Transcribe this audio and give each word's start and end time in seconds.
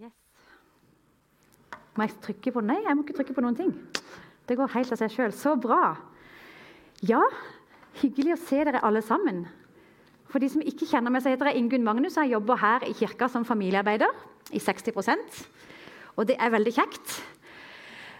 Yes. 0.00 0.14
Må 1.92 2.06
jeg 2.06 2.14
trykke 2.24 2.52
på 2.54 2.60
Nei, 2.64 2.78
jeg 2.86 2.96
må 2.96 3.02
ikke 3.04 3.18
trykke 3.18 3.34
på 3.36 3.42
noen 3.44 3.58
ting. 3.58 3.72
Det 4.48 4.56
går 4.56 4.72
helt 4.72 4.94
av 4.94 5.00
seg 5.02 5.12
sjøl. 5.12 5.34
Så 5.36 5.52
bra. 5.60 5.90
Ja, 7.04 7.20
hyggelig 8.00 8.32
å 8.32 8.38
se 8.40 8.62
dere 8.64 8.80
alle 8.86 9.02
sammen. 9.04 9.42
For 10.32 10.40
de 10.40 10.48
som 10.48 10.64
ikke 10.64 10.88
kjenner 10.88 11.12
meg, 11.12 11.20
så 11.20 11.34
heter 11.34 11.50
jeg 11.50 11.60
Ingunn 11.60 11.84
Magnus. 11.84 12.16
Jeg 12.16 12.32
jobber 12.32 12.62
her 12.62 12.88
i 12.88 12.96
kirka 12.96 13.28
som 13.28 13.44
familiearbeider 13.44 14.08
i 14.56 14.62
60% 14.62 15.42
Og 16.16 16.26
det 16.30 16.38
er 16.40 16.56
veldig 16.56 16.72
kjekt. 16.80 17.20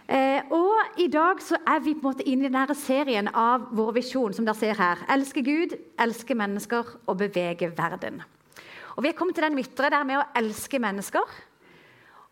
Eh, 0.05 0.53
og 0.53 1.01
I 1.01 1.07
dag 1.09 1.41
så 1.41 1.57
er 1.65 1.81
vi 1.81 1.95
på 1.95 2.03
en 2.03 2.11
måte 2.11 2.27
inne 2.29 2.45
i 2.45 2.51
denne 2.51 2.77
serien 2.77 3.31
av 3.33 3.71
vår 3.73 3.95
visjon. 3.97 4.33
som 4.33 4.45
dere 4.45 4.59
ser 4.59 4.77
her. 4.77 5.01
Elske 5.09 5.41
Gud, 5.41 5.79
elske 5.97 6.35
mennesker 6.35 6.97
og 7.07 7.17
bevege 7.17 7.73
verden. 7.73 8.21
Og 8.97 9.03
Vi 9.03 9.09
er 9.09 9.17
kommet 9.17 9.33
til 9.33 9.49
den 9.49 9.55
midtre 9.55 9.89
der 9.89 10.03
med 10.03 10.19
å 10.19 10.27
elske 10.35 10.77
mennesker. 10.77 11.25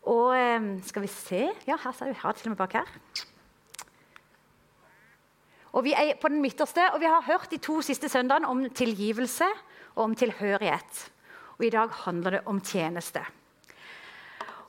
Og 0.08 0.32
eh, 0.36 0.68
skal 0.86 1.04
vi 1.04 1.12
se 1.12 1.42
Ja, 1.66 1.76
her 1.76 1.92
ser 1.92 2.12
vi 2.12 2.20
har 2.22 2.32
til 2.32 2.48
og 2.48 2.56
med 2.56 2.62
bak 2.62 2.78
her. 2.80 2.88
Og 5.72 5.84
Vi 5.84 5.92
er 5.94 6.16
på 6.18 6.28
den 6.28 6.42
midterste, 6.42 6.82
og 6.94 7.00
vi 7.00 7.06
har 7.06 7.22
hørt 7.22 7.50
de 7.50 7.58
to 7.62 7.80
siste 7.82 8.08
søndagene 8.08 8.48
om 8.48 8.64
tilgivelse 8.74 9.46
og 9.94 10.04
om 10.04 10.14
tilhørighet. 10.14 11.10
Og 11.58 11.66
I 11.66 11.70
dag 11.70 11.92
handler 12.06 12.30
det 12.30 12.40
om 12.46 12.60
tjeneste. 12.60 13.22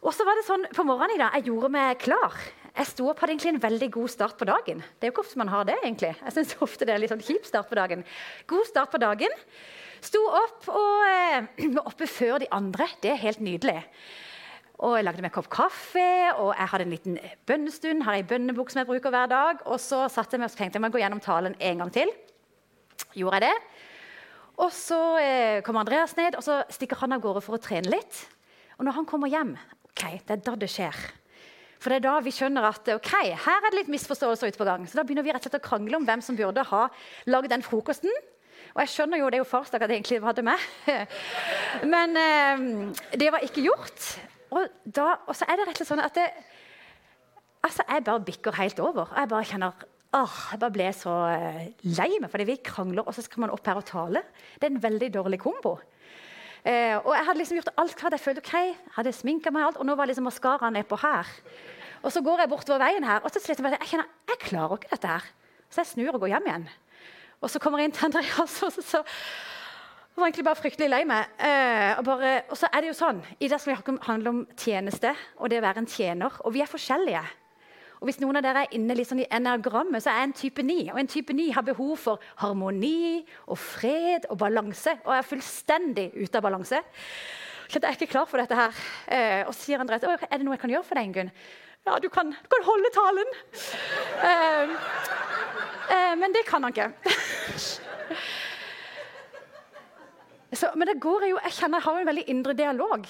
Og 0.02 0.14
så 0.14 0.26
var 0.26 0.38
det 0.38 0.46
sånn 0.46 0.66
på 0.74 0.86
morgenen 0.86 1.16
i 1.16 1.22
dag, 1.22 1.34
Jeg 1.36 1.50
gjorde 1.50 1.70
meg 1.70 1.98
klar. 2.02 2.34
Jeg 2.72 2.88
sto 2.88 3.10
opp, 3.10 3.20
hadde 3.20 3.34
egentlig 3.34 3.54
en 3.54 3.64
veldig 3.64 3.92
god 3.92 4.10
start 4.10 4.38
på 4.38 4.46
dagen. 4.46 4.80
Det 4.80 5.06
er 5.06 5.12
jo 5.12 5.14
ikke 5.16 5.26
ofte 5.26 5.38
man 5.38 5.52
har 5.52 5.66
det. 5.66 5.76
egentlig. 5.84 6.16
Jeg 6.24 6.32
synes 6.32 6.56
ofte 6.62 6.86
det 6.86 6.94
er 6.94 7.00
litt 7.00 7.12
sånn 7.12 7.22
kjip 7.22 7.46
start 7.46 7.70
på 7.70 7.76
dagen. 7.76 8.04
God 8.48 8.66
start 8.66 8.92
på 8.92 9.02
dagen. 9.02 9.30
Sto 10.02 10.22
opp 10.26 10.70
og 10.72 11.06
eh, 11.06 11.50
var 11.76 11.88
oppe 11.88 12.08
før 12.08 12.40
de 12.40 12.48
andre. 12.52 12.88
Det 13.02 13.12
er 13.12 13.26
helt 13.26 13.42
nydelig. 13.42 13.82
Og 14.82 14.96
Jeg 14.98 15.06
lagde 15.06 15.22
meg 15.22 15.30
en 15.30 15.36
kopp 15.36 15.50
kaffe, 15.54 16.10
og 16.42 16.56
jeg 16.58 16.70
hadde 16.72 16.86
en 16.88 16.94
liten 16.96 17.18
bønnestund. 17.46 18.02
Har 18.02 18.18
ei 18.18 18.26
bønnebok 18.26 18.72
som 18.74 18.82
jeg 18.82 18.90
bruker 18.90 19.14
hver 19.14 19.30
dag. 19.30 19.62
Og 19.70 19.78
så 19.80 20.08
satte 20.10 20.34
jeg 20.34 20.42
meg 20.42 20.50
og 20.50 20.58
tenkte 20.58 20.80
jeg 20.80 20.82
må 20.82 20.90
gå 20.90 21.02
gjennom 21.04 21.22
talen 21.22 21.54
en 21.60 21.84
gang 21.84 21.92
til. 21.94 22.10
Gjorde 23.14 23.38
jeg 23.38 23.52
det. 23.52 23.80
Og 24.62 24.74
så 24.74 25.00
eh, 25.22 25.62
kommer 25.66 25.84
Andreas 25.84 26.16
ned, 26.18 26.36
og 26.38 26.46
så 26.46 26.64
stikker 26.74 26.98
han 27.02 27.14
av 27.14 27.22
gårde 27.22 27.44
for 27.46 27.58
å 27.58 27.62
trene 27.62 27.94
litt. 27.94 28.24
Og 28.80 28.88
når 28.88 28.98
han 28.98 29.08
kommer 29.10 29.30
hjem, 29.30 29.54
ok, 29.92 30.04
det 30.26 30.36
er 30.38 30.42
da 30.50 30.56
det 30.58 30.70
skjer. 30.74 30.98
For 31.82 31.94
det 31.94 32.02
er 32.02 32.08
da 32.08 32.16
vi 32.26 32.34
skjønner 32.34 32.66
at 32.70 32.92
ok, 32.94 33.14
her 33.46 33.62
er 33.62 33.70
det 33.70 33.84
litt 33.84 33.94
misforståelser 33.94 34.50
ute 34.50 34.62
på 34.62 34.68
gang. 34.68 34.90
Så 34.90 34.98
da 34.98 35.06
begynner 35.06 35.26
vi 35.26 35.34
rett 35.34 35.46
og 35.46 35.50
slett 35.50 35.62
å 35.62 35.66
krangle 35.66 35.98
om 35.98 36.10
hvem 36.10 36.26
som 36.26 36.38
burde 36.38 36.66
ha 36.74 36.84
lagd 37.30 37.54
den 37.54 37.66
frokosten. 37.66 38.12
Og 38.74 38.84
jeg 38.84 38.94
skjønner 38.96 39.22
jo, 39.22 39.30
det 39.30 39.40
er 39.40 39.44
jo 39.44 39.50
farsdag 39.50 39.86
at 39.86 39.94
jeg 39.94 40.02
egentlig 40.02 40.22
hadde 40.26 40.46
med. 40.46 40.68
Men 41.94 42.22
eh, 42.22 42.68
det 43.18 43.30
var 43.34 43.46
ikke 43.46 43.66
gjort. 43.66 44.12
Og, 44.52 44.68
da, 44.84 45.14
og, 45.28 45.36
så 45.38 45.48
er 45.48 45.60
det 45.60 45.70
rett 45.70 45.80
og 45.80 45.82
slett 45.82 45.92
sånn 45.94 46.04
at 46.04 46.18
det, 46.18 46.28
altså 47.64 47.86
jeg 47.88 48.04
bare 48.08 48.24
bikker 48.28 48.58
helt 48.60 48.82
over. 48.84 49.14
Jeg 49.16 49.32
bare 49.32 49.48
kjenner 49.48 49.88
åh, 50.12 50.40
jeg 50.52 50.60
bare 50.60 50.76
ble 50.76 50.90
så 50.96 51.14
eh, 51.32 51.62
lei 51.88 52.10
meg 52.20 52.32
fordi 52.34 52.50
vi 52.50 52.58
krangler, 52.66 53.06
og 53.08 53.16
så 53.16 53.24
skal 53.24 53.46
man 53.46 53.54
opp 53.56 53.68
her 53.68 53.80
og 53.80 53.88
tale. 53.88 54.24
Det 54.60 54.68
er 54.68 54.74
en 54.74 54.84
veldig 54.84 55.10
dårlig 55.14 55.40
kombo. 55.40 55.78
Eh, 56.68 56.98
og 57.00 57.14
jeg 57.16 57.26
hadde 57.26 57.40
liksom 57.40 57.60
gjort 57.62 57.72
alt 57.82 57.96
klart. 57.98 58.18
Jeg 58.18 58.26
følte 58.26 58.44
ok, 58.44 58.82
hadde 58.98 59.16
sminka 59.16 59.54
meg, 59.54 59.70
alt, 59.70 59.80
og 59.80 59.88
nå 59.88 59.96
var 59.98 60.12
liksom 60.12 60.28
maskaraen 60.28 60.76
nedpå 60.78 61.00
her. 61.02 61.32
Og 62.02 62.12
så 62.14 62.24
går 62.26 62.44
jeg 62.44 62.52
bortover 62.52 62.84
veien 62.84 63.06
her, 63.08 63.24
og 63.24 63.32
så 63.32 63.40
sliter 63.40 63.64
jeg 63.64 63.70
med 63.70 63.78
jeg 63.78 63.94
kjenner, 63.94 64.12
jeg 64.30 64.44
klarer 64.44 64.78
ikke 64.78 64.92
dette 64.92 65.16
her. 65.16 65.32
Så 65.72 65.84
jeg 65.84 65.92
snur 65.94 66.18
og 66.18 66.26
går 66.26 66.34
hjem 66.36 66.50
igjen. 66.50 66.68
Og 67.42 67.50
så 67.50 67.62
kommer 67.62 67.80
jeg 67.82 67.90
inn 67.90 67.96
til 67.96 68.10
Andreas, 68.10 68.58
og 68.66 68.76
så, 68.76 68.84
så 68.84 69.04
jeg 70.12 70.20
var 70.20 70.28
egentlig 70.28 70.44
bare 70.44 70.60
fryktelig 70.60 70.88
lei 70.92 71.06
meg. 71.08 71.30
Eh, 71.40 71.92
og, 71.98 72.04
bare, 72.06 72.32
og, 72.52 72.58
så 72.60 72.68
er 72.68 72.84
det 72.84 72.90
jo 72.92 72.96
sånn, 72.98 73.22
I 73.40 73.48
det 73.48 73.62
skal 73.64 73.78
vi 73.78 73.94
handle 74.06 74.34
om 74.34 74.42
tjeneste 74.60 75.14
og 75.40 75.48
det 75.50 75.62
å 75.62 75.64
være 75.64 75.82
en 75.82 75.88
tjener. 75.88 76.36
Og 76.44 76.52
vi 76.52 76.62
er 76.62 76.68
forskjellige. 76.68 77.22
Og 78.02 78.10
Hvis 78.10 78.20
noen 78.20 78.42
av 78.42 78.44
dere 78.44 78.66
er 78.66 78.76
inne 78.76 78.98
liksom 78.98 79.22
i 79.24 79.30
enagrammet, 79.32 80.04
så 80.04 80.12
er 80.12 80.20
jeg 80.20 80.28
en 80.28 80.36
type 80.42 80.66
9. 80.68 80.78
Og 80.92 81.00
en 81.00 81.12
type 81.16 81.38
9 81.38 81.48
har 81.56 81.64
behov 81.64 81.96
for 82.02 82.28
harmoni 82.44 83.22
og 83.48 83.58
fred 83.62 84.28
og 84.34 84.42
balanse. 84.44 84.98
Og 85.06 85.16
er 85.16 85.28
fullstendig 85.32 86.10
ute 86.18 86.42
av 86.42 86.44
balanse. 86.44 86.84
Så 87.72 87.80
jeg 87.80 87.88
er 87.88 87.96
ikke 87.96 88.12
klar 88.12 88.28
for 88.28 88.42
dette 88.42 88.58
her. 88.58 88.86
Eh, 89.08 89.42
og 89.48 89.56
sier 89.56 89.80
Andreas 89.80 90.04
er 90.04 90.28
det 90.28 90.44
noe 90.44 90.58
jeg 90.58 90.66
kan 90.66 90.76
gjøre 90.76 90.90
for 90.90 91.00
deg, 91.00 91.08
Ingunn. 91.08 91.32
Ja, 91.88 91.96
du 92.04 92.10
kan, 92.14 92.36
du 92.36 92.50
kan 92.52 92.68
holde 92.68 92.92
talen. 92.94 93.32
Eh, 94.28 94.76
eh, 95.96 96.16
men 96.20 96.36
det 96.36 96.44
kan 96.52 96.68
han 96.68 96.76
ikke. 96.76 96.92
Så, 100.58 100.72
men 100.76 100.90
det 100.90 101.00
går 101.04 101.30
jo, 101.30 101.38
jeg 101.46 101.56
kjenner 101.56 101.80
jeg 101.80 101.88
har 101.88 102.00
en 102.00 102.10
veldig 102.10 102.26
indre 102.34 102.56
dialog. 102.58 103.06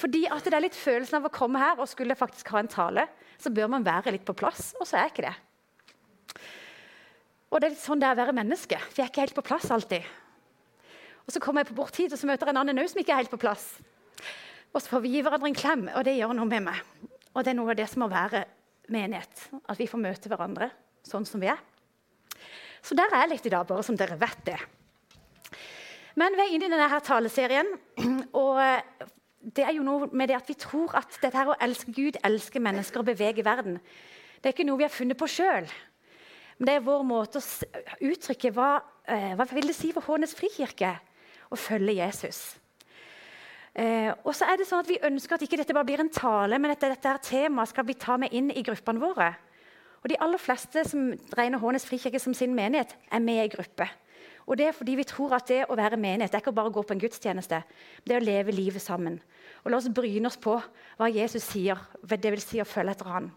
Fordi 0.00 0.22
at 0.32 0.46
det 0.46 0.56
er 0.56 0.64
litt 0.64 0.78
følelsen 0.78 1.18
av 1.18 1.26
å 1.28 1.34
komme 1.34 1.60
her 1.60 1.80
og 1.82 1.90
skulle 1.90 2.16
faktisk 2.16 2.52
ha 2.54 2.62
en 2.62 2.70
tale 2.70 3.04
så 3.40 3.52
bør 3.52 3.70
man 3.72 3.84
være 3.84 4.12
litt 4.14 4.26
på 4.28 4.36
plass, 4.36 4.74
og 4.78 4.86
så 4.88 4.98
er 4.98 5.06
jeg 5.06 5.14
ikke 5.14 5.28
det. 5.28 5.36
Og 7.50 7.58
det 7.58 7.66
er 7.66 7.72
litt 7.72 7.82
sånn 7.82 8.02
det 8.02 8.08
er 8.08 8.18
å 8.18 8.20
være 8.20 8.36
menneske. 8.36 8.78
Vi 8.94 9.02
er 9.02 9.08
ikke 9.10 9.24
helt 9.24 9.36
på 9.36 9.44
plass 9.46 9.70
alltid. 9.72 10.04
Og 11.26 11.32
Så 11.34 11.40
kommer 11.42 11.62
jeg 11.62 11.70
på 11.70 11.78
bort 11.78 11.96
hit, 11.96 12.12
og 12.12 12.20
så 12.20 12.28
møter 12.28 12.48
jeg 12.48 12.54
en 12.54 12.60
annen 12.62 12.88
som 12.90 13.00
ikke 13.00 13.14
er 13.14 13.22
helt 13.22 13.32
på 13.32 13.40
plass. 13.40 13.72
Og 14.70 14.78
så 14.82 14.92
får 14.92 15.02
vi 15.04 15.14
gi 15.14 15.22
hverandre 15.24 15.50
en 15.50 15.56
klem, 15.56 15.88
og 15.94 16.04
det 16.06 16.16
gjør 16.18 16.34
noe 16.36 16.48
med 16.50 16.68
meg. 16.68 16.78
Og 17.34 17.44
det 17.44 17.52
er 17.52 17.58
noe 17.58 17.72
av 17.72 17.78
det 17.78 17.86
som 17.90 18.04
må 18.04 18.10
være 18.10 18.44
menighet. 18.90 19.48
At 19.66 19.78
vi 19.80 19.88
får 19.90 20.02
møte 20.02 20.30
hverandre 20.30 20.70
sånn 21.06 21.26
som 21.26 21.42
vi 21.42 21.50
er. 21.50 21.58
Så 22.82 22.96
der 22.98 23.10
er 23.12 23.24
jeg 23.24 23.32
litt 23.34 23.48
i 23.48 23.52
dag, 23.52 23.66
bare 23.66 23.84
som 23.86 23.98
dere 23.98 24.18
vet 24.20 24.44
det. 24.46 24.58
Men 26.18 26.34
vi 26.34 26.44
er 26.44 26.54
inne 26.54 26.66
i 26.66 26.72
denne 26.72 27.00
taleserien. 27.04 27.68
Og 28.32 28.60
det 29.56 29.64
er 29.64 29.74
jo 29.76 29.84
noe 29.84 30.08
med 30.12 30.30
det 30.30 30.36
at 30.36 30.48
vi 30.50 30.56
tror 30.58 30.94
at 30.98 31.18
dette 31.22 31.36
her 31.36 31.52
å 31.52 31.58
elske 31.62 31.92
Gud, 31.96 32.18
elske 32.24 32.60
mennesker 32.62 33.02
og 33.02 33.08
bevege 33.08 33.44
verden, 33.44 33.78
det 34.40 34.50
er 34.50 34.54
ikke 34.54 34.66
noe 34.68 34.80
vi 34.80 34.86
har 34.86 34.92
funnet 34.92 35.18
på 35.20 35.28
sjøl. 35.28 35.68
Men 36.58 36.68
det 36.68 36.74
er 36.76 36.84
vår 36.84 37.04
måte 37.08 37.40
å 37.40 38.08
uttrykke 38.10 38.52
hva, 38.56 38.70
eh, 39.08 39.32
hva 39.36 39.46
vil 39.48 39.68
det 39.68 39.76
si 39.76 39.92
for 39.92 40.04
Hånes 40.04 40.34
frikirke 40.36 40.94
å 41.52 41.56
følge 41.56 41.98
Jesus. 41.98 42.40
Eh, 43.74 44.12
og 44.24 44.34
så 44.34 44.48
er 44.48 44.58
det 44.58 44.66
sånn 44.68 44.82
at 44.82 44.88
Vi 44.88 44.98
ønsker 44.98 45.34
at 45.34 45.44
ikke 45.46 45.60
dette 45.60 45.74
bare 45.76 45.86
blir 45.86 46.00
en 46.00 46.10
tale, 46.10 46.58
men 46.58 46.72
at 46.72 46.80
dette 46.80 47.18
temaet 47.22 47.68
skal 47.68 47.84
vi 47.84 47.94
ta 47.94 48.16
med 48.16 48.32
inn 48.32 48.50
i 48.50 48.64
gruppene 48.66 49.00
våre. 49.00 49.34
Og 50.02 50.08
De 50.08 50.16
aller 50.20 50.38
fleste 50.38 50.84
som 50.88 51.12
regner 51.36 51.60
Hånes 51.60 51.84
frikirke 51.84 52.20
som 52.20 52.34
sin 52.34 52.54
menighet, 52.54 52.96
er 53.12 53.20
med 53.20 53.44
i 53.44 53.56
gruppe. 53.56 53.88
Og 54.50 54.58
det 54.58 54.66
er 54.66 54.74
fordi 54.74 54.96
vi 54.98 55.06
tror 55.06 55.36
at 55.36 55.46
det 55.46 55.60
å 55.70 55.76
være 55.78 55.98
menighet 56.00 56.32
det 56.32 56.40
er 56.40 56.42
ikke 56.42 56.56
bare 56.56 56.72
å 56.72 56.74
gå 56.74 56.82
på 56.82 56.96
en 56.96 57.02
gudstjeneste. 57.02 57.60
Det 58.02 58.16
er 58.16 58.18
å 58.18 58.24
leve 58.24 58.54
livet 58.54 58.82
sammen. 58.82 59.20
Og 59.62 59.70
La 59.70 59.78
oss 59.78 59.86
bryne 59.94 60.26
oss 60.26 60.40
på 60.42 60.56
hva 60.98 61.10
Jesus 61.12 61.46
sier, 61.46 61.78
det 62.02 62.32
vil 62.34 62.42
si 62.42 62.58
å 62.58 62.66
følge 62.66 62.96
etter 62.96 63.12
han. 63.12 63.30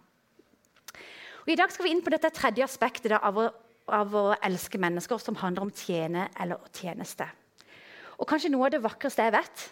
Og 1.44 1.52
I 1.54 1.60
dag 1.60 1.70
skal 1.76 1.86
vi 1.86 1.94
inn 1.94 2.02
på 2.02 2.14
dette 2.14 2.32
tredje 2.34 2.66
aspektet 2.66 3.12
da, 3.14 3.20
av, 3.22 3.38
å, 3.38 3.46
av, 3.94 4.16
å, 4.16 4.26
elske 4.42 4.80
mennesker, 4.82 5.22
som 5.22 5.38
handler 5.38 5.68
om 5.68 5.74
tjene 5.76 6.30
eller 6.42 6.66
tjeneste. 6.74 7.28
Og 8.18 8.26
Kanskje 8.30 8.50
noe 8.54 8.70
av 8.70 8.74
det 8.74 8.82
vakreste 8.82 9.28
jeg 9.28 9.36
vet, 9.36 9.68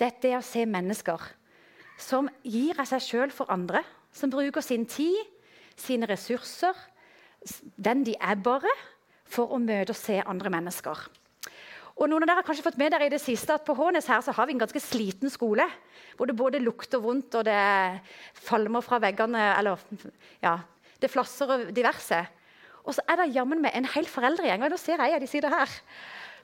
det 0.00 0.08
er 0.08 0.18
det 0.22 0.34
å 0.38 0.44
se 0.46 0.64
mennesker 0.70 1.28
som 2.00 2.28
gir 2.44 2.78
av 2.80 2.88
seg 2.88 3.04
sjøl 3.04 3.32
for 3.34 3.52
andre. 3.52 3.82
Som 4.16 4.32
bruker 4.32 4.64
sin 4.64 4.86
tid, 4.88 5.18
sine 5.76 6.08
ressurser, 6.08 6.76
den 7.76 8.04
de 8.06 8.14
er 8.16 8.38
bare, 8.40 8.70
for 9.30 9.52
å 9.52 9.60
møte 9.62 9.94
og 9.94 9.98
se 9.98 10.20
andre 10.22 10.52
mennesker. 10.52 11.06
Og 11.96 12.10
noen 12.10 12.26
av 12.26 12.28
dere 12.28 12.42
har 12.42 12.46
kanskje 12.46 12.64
fått 12.66 12.76
med 12.80 12.92
dere 12.92 13.06
i 13.08 13.12
det 13.12 13.22
siste 13.22 13.54
at 13.56 13.64
På 13.64 13.74
Hånes 13.76 14.08
her 14.10 14.20
så 14.20 14.34
har 14.36 14.48
vi 14.48 14.52
en 14.52 14.60
ganske 14.60 14.80
sliten 14.84 15.32
skole. 15.32 15.64
Hvor 16.16 16.28
det 16.28 16.36
både 16.36 16.60
lukter 16.60 17.00
vondt 17.00 17.38
og 17.38 17.46
det 17.48 17.56
falmer 18.36 18.84
fra 18.84 18.98
veggene. 19.00 19.54
eller 19.56 19.80
ja, 20.44 20.58
Det 21.00 21.10
flasser 21.10 21.52
og 21.54 21.72
diverse. 21.72 22.20
Og 22.84 22.94
så 22.94 23.02
er 23.08 23.16
det 23.22 23.32
jammen 23.34 23.62
meg 23.64 23.74
en 23.74 23.88
hel 23.96 24.06
foreldregjeng 24.06 24.62
og 24.62 24.70
nå 24.70 24.78
ser 24.78 25.00
jeg 25.02 25.20
de 25.20 25.26
sitter 25.26 25.50
her, 25.50 25.72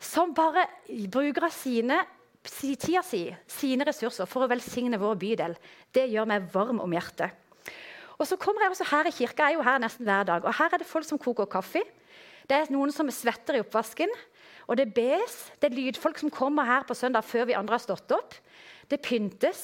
som 0.02 0.32
bare 0.34 0.66
bruker 1.12 1.46
av 1.46 1.54
sine 1.54 2.00
tida 2.42 3.04
si, 3.06 3.28
sine 3.46 3.86
ressurser 3.86 4.26
for 4.26 4.42
å 4.42 4.50
velsigne 4.50 4.98
vår 4.98 5.20
bydel. 5.20 5.54
Det 5.94 6.08
gjør 6.10 6.26
meg 6.26 6.48
varm 6.50 6.80
om 6.82 6.96
hjertet. 6.96 7.30
Og 8.18 8.26
så 8.26 8.38
kommer 8.38 8.64
jeg 8.64 8.74
også 8.74 8.88
her 8.90 9.06
i 9.06 9.14
kirka, 9.14 9.46
jeg 9.46 9.54
er 9.54 9.60
jo 9.60 9.66
her 9.66 9.78
nesten 9.82 10.06
hver 10.06 10.26
dag, 10.26 10.44
og 10.44 10.54
her 10.58 10.74
er 10.74 10.82
det 10.82 10.88
folk 10.90 11.06
som 11.06 11.18
koker 11.18 11.46
kaffe. 11.50 11.84
Det 12.48 12.58
er 12.58 12.72
noen 12.74 12.92
som 12.94 13.10
svetter 13.12 13.58
i 13.58 13.62
oppvasken. 13.62 14.10
Og 14.70 14.78
det 14.78 14.92
bes. 14.94 15.36
Det 15.60 15.70
er 15.70 15.76
lydfolk 15.76 16.20
som 16.22 16.32
kommer 16.32 16.68
her 16.68 16.86
på 16.88 16.96
søndag 16.96 17.26
før 17.26 17.48
vi 17.50 17.56
andre 17.58 17.76
har 17.76 17.84
stått 17.84 18.14
opp. 18.14 18.36
Det 18.88 19.00
pyntes. 19.02 19.62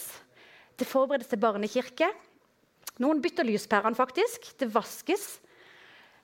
Det 0.79 0.87
forberedes 0.87 1.31
til 1.31 1.43
barnekirke. 1.43 2.11
Noen 3.03 3.23
bytter 3.23 3.47
lyspærene, 3.47 3.99
faktisk. 3.99 4.51
Det 4.59 4.71
vaskes. 4.75 5.27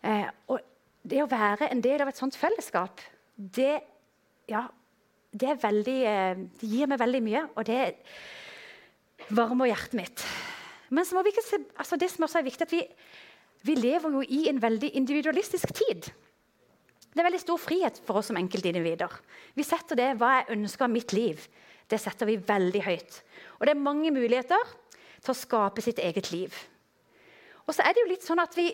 Eh, 0.05 0.27
og 0.51 0.61
det 1.05 1.23
å 1.23 1.31
være 1.31 1.71
en 1.71 1.83
del 1.85 2.03
av 2.03 2.11
et 2.11 2.19
sånt 2.19 2.37
fellesskap, 2.39 3.03
det, 3.37 3.79
ja, 4.51 4.65
det, 5.31 5.59
veldig, 5.63 5.99
eh, 6.09 6.43
det 6.61 6.71
gir 6.71 6.91
meg 6.91 7.01
veldig 7.03 7.23
mye. 7.25 7.45
Og 7.55 7.69
det 7.69 7.81
varmer 9.31 9.71
hjertet 9.71 9.99
mitt. 9.99 10.27
Men 10.95 11.07
se, 11.07 11.61
altså 11.77 11.97
det 11.97 12.11
som 12.13 12.27
også 12.27 12.41
er 12.41 12.47
viktig, 12.47 12.67
at 12.67 12.75
vi, 12.75 12.83
vi 13.65 13.75
lever 13.79 14.19
jo 14.19 14.23
i 14.23 14.47
en 14.51 14.61
veldig 14.63 14.93
individualistisk 14.95 15.73
tid. 15.75 16.11
Det 17.15 17.23
er 17.23 17.29
veldig 17.29 17.45
stor 17.45 17.61
frihet 17.63 18.01
for 18.03 18.19
oss 18.19 18.33
som 18.33 18.39
enkeltindivider. 18.41 19.13
Vi 19.55 19.63
setter 19.63 19.99
det 19.99 20.09
hva 20.19 20.33
jeg 20.41 20.57
ønsker 20.57 20.89
av 20.89 20.91
mitt 20.91 21.15
liv. 21.15 21.45
Det 21.87 22.01
setter 22.03 22.27
vi 22.27 22.41
veldig 22.43 22.83
høyt. 22.83 23.19
Og 23.61 23.69
det 23.69 23.75
er 23.75 23.85
mange 23.87 24.11
muligheter 24.11 24.73
til 25.23 25.31
å 25.31 25.39
skape 25.39 25.85
sitt 25.85 26.01
eget 26.03 26.33
liv. 26.35 26.57
Og 27.65 27.77
så 27.77 27.85
er 27.85 27.95
det 27.95 28.03
jo 28.03 28.11
litt 28.11 28.27
sånn 28.27 28.43
at 28.43 28.59
vi, 28.59 28.73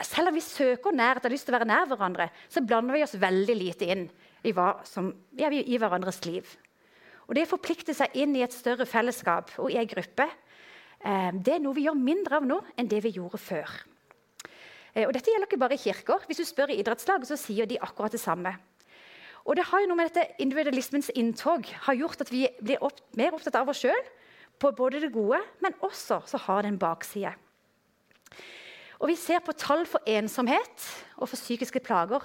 Selv 0.00 0.30
om 0.30 0.36
vi 0.38 0.40
søker 0.40 0.94
nærhet 0.96 1.18
og 1.20 1.26
har 1.28 1.32
lyst 1.34 1.44
til 1.44 1.52
å 1.52 1.58
være 1.58 1.68
nær 1.68 1.88
hverandre, 1.90 2.30
så 2.48 2.62
blander 2.64 2.96
vi 2.96 3.02
oss 3.04 3.18
veldig 3.20 3.56
lite 3.58 3.88
inn 3.92 4.06
i, 4.48 4.52
som, 4.88 5.10
ja, 5.36 5.50
i 5.52 5.76
hverandres 5.76 6.22
liv. 6.24 6.48
Og 7.28 7.34
Det 7.36 7.44
å 7.44 7.50
forplikte 7.50 7.92
seg 7.92 8.16
inn 8.16 8.32
i 8.32 8.40
et 8.40 8.56
større 8.56 8.86
fellesskap 8.88 9.52
og 9.60 9.68
i 9.68 9.76
en 9.76 9.90
gruppe 9.90 10.24
eh, 10.24 11.28
det 11.36 11.52
er 11.52 11.60
noe 11.60 11.76
vi 11.76 11.84
gjør 11.84 12.00
mindre 12.00 12.40
av 12.40 12.48
nå 12.48 12.62
enn 12.80 12.88
det 12.88 13.02
vi 13.04 13.12
gjorde 13.18 13.42
før. 13.44 13.76
Eh, 14.94 15.06
og 15.06 15.14
Dette 15.14 15.30
gjelder 15.30 15.48
ikke 15.48 15.60
bare 15.60 15.76
i 15.76 15.82
kirker. 15.82 16.26
Hvis 16.26 16.42
du 16.42 16.46
spør 16.48 16.72
i 16.74 16.80
idrettslag, 16.82 17.24
så 17.26 17.38
sier 17.38 17.68
de 17.68 17.80
akkurat 17.80 18.12
det 18.12 18.22
samme. 18.22 18.54
Og 19.44 19.56
det 19.56 19.64
har 19.70 19.82
jo 19.82 19.88
noe 19.90 19.98
med 19.98 20.10
dette 20.10 20.42
Individualismens 20.42 21.10
inntog 21.16 21.64
har 21.86 21.96
gjort 21.96 22.20
at 22.20 22.32
vi 22.32 22.44
blir 22.60 22.82
opp, 22.84 23.00
mer 23.16 23.34
opptatt 23.34 23.56
av 23.56 23.70
oss 23.72 23.80
sjøl 23.82 24.02
på 24.60 24.72
både 24.76 25.00
det 25.00 25.12
gode, 25.14 25.40
men 25.64 25.76
også 25.80 26.20
så 26.28 26.40
har 26.44 26.62
det 26.62 26.74
en 26.74 26.80
bakside. 26.80 27.32
Og 29.00 29.08
Vi 29.08 29.16
ser 29.16 29.40
på 29.40 29.56
tall 29.56 29.86
for 29.88 30.04
ensomhet 30.06 30.84
og 31.16 31.30
for 31.30 31.36
psykiske 31.40 31.80
plager 31.80 32.20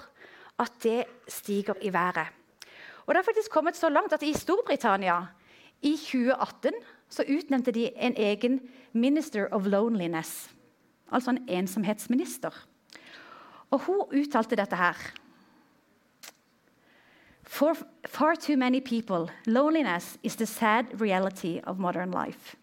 at 0.60 0.72
det 0.82 1.06
stiger 1.28 1.74
i 1.80 1.92
været. 1.92 2.28
Og 3.06 3.14
Det 3.14 3.16
har 3.16 3.32
faktisk 3.32 3.50
kommet 3.50 3.76
så 3.76 3.88
langt 3.88 4.12
at 4.12 4.22
i 4.22 4.34
Storbritannia 4.36 5.26
i 5.82 5.96
2018 5.96 6.72
så 7.08 7.24
utnevnte 7.24 7.72
de 7.72 7.90
en 7.96 8.16
egen 8.16 8.60
'Minister 8.92 9.48
of 9.52 9.66
Loneliness', 9.66 10.50
altså 11.12 11.30
en 11.30 11.44
ensomhetsminister. 11.48 12.50
Og 13.70 13.80
Hun 13.86 14.02
uttalte 14.14 14.56
dette 14.56 14.76
her. 14.76 14.96
For 17.42 17.74
far 18.06 18.34
too 18.34 18.56
many 18.56 18.80
people, 18.80 19.32
loneliness 19.46 20.18
is 20.22 20.36
the 20.36 20.46
sad 20.46 21.00
reality 21.00 21.60
of 21.64 21.78
modern 21.78 22.10
life. 22.10 22.56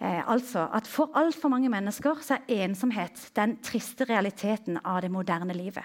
Eh, 0.00 0.30
altså 0.30 0.68
at 0.74 0.86
For 0.86 1.10
altfor 1.14 1.48
mange 1.48 1.68
mennesker 1.68 2.18
så 2.20 2.34
er 2.34 2.64
ensomhet 2.64 3.30
den 3.36 3.56
triste 3.62 4.04
realiteten 4.04 4.78
av 4.84 5.02
det 5.02 5.10
moderne 5.10 5.54
livet. 5.54 5.84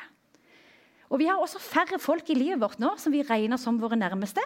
Og 1.09 1.19
Vi 1.19 1.25
har 1.25 1.37
også 1.37 1.59
færre 1.59 1.99
folk 1.99 2.29
i 2.29 2.37
livet 2.37 2.61
vårt 2.61 2.79
nå 2.79 2.95
som 2.97 3.13
vi 3.13 3.23
regner 3.23 3.57
som 3.57 3.79
våre 3.81 3.97
nærmeste, 3.97 4.41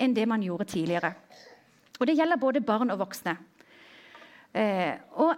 enn 0.00 0.14
det 0.16 0.28
man 0.28 0.42
gjorde 0.42 0.64
tidligere. 0.64 1.14
Og 2.00 2.06
Det 2.06 2.16
gjelder 2.16 2.36
både 2.36 2.60
barn 2.60 2.90
og 2.90 2.98
voksne. 2.98 3.36
Eh, 4.54 4.94
og 5.12 5.36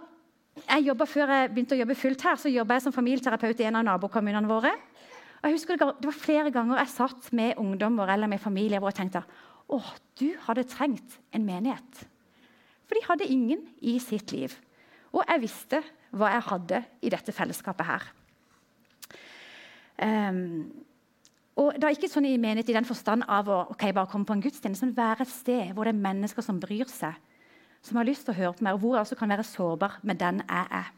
jeg 0.69 0.95
Før 1.09 1.33
jeg 1.33 1.49
begynte 1.51 1.75
å 1.75 1.79
jobbe 1.79 1.97
fullt 1.97 2.21
her, 2.21 2.35
så 2.37 2.51
jobba 2.51 2.77
jeg 2.77 2.85
som 2.85 2.93
familieterapeut 2.93 3.59
i 3.59 3.67
en 3.69 3.79
av 3.79 3.85
nabokommunene 3.87 4.49
våre. 4.49 4.71
Og 5.39 5.47
jeg 5.47 5.55
husker 5.55 5.77
Det 5.77 6.05
var 6.05 6.17
flere 6.17 6.51
ganger 6.51 6.77
jeg 6.77 6.93
satt 6.93 7.31
med 7.33 7.57
ungdommer 7.57 8.09
eller 8.11 8.27
med 8.27 8.39
familier 8.39 8.81
jeg 8.81 8.97
tenkte 9.01 9.23
at 9.69 10.01
du 10.17 10.33
hadde 10.47 10.65
trengt 10.65 11.19
en 11.31 11.45
menighet. 11.45 12.05
For 12.89 12.97
de 12.97 13.05
hadde 13.05 13.29
ingen 13.29 13.67
i 13.85 13.99
sitt 14.01 14.31
liv. 14.33 14.55
Og 15.13 15.21
jeg 15.27 15.43
visste 15.43 15.81
hva 16.09 16.31
jeg 16.33 16.45
hadde 16.47 16.83
i 17.05 17.11
dette 17.13 17.33
fellesskapet 17.33 17.85
her. 17.85 18.07
Um, 20.01 20.71
og 21.59 21.75
det 21.75 21.85
er 21.85 21.93
ikke 21.93 22.09
sånn 22.09 22.25
i 22.29 22.37
menighet 22.39 22.71
i 22.71 22.77
den 22.77 22.87
forstand 22.87 23.25
av 23.27 23.49
å 23.51 23.59
okay, 23.73 23.91
bare 23.93 24.09
komme 24.09 24.25
på 24.25 24.37
en 24.37 24.41
gudstjeneste, 24.41 24.87
men 24.87 24.97
være 24.97 25.25
et 25.25 25.33
sted 25.33 25.73
hvor 25.75 25.85
det 25.85 25.93
er 25.93 26.05
mennesker 26.05 26.45
som 26.45 26.61
bryr 26.61 26.89
seg, 26.89 27.17
som 27.85 27.99
har 27.99 28.07
lyst 28.07 28.27
til 28.27 28.35
å 28.35 28.39
høre 28.39 28.55
på 28.57 28.65
meg, 28.65 28.75
og 28.75 28.83
hvor 28.83 28.95
jeg 28.97 29.07
også 29.07 29.17
kan 29.19 29.31
være 29.31 29.47
sårbar 29.47 29.99
med 30.03 30.19
den 30.21 30.41
jeg 30.43 30.71
er. 30.79 30.89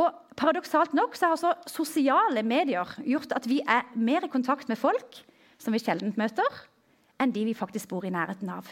Og 0.00 0.20
Paradoksalt 0.34 0.94
nok 0.98 1.14
så 1.14 1.28
har 1.28 1.36
også 1.36 1.52
sosiale 1.70 2.42
medier 2.42 2.88
gjort 3.06 3.34
at 3.36 3.44
vi 3.46 3.60
er 3.62 3.86
mer 3.94 4.26
i 4.26 4.30
kontakt 4.32 4.68
med 4.68 4.80
folk 4.80 5.20
som 5.62 5.74
vi 5.74 5.78
sjelden 5.78 6.14
møter, 6.18 6.48
enn 7.22 7.30
de 7.30 7.44
vi 7.46 7.54
faktisk 7.54 7.92
bor 7.92 8.06
i 8.06 8.10
nærheten 8.10 8.50
av. 8.50 8.66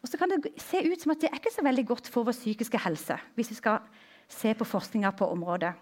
Og 0.00 0.08
så 0.08 0.20
kan 0.20 0.32
det 0.32 0.54
se 0.60 0.80
ut 0.84 1.00
som 1.00 1.12
at 1.12 1.20
det 1.20 1.30
er 1.30 1.36
ikke 1.40 1.52
så 1.52 1.64
veldig 1.64 1.84
godt 1.88 2.08
for 2.12 2.24
vår 2.24 2.36
psykiske 2.36 2.80
helse. 2.80 3.18
hvis 3.34 3.50
vi 3.50 3.60
skal 3.60 3.84
se 4.28 4.54
på 4.54 4.64
forskninga 4.64 5.10
på 5.12 5.28
området. 5.28 5.74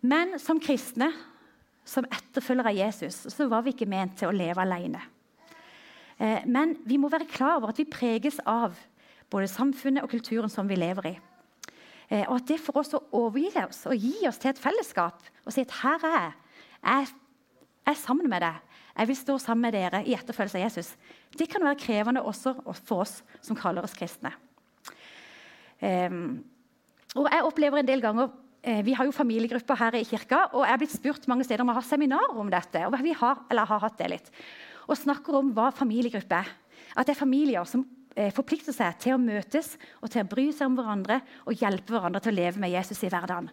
Men 0.00 0.38
som 0.38 0.60
kristne, 0.60 1.10
som 1.84 2.06
etterfølgere 2.06 2.70
av 2.70 2.76
Jesus, 2.76 3.26
så 3.34 3.48
var 3.48 3.62
vi 3.62 3.74
ikke 3.74 3.88
ment 3.90 4.18
til 4.18 4.28
å 4.28 4.34
leve 4.34 4.62
alene. 4.62 5.00
Eh, 6.18 6.44
men 6.46 6.76
vi 6.86 6.98
må 6.98 7.10
være 7.12 7.28
klar 7.30 7.58
over 7.58 7.72
at 7.72 7.78
vi 7.78 7.88
preges 7.88 8.40
av 8.46 8.76
både 9.30 9.50
samfunnet 9.50 10.04
og 10.04 10.10
kulturen 10.10 10.50
som 10.52 10.68
vi 10.68 10.78
lever 10.78 11.12
i. 11.12 11.14
Eh, 12.08 12.24
og 12.24 12.38
at 12.38 12.48
det 12.48 12.60
for 12.62 12.80
oss 12.80 12.94
å 12.96 13.04
overgi 13.14 13.52
oss 13.62 13.84
og 13.88 13.96
gi 14.00 14.26
oss 14.28 14.40
til 14.40 14.54
et 14.54 14.60
fellesskap 14.60 15.22
og 15.44 15.52
si 15.52 15.64
at 15.66 15.78
her 15.82 16.06
er 16.08 16.18
jeg. 16.18 16.36
Jeg 16.78 17.08
er 17.92 17.98
sammen 17.98 18.30
med 18.30 18.42
deg. 18.44 18.64
Jeg 18.98 19.08
vil 19.10 19.18
stå 19.18 19.38
sammen 19.38 19.68
med 19.68 19.76
dere 19.76 20.02
i 20.02 20.14
etterfølgelse 20.16 20.58
av 20.58 20.64
Jesus. 20.64 20.88
Det 21.38 21.46
kan 21.50 21.62
være 21.62 21.78
krevende 21.78 22.24
også 22.26 22.56
for 22.82 23.04
oss 23.04 23.20
som 23.44 23.58
kaller 23.58 23.84
oss 23.86 23.94
kristne. 23.96 24.32
Um, 25.78 26.40
og 27.14 27.28
jeg 27.30 27.44
opplever 27.46 27.78
en 27.78 27.86
del 27.86 28.00
ganger 28.02 28.32
eh, 28.66 28.80
Vi 28.82 28.96
har 28.98 29.06
jo 29.06 29.14
familiegrupper 29.14 29.78
her 29.78 29.94
i 29.94 30.02
kirka, 30.02 30.48
og 30.50 30.64
jeg 30.66 30.74
er 30.74 30.80
blitt 30.82 30.96
spurt 30.96 31.28
mange 31.30 31.46
steder 31.46 31.62
om 31.62 31.70
å 31.70 31.76
ha 31.76 31.84
seminar 31.86 32.34
om 32.34 32.50
dette. 32.50 32.82
og 32.86 32.96
vi 33.04 33.14
har, 33.14 33.44
eller 33.50 33.68
har 33.70 33.84
hatt 33.84 33.98
det 34.00 34.10
litt, 34.10 34.32
Og 34.88 34.96
snakker 34.96 35.36
om 35.38 35.52
hva 35.56 35.68
familiegruppe 35.74 36.40
er. 36.40 36.50
At 36.96 37.08
det 37.08 37.14
er 37.14 37.20
familier 37.20 37.66
som 37.68 37.84
eh, 38.16 38.32
forplikter 38.34 38.74
seg 38.74 38.96
til 39.02 39.16
å 39.16 39.22
møtes 39.22 39.74
og 40.00 40.10
til 40.12 40.24
å 40.24 40.30
bry 40.30 40.48
seg 40.54 40.70
om 40.70 40.78
hverandre 40.78 41.20
og 41.44 41.60
hjelpe 41.60 41.94
hverandre 41.94 42.22
til 42.24 42.32
å 42.32 42.38
leve 42.38 42.62
med 42.62 42.72
Jesus 42.72 43.02
i 43.04 43.12
hverdagen. 43.12 43.50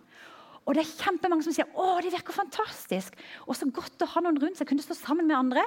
Og 0.66 0.74
det 0.74 0.82
er 0.82 0.94
kjempemange 0.98 1.46
som 1.46 1.54
sier 1.54 1.70
å, 1.78 2.00
det 2.02 2.14
virker 2.14 2.34
fantastisk. 2.34 3.18
Og 3.46 3.58
så 3.58 3.68
godt 3.70 4.02
å 4.02 4.10
ha 4.16 4.24
noen 4.26 4.40
rundt 4.42 4.58
seg, 4.58 4.70
kunne 4.70 4.86
stå 4.86 4.98
sammen 4.98 5.28
med 5.30 5.38
andre. 5.38 5.66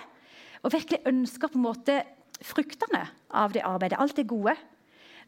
Og 0.65 0.73
virkelig 0.75 1.05
ønsker 1.07 1.53
på 1.53 1.61
en 1.61 1.69
måte 1.69 2.01
fruktene 2.43 3.05
av 3.31 3.55
det 3.55 3.63
arbeidet. 3.67 4.01
Alt 4.01 4.19
det 4.19 4.27
gode. 4.31 4.57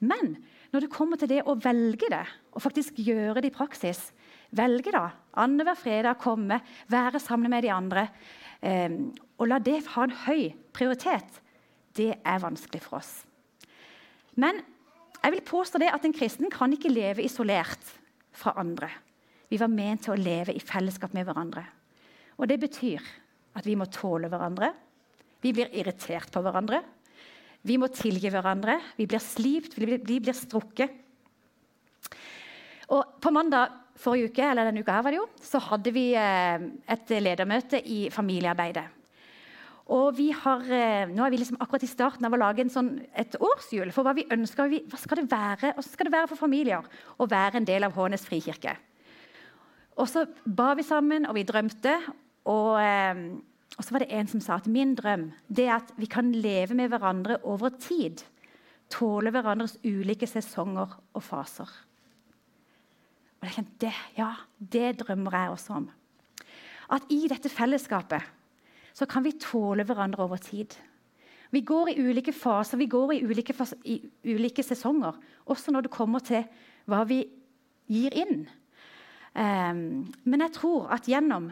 Men 0.03 0.41
når 0.73 0.87
det 0.87 0.95
kommer 0.95 1.21
til 1.21 1.31
det 1.31 1.45
å 1.47 1.55
velge 1.61 2.09
det, 2.11 2.25
og 2.55 2.65
faktisk 2.65 2.99
gjøre 2.99 3.43
det 3.43 3.53
i 3.53 3.55
praksis 3.55 4.11
Velge 4.51 4.91
da, 4.91 5.05
annenhver 5.39 5.77
fredag 5.79 6.17
komme, 6.19 6.57
være 6.91 7.21
sammen 7.23 7.53
med 7.53 7.63
de 7.63 7.69
andre. 7.71 8.09
Eh, 8.61 8.91
og 9.41 9.49
la 9.49 9.59
det 9.63 9.81
ha 9.95 10.05
en 10.05 10.19
høy 10.27 10.51
prioritet. 10.77 11.41
Det 11.97 12.13
er 12.19 12.43
vanskelig 12.43 12.83
for 12.85 13.01
oss. 13.01 13.13
Men 14.41 14.61
jeg 15.21 15.35
vil 15.35 15.49
påstå 15.49 15.81
det 15.83 15.91
at 15.93 16.05
en 16.07 16.17
kristen 16.17 16.53
kan 16.53 16.73
ikke 16.73 16.93
leve 16.93 17.25
isolert 17.25 17.97
fra 18.37 18.55
andre. 18.61 18.89
Vi 19.51 19.59
var 19.61 19.73
ment 19.73 20.07
til 20.07 20.15
å 20.15 20.21
leve 20.21 20.55
i 20.55 20.63
fellesskap 20.63 21.13
med 21.17 21.27
hverandre. 21.29 21.65
Og 22.39 22.49
Det 22.49 22.61
betyr 22.61 23.03
at 23.59 23.67
vi 23.67 23.75
må 23.77 23.89
tåle 23.91 24.31
hverandre. 24.31 24.71
Vi 25.43 25.53
blir 25.53 25.73
irritert 25.75 26.31
på 26.33 26.43
hverandre. 26.45 26.81
Vi 27.67 27.77
må 27.77 27.91
tilgi 27.93 28.31
hverandre. 28.33 28.79
Vi 28.97 29.07
blir 29.11 29.21
slipt, 29.21 29.77
vi 29.77 29.89
blir, 29.89 30.01
vi 30.07 30.21
blir 30.23 30.37
strukket. 30.37 30.95
Og 32.91 33.21
På 33.23 33.31
mandag 33.31 33.77
forrige 34.01 34.31
uke 34.31 34.47
eller 34.47 34.67
denne 34.67 34.83
uka 34.83 34.97
her 34.97 35.05
var 35.05 35.15
det 35.15 35.21
jo, 35.21 35.27
så 35.45 35.61
hadde 35.63 35.93
vi 35.95 36.07
eh, 36.17 36.63
et 36.91 37.13
ledermøte 37.21 37.81
i 37.85 38.09
familiearbeidet. 38.13 38.87
Og 39.91 40.15
vi 40.15 40.29
har, 40.31 40.63
eh, 40.71 41.11
nå 41.11 41.25
er 41.25 41.33
vi 41.33 41.41
liksom 41.41 41.59
akkurat 41.61 41.83
i 41.83 41.91
starten 41.91 42.27
av 42.27 42.35
å 42.35 42.39
lage 42.39 42.65
sånn, 42.71 42.93
et 43.19 43.35
årshjul 43.35 43.91
for 43.95 44.07
hva 44.07 44.15
vi 44.15 44.27
ønsker. 44.31 44.71
Hva 44.87 45.01
skal 45.01 45.21
det 45.21 45.31
være, 45.33 45.75
Hvordan 45.75 45.91
skal 45.91 46.07
det 46.07 46.15
være 46.15 46.31
for 46.31 46.39
familier 46.39 46.87
å 47.19 47.27
være 47.27 47.59
en 47.59 47.67
del 47.67 47.85
av 47.85 47.97
Hånes 47.99 48.27
frikirke? 48.27 48.77
Og 49.99 50.09
så 50.09 50.25
ba 50.47 50.73
vi 50.79 50.87
sammen, 50.87 51.27
og 51.27 51.35
vi 51.35 51.45
drømte. 51.45 51.97
Og, 52.47 52.79
eh, 52.81 53.25
og, 53.77 53.83
så 53.85 53.91
var 53.93 54.05
det 54.05 54.13
en 54.15 54.31
som 54.31 54.41
sa 54.41 54.55
at 54.57 54.71
min 54.71 54.95
drøm 54.95 55.33
det 55.49 55.67
er 55.67 55.77
at 55.77 55.93
vi 55.99 56.07
kan 56.07 56.33
leve 56.33 56.75
med 56.75 56.91
hverandre 56.91 57.43
over 57.45 57.71
tid. 57.71 58.23
Tåle 58.91 59.31
hverandres 59.31 59.79
ulike 59.85 60.27
sesonger 60.27 60.97
og 61.15 61.23
faser. 61.23 61.69
Og 63.41 63.49
jeg 63.49 63.57
kjente, 63.57 63.87
det, 63.87 63.95
Ja, 64.19 64.35
det 64.59 65.01
drømmer 65.01 65.37
jeg 65.37 65.51
også 65.55 65.79
om. 65.81 65.89
At 66.91 67.07
i 67.11 67.25
dette 67.31 67.49
fellesskapet 67.49 68.23
så 68.93 69.07
kan 69.07 69.25
vi 69.25 69.39
tåle 69.41 69.85
hverandre 69.87 70.25
over 70.25 70.37
tid. 70.37 70.75
Vi 71.51 71.63
går 71.67 71.93
i 71.93 71.99
ulike 72.03 72.33
faser, 72.33 72.79
vi 72.79 72.87
går 72.91 73.15
i 73.15 73.23
ulike, 73.25 73.55
fas 73.55 73.73
i 73.85 74.01
ulike 74.25 74.63
sesonger. 74.63 75.17
Også 75.47 75.73
når 75.73 75.87
det 75.87 75.95
kommer 75.95 76.23
til 76.23 76.45
hva 76.91 77.03
vi 77.09 77.25
gir 77.91 78.15
inn. 78.15 78.45
Um, 79.35 80.11
men 80.27 80.45
jeg 80.47 80.55
tror 80.59 80.91
at 80.95 81.07
gjennom 81.07 81.51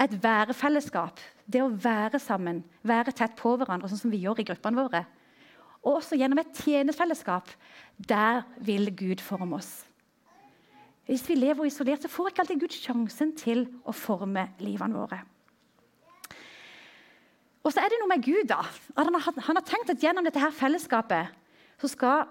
et 0.00 0.16
værefellesskap, 0.22 1.20
det 1.44 1.60
å 1.62 1.72
være 1.72 2.20
sammen, 2.20 2.62
være 2.82 3.12
tett 3.16 3.36
på 3.36 3.52
hverandre, 3.60 3.88
sånn 3.90 4.06
som 4.06 4.12
vi 4.12 4.22
gjør 4.24 4.40
i 4.40 4.46
gruppene 4.48 4.80
våre, 4.80 5.04
og 5.80 6.00
også 6.00 6.16
gjennom 6.20 6.40
et 6.40 6.56
tjenestefellesskap, 6.60 7.48
der 7.96 8.42
vil 8.64 8.88
Gud 8.96 9.20
forme 9.24 9.60
oss. 9.60 9.84
Hvis 11.10 11.26
vi 11.26 11.34
lever 11.34 11.66
isolert, 11.66 12.04
så 12.04 12.08
får 12.08 12.30
ikke 12.30 12.42
alltid 12.44 12.60
Gud 12.62 12.74
sjansen 12.76 13.32
til 13.34 13.64
å 13.82 13.94
forme 13.96 14.44
livene 14.62 14.94
våre. 14.94 15.24
Og 17.66 17.74
så 17.74 17.82
er 17.82 17.90
det 17.90 17.98
noe 17.98 18.12
med 18.12 18.22
Gud. 18.22 18.46
da. 18.48 18.60
Han 18.94 19.10
har, 19.16 19.40
han 19.48 19.58
har 19.58 19.66
tenkt 19.66 19.90
at 19.90 20.04
gjennom 20.04 20.24
dette 20.24 20.38
her 20.38 20.54
fellesskapet 20.54 21.34
så 21.80 21.90
skal 21.90 22.28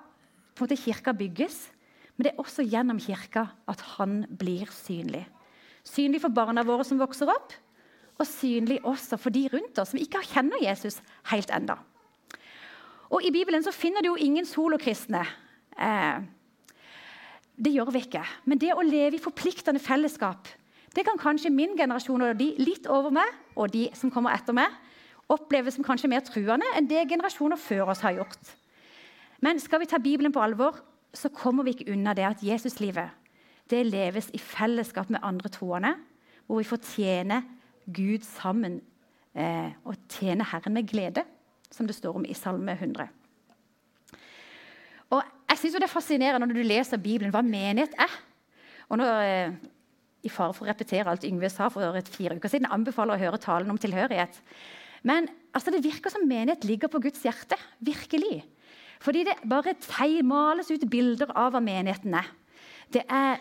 på 0.56 0.64
en 0.64 0.70
måte 0.70 0.80
kirka 0.80 1.12
bygges. 1.12 1.60
Men 2.16 2.26
det 2.26 2.32
er 2.32 2.40
også 2.40 2.64
gjennom 2.64 3.04
kirka 3.04 3.50
at 3.68 3.84
han 3.98 4.24
blir 4.40 4.72
synlig. 4.72 5.26
Synlig 5.84 6.24
for 6.24 6.32
barna 6.32 6.64
våre 6.64 6.88
som 6.88 7.00
vokser 7.00 7.30
opp, 7.32 7.54
og 8.20 8.28
synlig 8.28 8.80
også 8.88 9.20
for 9.20 9.32
de 9.32 9.46
rundt 9.52 9.80
oss 9.80 9.94
som 9.94 10.00
ikke 10.00 10.24
kjenner 10.28 10.60
Jesus 10.64 11.00
helt 11.32 11.52
enda. 11.56 11.78
Og 13.12 13.24
I 13.24 13.32
Bibelen 13.32 13.64
så 13.64 13.76
finner 13.76 14.04
du 14.04 14.14
jo 14.14 14.20
ingen 14.20 14.48
solokristne. 14.48 15.24
Eh, 15.76 16.28
det 17.60 17.74
gjør 17.76 17.92
vi 17.92 18.04
ikke. 18.06 18.24
Men 18.48 18.62
det 18.62 18.72
å 18.74 18.86
leve 18.86 19.18
i 19.18 19.24
forpliktende 19.24 19.82
fellesskap 19.84 20.48
det 20.96 21.04
kan 21.06 21.20
kanskje 21.22 21.52
min 21.54 21.76
generasjon 21.78 22.24
og 22.26 22.40
de 22.40 22.48
litt 22.58 22.88
over 22.90 23.14
meg 23.14 23.30
og 23.54 23.70
de 23.74 23.86
som 23.94 24.10
kommer 24.10 24.34
etter 24.34 24.56
meg, 24.58 24.74
oppleves 25.30 25.76
som 25.78 25.86
kanskje 25.86 26.10
mer 26.10 26.24
truende 26.26 26.66
enn 26.74 26.88
det 26.90 27.04
generasjoner 27.12 27.60
før 27.62 27.92
oss 27.94 28.02
har 28.02 28.16
gjort. 28.18 28.56
Men 29.46 29.62
skal 29.62 29.84
vi 29.84 29.90
ta 29.92 30.00
Bibelen 30.02 30.34
på 30.34 30.42
alvor, 30.42 30.80
så 31.14 31.30
kommer 31.30 31.64
vi 31.66 31.76
ikke 31.76 31.92
unna 31.94 32.16
det 32.18 32.26
at 32.26 32.42
Jesuslivet 32.46 33.14
det 33.70 33.84
leves 33.86 34.32
i 34.34 34.40
fellesskap 34.42 35.12
med 35.14 35.22
andre 35.22 35.50
troende, 35.54 35.94
hvor 36.48 36.58
vi 36.58 36.66
får 36.66 36.82
tjene 36.96 37.44
Gud 37.86 38.26
sammen 38.26 38.80
eh, 39.38 39.70
og 39.86 39.94
tjene 40.10 40.48
Herren 40.50 40.74
med 40.74 40.90
glede, 40.90 41.22
som 41.70 41.86
det 41.86 41.96
står 41.96 42.18
om 42.18 42.26
i 42.26 42.34
Salme 42.34 42.74
100. 42.74 43.06
Jeg 45.50 45.58
synes 45.58 45.74
Det 45.74 45.84
er 45.84 45.92
fascinerende 45.92 46.48
når 46.48 46.56
du 46.56 46.68
leser 46.68 46.98
Bibelen 47.02 47.34
hva 47.34 47.42
menighet 47.42 47.96
er. 47.98 48.16
Og 48.90 48.98
når, 48.98 49.22
eh, 49.26 49.52
I 50.24 50.30
fare 50.30 50.54
for 50.54 50.66
å 50.66 50.70
repetere 50.70 51.10
alt 51.10 51.24
Yngve 51.24 51.50
sa 51.50 51.70
for 51.70 51.96
et 51.96 52.08
fire 52.08 52.36
uker 52.36 52.50
siden, 52.50 52.70
anbefaler 52.70 53.16
å 53.16 53.20
høre 53.20 53.38
talen 53.38 53.70
om 53.70 53.78
tilhørighet. 53.78 54.42
Men 55.04 55.30
altså, 55.54 55.72
det 55.72 55.84
virker 55.84 56.12
som 56.12 56.28
menighet 56.28 56.66
ligger 56.68 56.88
på 56.88 57.02
Guds 57.02 57.24
hjerte. 57.24 57.58
Virkelig. 57.80 58.44
Fordi 59.00 59.24
det 59.24 59.38
bare 59.48 59.76
males 60.24 60.72
ut 60.72 60.90
bilder 60.90 61.32
av 61.36 61.54
hva 61.54 61.62
menigheten 61.64 62.14
er. 62.14 62.28
er 62.94 63.38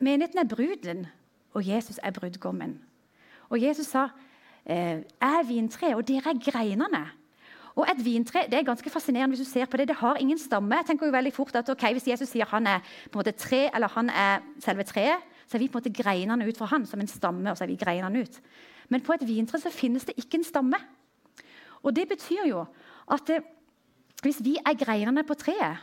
menigheten 0.00 0.38
er 0.38 0.44
bruden, 0.44 1.06
og 1.54 1.66
Jesus 1.66 1.98
er 2.02 2.10
brudgommen. 2.10 2.78
Og 3.50 3.60
Jesus 3.60 3.86
sa, 3.86 4.08
eh, 4.64 5.02
'Jeg 5.02 5.04
er 5.20 5.44
vintre, 5.44 5.96
og 5.96 6.06
dere 6.06 6.30
er 6.30 6.40
greinene'. 6.50 7.21
Og 7.74 7.86
et 7.88 8.00
vintre 8.04 8.44
det 8.50 8.58
er 8.58 8.66
ganske 8.66 8.90
fascinerende 8.92 9.36
hvis 9.36 9.46
du 9.46 9.50
ser 9.52 9.68
på 9.70 9.80
det. 9.80 9.88
Det 9.88 9.96
har 9.96 10.20
ingen 10.20 10.38
stamme. 10.38 10.76
Jeg 10.76 10.90
tenker 10.90 11.08
jo 11.08 11.14
veldig 11.14 11.32
fort 11.32 11.56
at 11.56 11.70
okay, 11.72 11.92
Hvis 11.92 12.08
Jesus 12.08 12.28
sier 12.28 12.48
han 12.50 12.66
er 12.66 12.80
på 13.10 13.16
en 13.16 13.22
måte 13.22 13.32
tre, 13.32 13.68
eller 13.74 13.88
han 13.88 14.10
er 14.10 14.42
selve 14.60 14.84
treet, 14.84 15.24
så 15.46 15.56
er 15.56 15.64
vi 15.64 15.68
på 15.68 15.78
en 15.78 15.82
måte 15.82 16.02
greinene 16.02 16.48
ut 16.48 16.58
fra 16.58 16.68
han 16.72 16.86
som 16.86 17.00
en 17.00 17.08
stamme. 17.08 17.50
og 17.50 17.56
så 17.56 17.64
er 17.64 17.72
vi 17.72 17.80
greinene 17.80 18.22
ut. 18.22 18.40
Men 18.88 19.00
på 19.00 19.12
et 19.12 19.26
vintre 19.26 19.60
så 19.60 19.70
finnes 19.70 20.04
det 20.04 20.18
ikke 20.18 20.38
en 20.38 20.44
stamme. 20.44 20.78
Og 21.82 21.96
Det 21.96 22.08
betyr 22.08 22.46
jo 22.48 22.66
at 23.10 23.26
det, 23.26 23.42
hvis 24.22 24.44
vi 24.44 24.56
er 24.56 24.78
greinene 24.78 25.24
på 25.24 25.34
treet, 25.34 25.80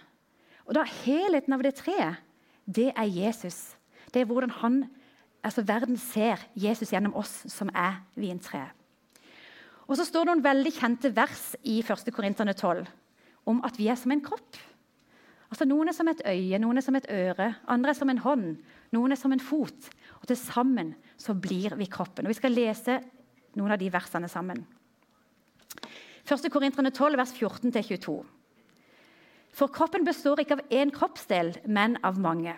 og 0.65 0.75
da 0.75 0.84
helheten 0.84 1.53
av 1.53 1.63
det 1.65 1.75
treet, 1.75 2.22
det 2.65 2.91
er 2.96 3.10
Jesus. 3.10 3.75
Det 4.13 4.22
er 4.22 4.25
hvordan 4.29 4.50
han, 4.62 4.84
altså 5.43 5.65
verden 5.65 5.98
ser 5.98 6.38
Jesus 6.55 6.93
gjennom 6.93 7.15
oss 7.17 7.43
som 7.50 7.69
er 7.74 8.03
vintreet. 8.15 8.78
Og 9.89 9.98
så 9.98 10.05
står 10.05 10.25
det 10.27 10.34
noen 10.36 10.46
veldig 10.46 10.72
kjente 10.75 11.10
vers 11.17 11.46
i 11.65 11.79
1. 11.81 12.12
Korinterne 12.13 12.53
12 12.53 12.86
om 13.50 13.62
at 13.65 13.77
vi 13.79 13.88
er 13.89 13.98
som 13.98 14.13
en 14.13 14.22
kropp. 14.22 14.58
Altså 15.50 15.65
Noen 15.65 15.89
er 15.89 15.96
som 15.98 16.10
et 16.12 16.19
øye, 16.29 16.60
noen 16.62 16.77
er 16.77 16.86
som 16.86 16.98
et 17.00 17.08
øre, 17.10 17.48
andre 17.65 17.89
er 17.89 17.98
som 17.98 18.10
en 18.12 18.22
hånd, 18.22 18.60
noen 18.93 19.15
er 19.15 19.17
som 19.17 19.34
en 19.34 19.41
fot. 19.41 19.88
Og 20.22 20.27
til 20.29 20.38
sammen 20.38 20.91
så 21.17 21.34
blir 21.34 21.74
vi 21.79 21.89
kroppen. 21.89 22.27
Og 22.27 22.36
Vi 22.36 22.38
skal 22.38 22.53
lese 22.53 23.00
noen 23.58 23.74
av 23.74 23.81
de 23.81 23.89
versene 23.89 24.29
sammen. 24.29 24.62
1. 26.29 26.46
Korinterne 26.53 26.91
12, 26.93 27.17
vers 27.17 27.34
14-22. 27.34 28.19
For 29.58 29.74
kroppen 29.74 30.05
består 30.05 30.43
ikke 30.43 30.60
av 30.60 30.67
én 30.69 30.93
kroppsdel, 30.93 31.55
men 31.65 31.98
av 32.05 32.19
mange. 32.22 32.53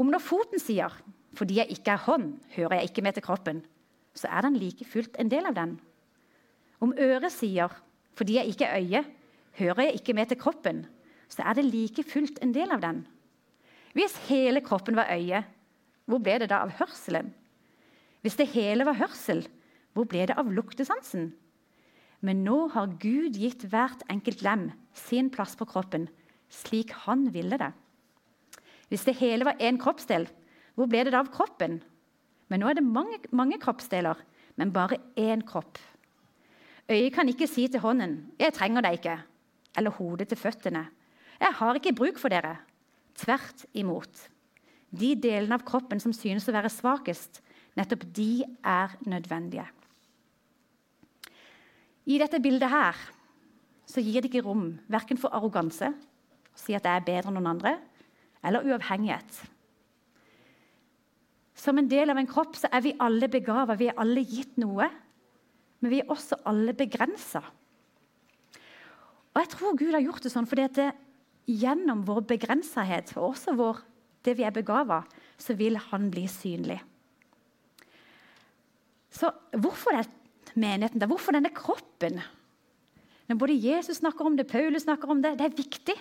Om 0.00 0.08
når 0.08 0.24
foten 0.24 0.58
sier 0.60 0.92
'fordi 1.36 1.60
jeg 1.60 1.68
ikke 1.76 1.92
er 1.92 2.06
hånd, 2.08 2.40
hører 2.56 2.80
jeg 2.80 2.88
ikke 2.88 3.02
med 3.02 3.14
til 3.14 3.22
kroppen', 3.22 3.62
så 4.14 4.28
er 4.30 4.40
den 4.40 4.56
like 4.56 4.84
fullt 4.84 5.16
en 5.18 5.28
del 5.28 5.44
av 5.44 5.54
den. 5.54 5.80
Om 6.80 6.94
øret 6.98 7.32
sier 7.32 7.68
'fordi 8.14 8.34
jeg 8.34 8.46
ikke 8.46 8.64
er 8.64 8.80
øye, 8.80 9.04
hører 9.58 9.82
jeg 9.82 9.94
ikke 9.94 10.14
med 10.14 10.26
til 10.26 10.38
kroppen', 10.38 10.86
så 11.28 11.42
er 11.42 11.52
det 11.54 11.64
like 11.64 12.02
fullt 12.02 12.38
en 12.42 12.54
del 12.54 12.70
av 12.70 12.80
den. 12.80 13.06
Hvis 13.92 14.16
hele 14.28 14.60
kroppen 14.60 14.96
var 14.96 15.08
øye, 15.12 15.44
hvor 16.06 16.18
ble 16.18 16.38
det 16.38 16.50
da 16.50 16.62
av 16.62 16.70
hørselen? 16.70 17.34
Hvis 18.22 18.36
det 18.36 18.46
hele 18.52 18.84
var 18.84 18.98
hørsel, 18.98 19.48
hvor 19.92 20.04
ble 20.04 20.26
det 20.26 20.36
av 20.36 20.52
luktesansen? 20.52 21.32
Men 22.20 22.44
nå 22.44 22.68
har 22.74 22.96
Gud 23.00 23.36
gitt 23.36 23.66
hvert 23.70 24.02
enkelt 24.10 24.42
lem 24.42 24.70
sin 24.92 25.30
plass 25.30 25.56
på 25.56 25.64
kroppen, 25.64 26.08
slik 26.48 26.92
han 27.06 27.32
ville 27.34 27.58
det. 27.58 27.72
Hvis 28.88 29.04
det 29.04 29.16
hele 29.18 29.44
var 29.48 29.60
én 29.60 29.78
kroppsdel, 29.78 30.28
hvor 30.76 30.86
ble 30.90 31.04
det 31.04 31.12
da 31.14 31.22
av 31.24 31.32
kroppen? 31.34 31.80
Men 32.48 32.62
nå 32.62 32.70
er 32.70 32.78
det 32.78 32.86
mange, 32.86 33.18
mange 33.34 33.58
kroppsdeler, 33.62 34.18
men 34.56 34.72
bare 34.72 35.00
én 35.18 35.42
kropp. 35.46 35.78
Øyet 36.90 37.12
kan 37.14 37.28
ikke 37.28 37.46
si 37.50 37.66
til 37.68 37.80
hånden 37.80 38.32
'Jeg 38.38 38.52
trenger 38.52 38.80
deg 38.80 38.92
ikke', 38.92 39.22
eller 39.76 39.90
hodet 39.90 40.28
til 40.28 40.38
føttene 40.38 40.86
'Jeg 41.40 41.52
har 41.52 41.74
ikke 41.74 41.94
bruk 41.94 42.18
for 42.18 42.28
dere'. 42.28 42.56
Tvert 43.14 43.66
imot. 43.74 44.28
De 44.92 45.14
delene 45.14 45.54
av 45.54 45.64
kroppen 45.64 46.00
som 46.00 46.12
synes 46.12 46.48
å 46.48 46.52
være 46.52 46.68
svakest, 46.68 47.40
nettopp 47.76 48.04
de 48.16 48.44
er 48.64 48.88
nødvendige. 49.06 49.66
I 52.06 52.18
dette 52.18 52.40
bildet 52.40 52.70
her 52.70 52.94
så 53.86 54.00
gir 54.00 54.20
det 54.20 54.30
ikke 54.30 54.44
rom 54.46 54.78
verken 54.88 55.18
for 55.18 55.34
arroganse, 55.34 55.88
å 55.90 56.58
si 56.58 56.74
at 56.74 56.84
jeg 56.84 57.00
er 57.00 57.06
bedre 57.06 57.28
enn 57.28 57.34
noen 57.34 57.56
andre, 57.56 57.78
eller 58.44 58.62
uavhengighet. 58.62 59.40
Som 61.56 61.78
en 61.78 61.88
del 61.88 62.12
av 62.12 62.20
en 62.20 62.28
kropp 62.28 62.56
så 62.56 62.68
er 62.72 62.84
vi 62.84 62.94
alle 63.00 63.28
begava, 63.32 63.74
vi 63.74 63.88
er 63.90 63.98
alle 63.98 64.22
gitt 64.22 64.58
noe. 64.60 64.88
Men 65.80 65.92
vi 65.92 66.00
er 66.02 66.10
også 66.12 66.38
alle 66.48 66.74
begrensa. 66.76 67.42
Og 69.36 69.42
jeg 69.42 69.50
tror 69.52 69.76
Gud 69.76 69.92
har 69.92 70.04
gjort 70.04 70.24
det 70.24 70.32
sånn 70.32 70.48
fordi 70.48 70.64
at 70.64 70.78
det, 70.78 70.90
gjennom 71.46 72.00
vår 72.08 72.24
begrensahet 72.26 73.12
og 73.14 73.30
også 73.30 73.54
vår, 73.54 73.82
det 74.26 74.34
vi 74.38 74.46
er 74.46 74.54
begava, 74.54 75.04
så 75.38 75.54
vil 75.54 75.76
han 75.92 76.08
bli 76.10 76.24
synlig. 76.30 76.80
Så 79.12 79.30
hvorfor 79.54 79.94
det, 79.94 80.08
menigheten 80.56 81.00
der? 81.00 81.10
Hvorfor 81.10 81.36
denne 81.36 81.52
kroppen? 81.54 82.18
Når 83.28 83.38
både 83.38 83.58
Jesus 83.60 84.00
snakker 84.00 84.26
om 84.26 84.36
det, 84.38 84.48
Paulus 84.50 84.86
snakker 84.86 85.10
om 85.12 85.22
det, 85.22 85.36
det 85.38 85.46
er 85.46 85.58
viktig. 85.58 85.96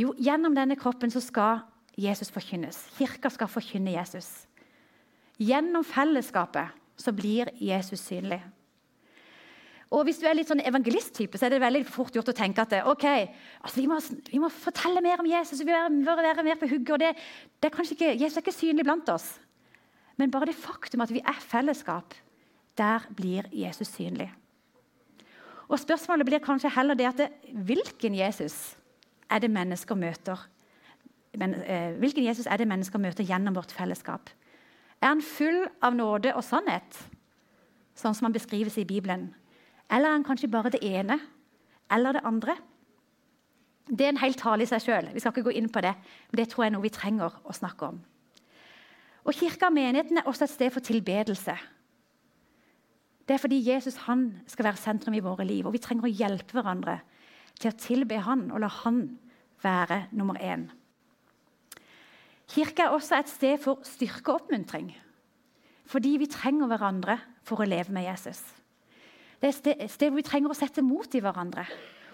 Jo, 0.00 0.12
gjennom 0.20 0.54
denne 0.56 0.76
kroppen 0.80 1.12
så 1.12 1.20
skal 1.22 1.62
Jesus 2.00 2.32
forkynnes. 2.32 2.78
Kirka 2.96 3.30
skal 3.32 3.50
forkynne 3.52 3.94
Jesus. 3.94 4.46
Gjennom 5.40 5.84
fellesskapet 5.84 6.81
så 7.02 7.14
blir 7.14 7.50
Jesus 7.60 8.00
synlig. 8.06 8.40
Og 9.92 10.06
Hvis 10.08 10.22
du 10.22 10.24
er 10.24 10.36
litt 10.38 10.48
sånn 10.48 10.62
evangelisttype, 10.64 11.36
så 11.36 11.46
er 11.46 11.52
det 11.52 11.60
veldig 11.60 11.82
fort 11.84 12.14
gjort 12.16 12.30
å 12.32 12.36
tenke 12.36 12.64
at 12.64 12.78
ok, 12.88 13.06
altså 13.60 13.82
vi, 13.82 13.88
må, 13.90 13.98
vi 14.30 14.40
må 14.40 14.48
fortelle 14.48 15.02
mer 15.04 15.20
om 15.20 15.28
Jesus, 15.28 15.60
vi 15.60 15.68
bør 15.68 16.22
være 16.22 16.44
mer 16.46 16.56
på 16.56 16.70
hugget. 16.70 16.94
og 16.94 17.02
det, 17.02 17.10
det 17.60 17.68
er 17.68 17.74
kanskje 17.74 17.98
ikke, 17.98 18.12
Jesus 18.16 18.38
er 18.38 18.46
ikke 18.46 18.56
synlig 18.56 18.86
blant 18.88 19.12
oss. 19.12 19.34
Men 20.16 20.32
bare 20.32 20.48
det 20.48 20.56
faktum 20.56 21.04
at 21.04 21.12
vi 21.12 21.20
er 21.20 21.44
fellesskap, 21.44 22.16
der 22.80 23.04
blir 23.12 23.50
Jesus 23.52 23.92
synlig. 23.92 24.30
Og 25.68 25.80
Spørsmålet 25.80 26.28
blir 26.28 26.44
kanskje 26.44 26.72
heller 26.72 26.96
det 26.96 27.10
at 27.10 27.20
det, 27.20 27.28
hvilken 27.52 28.16
Jesus 28.16 28.78
er 29.28 29.44
det 29.44 29.52
mennesker 29.52 29.96
møter? 29.96 30.40
Men, 31.36 31.54
eh, 31.64 31.92
hvilken 32.00 32.24
Jesus 32.24 32.46
er 32.46 32.60
det 32.60 32.68
mennesker 32.68 33.00
møter 33.00 33.24
gjennom 33.24 33.56
vårt 33.56 33.72
fellesskap? 33.72 34.30
Er 35.02 35.10
han 35.10 35.22
full 35.22 35.64
av 35.82 35.96
nåde 35.98 36.30
og 36.36 36.44
sannhet, 36.46 36.98
sånn 37.98 38.14
som 38.14 38.28
han 38.28 38.34
beskrives 38.36 38.78
i 38.78 38.86
Bibelen? 38.86 39.32
Eller 39.90 40.08
er 40.08 40.16
han 40.16 40.26
kanskje 40.26 40.50
bare 40.50 40.70
det 40.70 40.82
ene 40.86 41.18
eller 41.92 42.16
det 42.16 42.22
andre? 42.28 42.54
Det 43.90 44.06
er 44.06 44.12
en 44.14 44.22
helt 44.22 44.38
tale 44.38 44.62
i 44.62 44.70
seg 44.70 44.84
sjøl. 44.84 45.10
Vi 45.10 45.20
skal 45.20 45.34
ikke 45.34 45.48
gå 45.50 45.56
inn 45.58 45.68
på 45.72 45.82
det, 45.82 45.92
men 46.30 46.38
det 46.38 46.46
tror 46.52 46.64
jeg 46.64 46.70
er 46.70 46.76
noe 46.76 46.86
vi 46.86 46.94
trenger 46.94 47.34
å 47.42 47.56
snakke 47.56 47.90
om. 47.90 47.98
Og 49.26 49.34
Kirka 49.34 49.68
og 49.68 49.74
menigheten 49.74 50.18
er 50.18 50.28
også 50.30 50.46
et 50.46 50.54
sted 50.54 50.70
for 50.74 50.86
tilbedelse. 50.86 51.54
Det 53.26 53.34
er 53.36 53.42
fordi 53.42 53.60
Jesus 53.66 53.98
han 54.06 54.28
skal 54.50 54.70
være 54.70 54.82
sentrum 54.82 55.14
i 55.14 55.22
våre 55.22 55.46
liv, 55.46 55.66
og 55.66 55.74
vi 55.74 55.82
trenger 55.82 56.08
å 56.08 56.14
hjelpe 56.14 56.56
hverandre 56.56 57.00
til 57.58 57.70
å 57.70 57.78
tilbe 57.78 58.22
Han 58.22 58.48
og 58.50 58.62
la 58.62 58.70
Han 58.82 59.02
være 59.62 60.06
nummer 60.10 60.38
én. 60.42 60.70
Kirka 62.50 62.86
er 62.86 62.96
også 62.96 63.20
et 63.20 63.30
sted 63.30 63.60
for 63.62 63.80
styrke 63.86 64.32
og 64.32 64.42
oppmuntring. 64.42 64.90
Fordi 65.86 66.16
vi 66.20 66.30
trenger 66.30 66.70
hverandre 66.70 67.18
for 67.46 67.62
å 67.62 67.68
leve 67.68 67.92
med 67.94 68.06
Jesus. 68.06 68.40
Det 69.40 69.50
er 69.50 69.80
et 69.82 69.90
sted 69.90 70.10
hvor 70.10 70.20
vi 70.20 70.26
trenger 70.26 70.52
å 70.52 70.56
sette 70.56 70.84
mot 70.84 71.14
i 71.14 71.22
hverandre. 71.22 71.64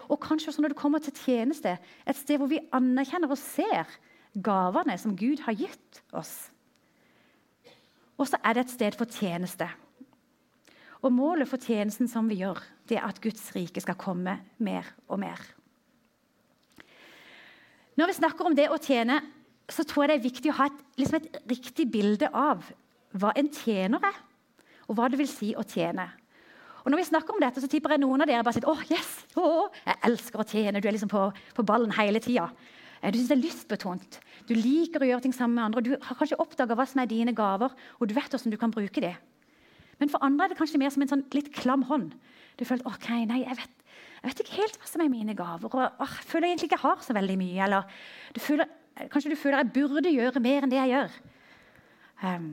Og 0.09 0.21
kanskje 0.23 0.53
også 0.53 0.63
når 0.65 0.73
det 0.73 0.81
kommer 0.81 1.03
til 1.05 1.17
tjeneste, 1.17 1.75
et 2.09 2.17
sted 2.17 2.41
hvor 2.41 2.49
vi 2.49 2.63
anerkjenner 2.73 3.29
og 3.29 3.41
ser 3.41 3.91
gavene 4.33 4.97
som 5.01 5.17
Gud 5.17 5.43
har 5.45 5.57
gitt 5.59 6.01
oss. 6.17 6.49
Og 8.19 8.27
så 8.31 8.41
er 8.43 8.57
det 8.57 8.65
et 8.65 8.75
sted 8.75 8.97
for 8.99 9.11
tjeneste. 9.11 9.69
Og 11.05 11.13
Målet 11.15 11.47
for 11.51 11.63
tjenesten 11.63 12.09
som 12.11 12.27
vi 12.31 12.41
gjør, 12.41 12.59
det 12.89 12.99
er 12.99 13.07
at 13.07 13.21
Guds 13.23 13.45
rike 13.55 13.83
skal 13.85 13.99
komme 14.01 14.39
mer 14.59 14.89
og 15.07 15.21
mer. 15.23 15.39
Når 17.99 18.11
vi 18.11 18.17
snakker 18.19 18.49
om 18.49 18.57
det 18.57 18.69
å 18.71 18.81
tjene, 18.83 19.21
så 19.69 19.85
tror 19.85 20.05
jeg 20.05 20.11
det 20.11 20.19
er 20.19 20.29
viktig 20.31 20.53
å 20.53 20.59
ha 20.61 20.69
et, 20.71 20.79
liksom 21.01 21.19
et 21.21 21.43
riktig 21.51 21.87
bilde 21.93 22.31
av 22.33 22.65
hva 23.19 23.35
en 23.37 23.51
tjener 23.53 24.03
er, 24.09 24.17
og 24.89 24.97
hva 24.97 25.09
det 25.13 25.21
vil 25.21 25.31
si 25.31 25.53
å 25.57 25.65
tjene. 25.69 26.09
Og 26.85 26.93
når 26.93 27.03
vi 27.03 27.09
snakker 27.11 27.37
om 27.37 27.43
dette, 27.43 27.61
så 27.61 27.69
tipper 27.69 27.93
jeg 27.93 28.01
noen 28.01 28.25
av 28.25 28.31
dere 28.31 28.45
bare 28.47 28.57
sier 28.57 28.69
åh, 28.71 28.83
yes, 28.89 29.11
oh, 29.37 29.69
jeg 29.85 30.01
elsker 30.09 30.41
å 30.41 30.47
tjene. 30.49 30.81
Du 30.81 30.89
er 30.89 30.95
liksom 30.97 31.11
på, 31.13 31.27
på 31.57 31.65
ballen 31.69 31.93
hele 31.93 32.23
tida. 32.25 32.47
Eh, 33.03 33.11
du 33.13 33.19
syns 33.19 33.29
det 33.29 33.37
er 33.37 33.43
lystbetont. 33.43 34.21
Du 34.49 34.55
liker 34.57 35.05
å 35.05 35.09
gjøre 35.11 35.27
ting 35.27 35.35
sammen 35.37 35.59
med 35.59 35.67
andre. 35.67 35.85
Du 35.85 35.91
har 36.07 36.19
kanskje 36.19 36.39
oppdaga 36.41 36.79
hva 36.79 36.87
som 36.89 37.03
er 37.03 37.11
dine 37.11 37.35
gaver, 37.37 37.75
og 37.99 38.09
du 38.09 38.15
vet 38.17 38.33
hvordan 38.33 38.55
du 38.55 38.61
kan 38.61 38.73
bruke 38.73 39.05
dem. 39.05 39.19
Men 39.99 40.13
for 40.13 40.23
andre 40.25 40.47
er 40.47 40.55
det 40.55 40.61
kanskje 40.61 40.81
mer 40.81 40.95
som 40.95 41.05
en 41.05 41.11
sånn 41.11 41.27
litt 41.35 41.51
klam 41.55 41.85
hånd. 41.91 42.15
Du 42.59 42.65
føler 42.67 42.87
ok, 42.89 43.09
nei, 43.29 43.43
jeg 43.43 43.59
vet, 43.59 43.87
jeg 44.23 44.31
vet 44.31 44.43
ikke 44.45 44.59
helt 44.63 44.79
hva 44.81 44.91
som 44.91 45.03
er 45.03 45.11
mine 45.13 45.35
gaver. 45.39 45.69
og 45.69 45.79
åh, 45.79 46.15
Jeg 46.23 46.31
føler 46.31 46.49
egentlig 46.49 46.71
ikke 46.71 46.79
jeg 46.79 46.87
har 46.87 47.03
så 47.05 47.17
veldig 47.19 47.39
mye. 47.39 47.65
Eller 47.67 47.99
du 48.35 48.41
føler, 48.43 48.71
kanskje 49.13 49.33
du 49.33 49.39
føler 49.39 49.63
jeg 49.63 49.75
burde 49.77 50.11
gjøre 50.13 50.43
mer 50.43 50.65
enn 50.65 50.73
det 50.73 50.81
jeg 50.81 50.95
gjør. 50.95 51.19
Um, 52.23 52.49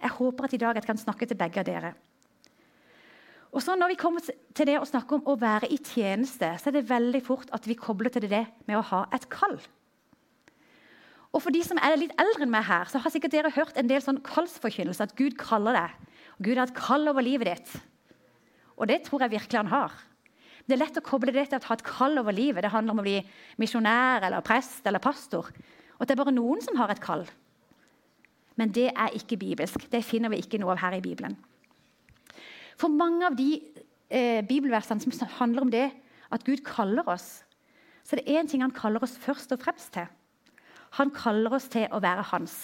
jeg 0.00 0.14
håper 0.16 0.46
at 0.46 0.54
i 0.56 0.60
dag 0.62 0.78
jeg 0.78 0.86
kan 0.86 1.00
snakke 1.00 1.28
til 1.28 1.38
begge 1.40 1.60
av 1.60 1.68
dere. 1.68 1.92
Og 3.50 3.62
så 3.62 3.74
Når 3.74 3.88
vi 3.92 3.98
kommer 3.98 4.22
til 4.22 4.66
det 4.66 4.78
å 4.78 4.86
snakke 4.86 5.18
om 5.18 5.26
å 5.26 5.36
være 5.38 5.68
i 5.74 5.76
tjeneste, 5.76 6.52
så 6.58 6.70
er 6.70 6.78
det 6.78 6.88
veldig 6.88 7.20
fort 7.26 7.50
at 7.52 7.66
vi 7.66 7.74
kobler 7.74 8.12
til 8.14 8.28
det 8.30 8.46
med 8.66 8.78
å 8.78 8.86
ha 8.92 9.04
et 9.12 9.26
kall. 9.28 9.58
Og 11.34 11.42
For 11.42 11.54
de 11.54 11.62
som 11.66 11.78
er 11.78 11.98
litt 11.98 12.14
eldre 12.18 12.46
enn 12.46 12.52
meg 12.52 12.66
her, 12.66 12.88
så 12.90 12.98
har 13.02 13.10
sikkert 13.10 13.34
dere 13.34 13.52
hørt 13.54 13.76
en 13.78 13.90
del 13.90 14.02
sånn 14.02 14.22
kallsforkynnelse. 14.26 15.02
At 15.02 15.16
Gud 15.18 15.36
kaller 15.38 15.76
deg. 15.76 16.14
Gud 16.42 16.58
har 16.58 16.70
et 16.70 16.78
kall 16.78 17.10
over 17.10 17.22
livet 17.22 17.50
ditt. 17.50 17.74
Og 18.78 18.88
det 18.90 19.02
tror 19.06 19.22
jeg 19.26 19.34
virkelig 19.36 19.60
han 19.60 19.70
har. 19.70 19.94
Det 20.66 20.76
er 20.76 20.82
lett 20.82 20.98
å 21.00 21.04
koble 21.04 21.32
det 21.34 21.48
til 21.50 21.58
å 21.58 21.68
ha 21.68 21.76
et 21.76 21.86
kall 21.86 22.20
over 22.20 22.34
livet. 22.36 22.62
Det 22.64 22.72
handler 22.72 22.94
om 22.94 23.02
å 23.02 23.06
bli 23.06 23.18
misjonær 23.60 24.26
eller 24.28 24.44
prest 24.46 24.86
eller 24.86 25.02
pastor. 25.02 25.48
Og 25.98 26.06
det 26.06 26.14
er 26.14 26.20
bare 26.20 26.34
noen 26.34 26.62
som 26.64 26.78
har 26.80 26.92
et 26.92 27.02
kall. 27.02 27.26
Men 28.60 28.72
det 28.76 28.90
er 28.90 29.16
ikke 29.16 29.38
bibelsk. 29.40 29.86
Det 29.92 30.02
finner 30.04 30.32
vi 30.32 30.42
ikke 30.42 30.60
noe 30.60 30.74
av 30.74 30.82
her 30.82 30.98
i 30.98 31.04
Bibelen. 31.04 31.36
For 32.80 32.92
mange 32.92 33.28
av 33.28 33.36
de 33.36 33.58
eh, 34.08 34.40
bibelversene 34.46 35.00
som 35.04 35.34
handler 35.38 35.66
om 35.66 35.72
det 35.72 35.86
at 36.30 36.44
Gud 36.46 36.62
kaller 36.64 37.08
oss, 37.08 37.42
så 38.04 38.16
er 38.16 38.22
det 38.22 38.36
én 38.36 38.48
ting 38.48 38.64
han 38.64 38.74
kaller 38.74 39.02
oss 39.04 39.16
først 39.20 39.52
og 39.54 39.62
fremst 39.62 39.92
til. 39.96 40.08
Han 40.98 41.12
kaller 41.14 41.54
oss 41.54 41.68
til 41.70 41.86
å 41.92 42.00
være 42.02 42.24
hans. 42.32 42.56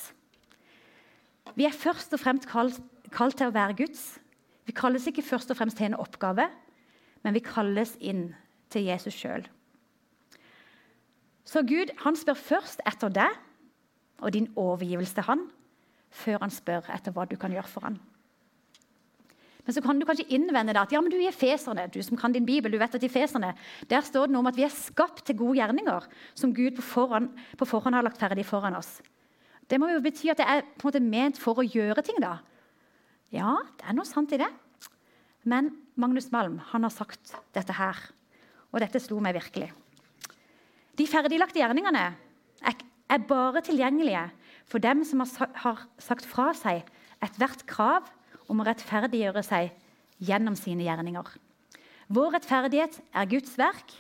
Vi 1.54 1.66
er 1.68 1.74
først 1.74 2.14
og 2.16 2.20
fremst 2.20 2.48
kalt, 2.50 2.80
kalt 3.14 3.36
til 3.38 3.50
å 3.50 3.54
være 3.54 3.76
Guds. 3.78 4.16
Vi 4.66 4.74
kalles 4.74 5.06
ikke 5.06 5.22
først 5.22 5.52
og 5.52 5.60
fremst 5.60 5.78
til 5.78 5.90
en 5.90 6.00
oppgave, 6.00 6.48
men 7.26 7.34
vi 7.34 7.42
kalles 7.42 7.96
inn 7.98 8.28
til 8.70 8.86
Jesus 8.86 9.16
sjøl. 9.18 9.42
Så 11.46 11.62
Gud 11.66 11.90
han 12.02 12.18
spør 12.18 12.38
først 12.38 12.82
etter 12.86 13.10
deg 13.10 13.34
og 14.22 14.32
din 14.34 14.46
overgivelse 14.58 15.14
til 15.18 15.26
han, 15.26 15.48
før 16.10 16.44
han 16.44 16.54
spør 16.54 16.86
etter 16.94 17.14
hva 17.14 17.26
du 17.26 17.34
kan 17.38 17.54
gjøre 17.54 17.70
for 17.70 17.86
han. 17.86 17.98
Men 19.66 19.74
så 19.74 19.82
kan 19.82 19.98
du 19.98 20.06
kanskje 20.06 20.28
innvende 20.30 20.74
det 20.74 20.84
at 20.84 20.92
ja, 20.94 21.00
men 21.02 21.10
du 21.10 21.18
er 21.18 21.34
feserne, 21.34 21.88
du 21.90 21.98
som 22.06 22.18
kan 22.18 22.34
din 22.34 22.46
bibel, 22.46 22.70
du 22.70 22.78
vet 22.78 22.94
at 22.94 23.02
i 23.02 23.10
feserne, 23.10 23.50
der 23.90 24.06
står 24.06 24.28
det 24.28 24.34
noe 24.36 24.44
om 24.44 24.50
at 24.50 24.58
vi 24.58 24.62
er 24.62 24.74
skapt 24.74 25.24
til 25.26 25.38
gode 25.40 25.58
gjerninger 25.58 26.06
som 26.38 26.54
Gud 26.54 26.78
på 26.78 26.84
forhånd, 26.86 27.32
på 27.58 27.66
forhånd 27.66 27.98
har 27.98 28.06
lagt 28.06 28.22
ferdig 28.22 28.46
foran 28.46 28.78
oss. 28.78 29.00
Det 29.66 29.80
må 29.82 29.90
jo 29.90 30.02
bety 30.04 30.30
at 30.30 30.38
det 30.38 30.46
er 30.46 30.62
på 30.78 30.86
en 30.86 30.92
måte 30.92 31.02
ment 31.02 31.42
for 31.42 31.58
å 31.58 31.66
gjøre 31.66 32.06
ting. 32.06 32.22
da. 32.22 32.36
Ja, 33.34 33.56
det 33.74 33.90
er 33.90 33.98
noe 33.98 34.06
sant 34.06 34.30
i 34.30 34.38
det. 34.38 34.52
Men 35.46 35.70
Magnus 35.94 36.32
Malm 36.34 36.58
han 36.72 36.84
har 36.86 36.92
sagt 36.92 37.36
dette 37.54 37.74
her, 37.78 37.98
og 38.74 38.82
dette 38.82 39.00
slo 39.00 39.20
meg 39.22 39.36
virkelig. 39.38 39.70
De 40.98 41.06
ferdiglagte 41.08 41.60
gjerningene 41.60 42.08
er 42.66 43.26
bare 43.28 43.62
tilgjengelige 43.62 44.24
for 44.66 44.82
dem 44.82 45.04
som 45.06 45.22
har 45.22 45.82
sagt 46.02 46.26
fra 46.26 46.50
seg 46.58 46.86
ethvert 47.22 47.62
krav 47.70 48.08
om 48.50 48.60
å 48.60 48.66
rettferdiggjøre 48.66 49.42
seg 49.46 49.70
gjennom 50.26 50.56
sine 50.58 50.86
gjerninger. 50.86 51.28
Vår 52.10 52.34
rettferdighet 52.36 52.98
er 53.14 53.30
Guds 53.30 53.54
verk, 53.58 53.94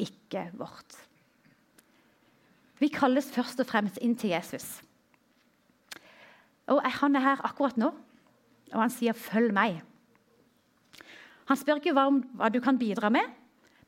ikke 0.00 0.48
vårt. 0.56 0.96
Vi 2.80 2.90
kalles 2.92 3.30
først 3.30 3.60
og 3.62 3.68
fremst 3.68 4.00
inn 4.02 4.16
til 4.18 4.32
Jesus. 4.34 4.80
Og 6.72 6.82
Han 7.00 7.16
er 7.16 7.24
her 7.24 7.44
akkurat 7.46 7.76
nå, 7.76 7.92
og 8.72 8.80
han 8.80 8.90
sier 8.90 9.12
'følg 9.12 9.52
meg'. 9.52 9.91
Han 11.50 11.58
spør 11.58 11.80
ikke 11.80 11.94
hva, 11.96 12.08
hva 12.38 12.50
du 12.52 12.60
kan 12.62 12.78
bidra 12.78 13.10
med, 13.12 13.26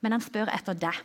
men 0.03 0.17
han 0.17 0.25
spør 0.25 0.51
etter 0.53 0.77
deg. 0.79 1.01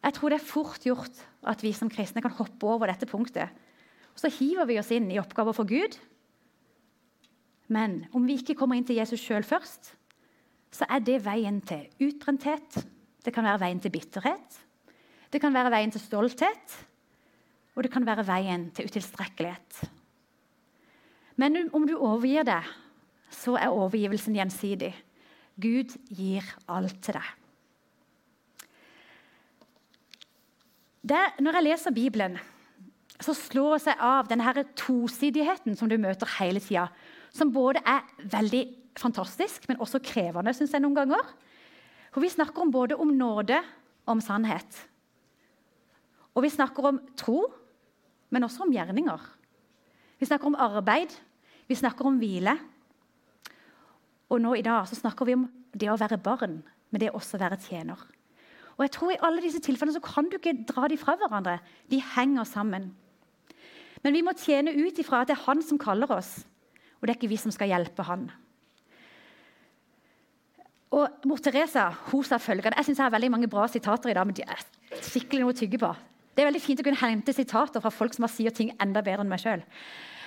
Jeg 0.00 0.16
tror 0.16 0.32
det 0.32 0.40
er 0.40 0.48
fort 0.48 0.84
gjort 0.84 1.18
at 1.50 1.60
vi 1.62 1.74
som 1.76 1.90
kristne 1.92 2.22
kan 2.24 2.34
hoppe 2.38 2.66
over 2.66 2.88
dette 2.88 3.08
punktet. 3.08 3.52
Så 4.16 4.30
hiver 4.32 4.66
vi 4.68 4.78
oss 4.80 4.90
inn 4.92 5.10
i 5.12 5.20
oppgaver 5.20 5.54
for 5.56 5.68
Gud 5.68 5.96
men 7.70 8.04
om 8.16 8.26
vi 8.26 8.40
ikke 8.40 8.56
kommer 8.58 8.78
inn 8.78 8.86
til 8.86 8.98
Jesus 8.98 9.22
sjøl 9.22 9.46
først, 9.46 9.92
så 10.74 10.86
er 10.90 11.02
det 11.06 11.20
veien 11.22 11.60
til 11.66 11.86
utbrenthet. 12.02 12.82
Det 13.22 13.32
kan 13.34 13.46
være 13.46 13.62
veien 13.62 13.82
til 13.82 13.92
bitterhet. 13.94 14.58
Det 15.30 15.38
kan 15.42 15.54
være 15.54 15.70
veien 15.70 15.94
til 15.94 16.02
stolthet. 16.02 16.76
Og 17.78 17.86
det 17.86 17.92
kan 17.94 18.06
være 18.06 18.26
veien 18.26 18.68
til 18.74 18.90
utilstrekkelighet. 18.90 19.84
Men 21.38 21.70
om 21.72 21.86
du 21.86 21.94
overgir 21.94 22.46
deg, 22.46 22.66
så 23.30 23.56
er 23.58 23.72
overgivelsen 23.72 24.36
gjensidig. 24.36 24.94
Gud 25.60 25.96
gir 26.10 26.46
alt 26.68 26.98
til 27.04 27.18
deg. 27.18 27.28
Det, 31.00 31.20
når 31.40 31.56
jeg 31.56 31.66
leser 31.66 31.96
Bibelen, 31.96 32.36
så 33.20 33.34
slår 33.36 33.76
det 33.76 33.84
seg 33.86 34.02
av 34.04 34.28
denne 34.28 34.64
tosidigheten 34.76 35.76
som 35.76 35.88
du 35.88 35.96
møter 36.00 36.28
hele 36.38 36.60
tida 36.60 36.88
som 37.34 37.52
både 37.54 37.82
er 37.86 38.06
veldig 38.30 38.62
fantastisk, 38.98 39.68
men 39.68 39.80
også 39.80 40.02
krevende 40.02 40.52
synes 40.56 40.74
jeg 40.74 40.82
noen 40.82 40.98
ganger. 40.98 41.26
For 42.10 42.20
Vi 42.20 42.32
snakker 42.32 42.62
om 42.62 42.72
både 42.74 42.96
om 42.98 43.12
nåde 43.14 43.60
og 44.06 44.16
om 44.16 44.20
sannhet. 44.20 44.86
Og 46.34 46.42
vi 46.42 46.50
snakker 46.50 46.86
om 46.86 46.98
tro, 47.16 47.44
men 48.30 48.44
også 48.44 48.64
om 48.64 48.72
gjerninger. 48.72 49.20
Vi 50.18 50.26
snakker 50.26 50.46
om 50.46 50.58
arbeid, 50.58 51.14
vi 51.66 51.74
snakker 51.74 52.06
om 52.06 52.18
hvile. 52.18 52.56
Og 54.30 54.40
nå 54.42 54.54
i 54.56 54.64
dag 54.64 54.86
så 54.88 54.98
snakker 54.98 55.26
vi 55.26 55.36
om 55.38 55.48
det 55.74 55.90
å 55.90 55.98
være 55.98 56.20
barn, 56.22 56.60
men 56.90 57.02
det 57.02 57.10
å 57.10 57.18
også 57.18 57.38
være 57.40 57.58
tjener. 57.62 57.98
Og 58.78 58.86
jeg 58.86 58.94
tror 58.94 59.12
I 59.12 59.22
alle 59.26 59.42
disse 59.44 59.60
tilfellene 59.60 59.98
så 59.98 60.04
kan 60.04 60.28
du 60.30 60.38
ikke 60.38 60.56
dra 60.68 60.86
de 60.88 60.96
fra 60.96 61.16
hverandre. 61.20 61.58
De 61.90 61.98
henger 62.14 62.46
sammen. 62.48 62.90
Men 64.00 64.14
vi 64.16 64.22
må 64.24 64.32
tjene 64.38 64.72
ut 64.72 65.00
ifra 65.02 65.20
at 65.20 65.28
det 65.28 65.36
er 65.36 65.44
Han 65.44 65.60
som 65.62 65.78
kaller 65.78 66.10
oss. 66.14 66.38
Og 67.00 67.06
det 67.06 67.12
er 67.12 67.18
ikke 67.18 67.32
vi 67.32 67.40
som 67.40 67.52
skal 67.52 67.68
hjelpe 67.72 68.04
han. 68.06 68.30
Og 70.96 71.26
Mor 71.28 71.38
Teresa 71.38 71.86
hun 72.10 72.24
sa 72.26 72.40
følgende 72.42 72.76
Jeg 72.80 72.88
synes 72.88 72.98
jeg 72.98 73.04
har 73.04 73.14
veldig 73.14 73.30
mange 73.30 73.48
bra 73.48 73.66
sitater 73.70 74.10
i 74.10 74.16
dag, 74.16 74.26
men 74.26 74.34
de 74.34 74.42
er 74.42 74.64
skikkelig 75.06 75.44
noe 75.44 75.54
å 75.54 75.58
tygge 75.60 75.78
på. 75.78 75.90
Det 76.34 76.42
er 76.42 76.48
veldig 76.48 76.62
fint 76.64 76.80
å 76.80 76.86
kunne 76.86 77.02
hente 77.02 77.34
sitater 77.36 77.82
fra 77.82 77.92
folk 77.94 78.16
som 78.16 78.26
har 78.26 78.32
sier 78.32 78.54
ting 78.54 78.72
enda 78.80 79.02
bedre 79.04 79.22
enn 79.22 79.30
meg 79.30 79.42
sjøl. 79.42 79.62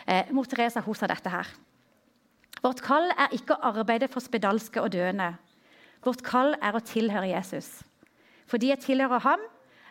Eh, 0.08 0.32
Mor 0.32 0.48
Teresa 0.48 0.84
hun 0.86 0.96
sa 0.96 1.10
dette 1.10 1.32
her. 1.32 1.50
Vårt 2.62 2.84
kall 2.86 3.10
er 3.18 3.34
ikke 3.36 3.58
å 3.58 3.72
arbeide 3.74 4.08
for 4.12 4.24
spedalske 4.24 4.82
og 4.84 4.94
døende. 4.94 5.34
Vårt 6.04 6.24
kall 6.26 6.54
er 6.62 6.76
å 6.76 6.84
tilhøre 6.84 7.32
Jesus. 7.32 7.82
Fordi 8.48 8.70
jeg 8.70 8.84
tilhører 8.84 9.24
ham, 9.24 9.44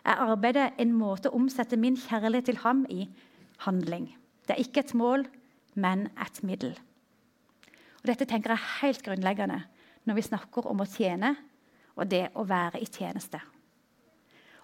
er 0.03 0.19
arbeidet 0.19 0.73
en 0.81 0.91
måte 0.95 1.29
å 1.29 1.37
omsette 1.37 1.79
min 1.79 1.95
kjærlighet 1.97 2.51
til 2.51 2.59
ham 2.63 2.83
i 2.91 3.07
handling. 3.63 4.09
Det 4.43 4.55
er 4.55 4.63
ikke 4.65 4.83
et 4.83 4.93
mål, 4.99 5.23
men 5.79 6.09
et 6.19 6.41
middel. 6.43 6.75
Og 8.01 8.09
dette 8.11 8.27
tenker 8.27 8.51
jeg 8.51 8.59
er 8.59 8.81
helt 8.81 9.03
grunnleggende 9.05 9.61
når 10.03 10.17
vi 10.19 10.25
snakker 10.27 10.67
om 10.67 10.83
å 10.83 10.89
tjene 10.89 11.31
og 11.95 12.09
det 12.11 12.25
å 12.35 12.43
være 12.47 12.81
i 12.83 12.89
tjeneste. 12.89 13.39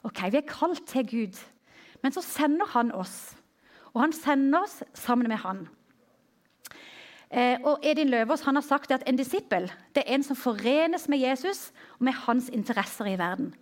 Ok, 0.03 0.21
Vi 0.31 0.37
er 0.37 0.47
kalt 0.47 0.85
til 0.87 1.07
Gud, 1.07 1.39
men 2.03 2.11
så 2.11 2.21
sender 2.21 2.65
han 2.65 2.91
oss. 2.91 3.35
Og 3.93 4.01
han 4.01 4.13
sender 4.13 4.63
oss 4.63 4.83
sammen 4.93 5.27
med 5.27 5.37
han. 5.37 5.67
Eh, 7.29 7.59
og 7.61 7.83
Edin 7.85 8.09
Løvaas 8.09 8.41
har 8.41 8.61
sagt 8.65 8.91
at 8.91 9.03
en 9.05 9.17
disippel 9.17 9.67
det 9.93 10.01
er 10.01 10.15
en 10.15 10.23
som 10.25 10.35
forenes 10.35 11.07
med 11.07 11.21
Jesus 11.21 11.69
og 11.99 12.05
med 12.07 12.13
hans 12.25 12.49
interesser 12.49 13.05
i 13.05 13.17
verden. 13.17 13.53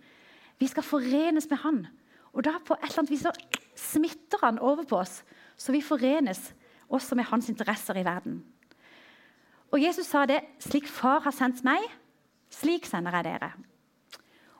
Vi 0.58 0.66
skal 0.66 0.82
forenes 0.82 1.50
med 1.50 1.58
han. 1.58 1.86
Og 2.32 2.44
da 2.44 2.56
på 2.64 2.74
et 2.74 2.88
eller 2.88 2.98
annet 2.98 3.10
vis 3.10 3.26
så 3.26 3.32
smitter 3.76 4.38
han 4.42 4.58
over 4.58 4.84
på 4.84 4.96
oss, 4.96 5.22
så 5.56 5.72
vi 5.72 5.82
forenes 5.82 6.54
også 6.88 7.14
med 7.14 7.28
hans 7.28 7.48
interesser 7.48 7.96
i 7.96 8.04
verden. 8.04 8.44
Og 9.70 9.82
Jesus 9.82 10.06
sa 10.06 10.24
det 10.26 10.40
slik 10.64 10.88
far 10.88 11.20
har 11.20 11.34
sendt 11.36 11.60
meg, 11.64 11.82
slik 12.50 12.86
sender 12.88 13.12
jeg 13.18 13.24
dere. 13.24 13.52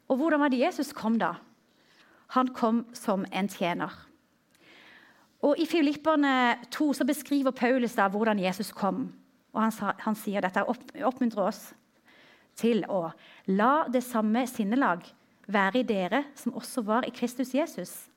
Og 0.08 0.16
hvordan 0.16 0.40
var 0.40 0.52
det 0.52 0.60
Jesus 0.60 0.92
kom 0.92 1.16
da? 1.18 1.34
Han 2.36 2.48
kom 2.52 2.84
som 2.92 3.24
en 3.32 3.48
tjener. 3.48 4.07
Og 5.46 5.58
I 5.58 5.66
Filipperne 5.70 6.58
2 6.74 6.92
så 6.98 7.06
beskriver 7.06 7.54
Paulus 7.54 7.94
da 7.94 8.08
hvordan 8.10 8.40
Jesus 8.42 8.72
kom. 8.74 9.12
Og 9.54 9.62
Han, 9.62 9.94
han 9.98 10.16
sier 10.18 10.42
dette 10.42 10.64
opp, 10.66 10.82
oppmuntrer 11.04 11.48
oss 11.48 11.62
til 12.58 12.82
å 12.90 13.08
la 13.46 13.86
det 13.90 14.02
samme 14.02 14.44
sinnelag 14.50 15.06
være 15.48 15.80
i 15.80 15.86
dere 15.86 16.24
som 16.36 16.56
også 16.58 16.82
var 16.84 17.06
i 17.06 17.14
Kristus 17.14 17.54
Jesus. 17.54 18.08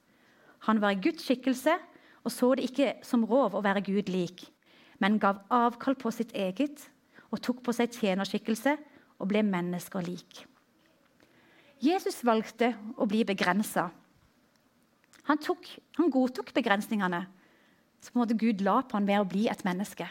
Han 0.68 0.82
var 0.82 0.96
i 0.96 1.02
Guds 1.02 1.24
skikkelse 1.26 1.78
og 2.26 2.34
så 2.34 2.54
det 2.56 2.70
ikke 2.70 2.94
som 3.06 3.26
rov 3.26 3.56
å 3.56 3.64
være 3.66 3.84
Gud 3.86 4.10
lik, 4.14 4.46
men 5.02 5.20
gav 5.22 5.42
avkall 5.50 5.98
på 5.98 6.12
sitt 6.14 6.34
eget 6.38 6.84
og 7.32 7.42
tok 7.42 7.62
på 7.66 7.74
seg 7.74 7.94
tjenerskikkelse 7.96 8.76
og 9.22 9.30
ble 9.32 9.42
mennesker 9.46 10.06
lik. 10.06 10.44
Jesus 11.82 12.20
valgte 12.26 12.76
å 12.98 13.08
bli 13.10 13.24
begrensa. 13.26 13.88
Han, 15.30 15.40
han, 15.98 16.12
godtok 16.12 16.54
begrensningene 16.56 17.26
som 18.02 18.26
Gud 18.34 18.64
la 18.66 18.82
på 18.82 18.98
han 18.98 19.08
ved 19.08 19.22
å 19.22 19.30
bli 19.30 19.46
et 19.52 19.64
menneske. 19.68 20.08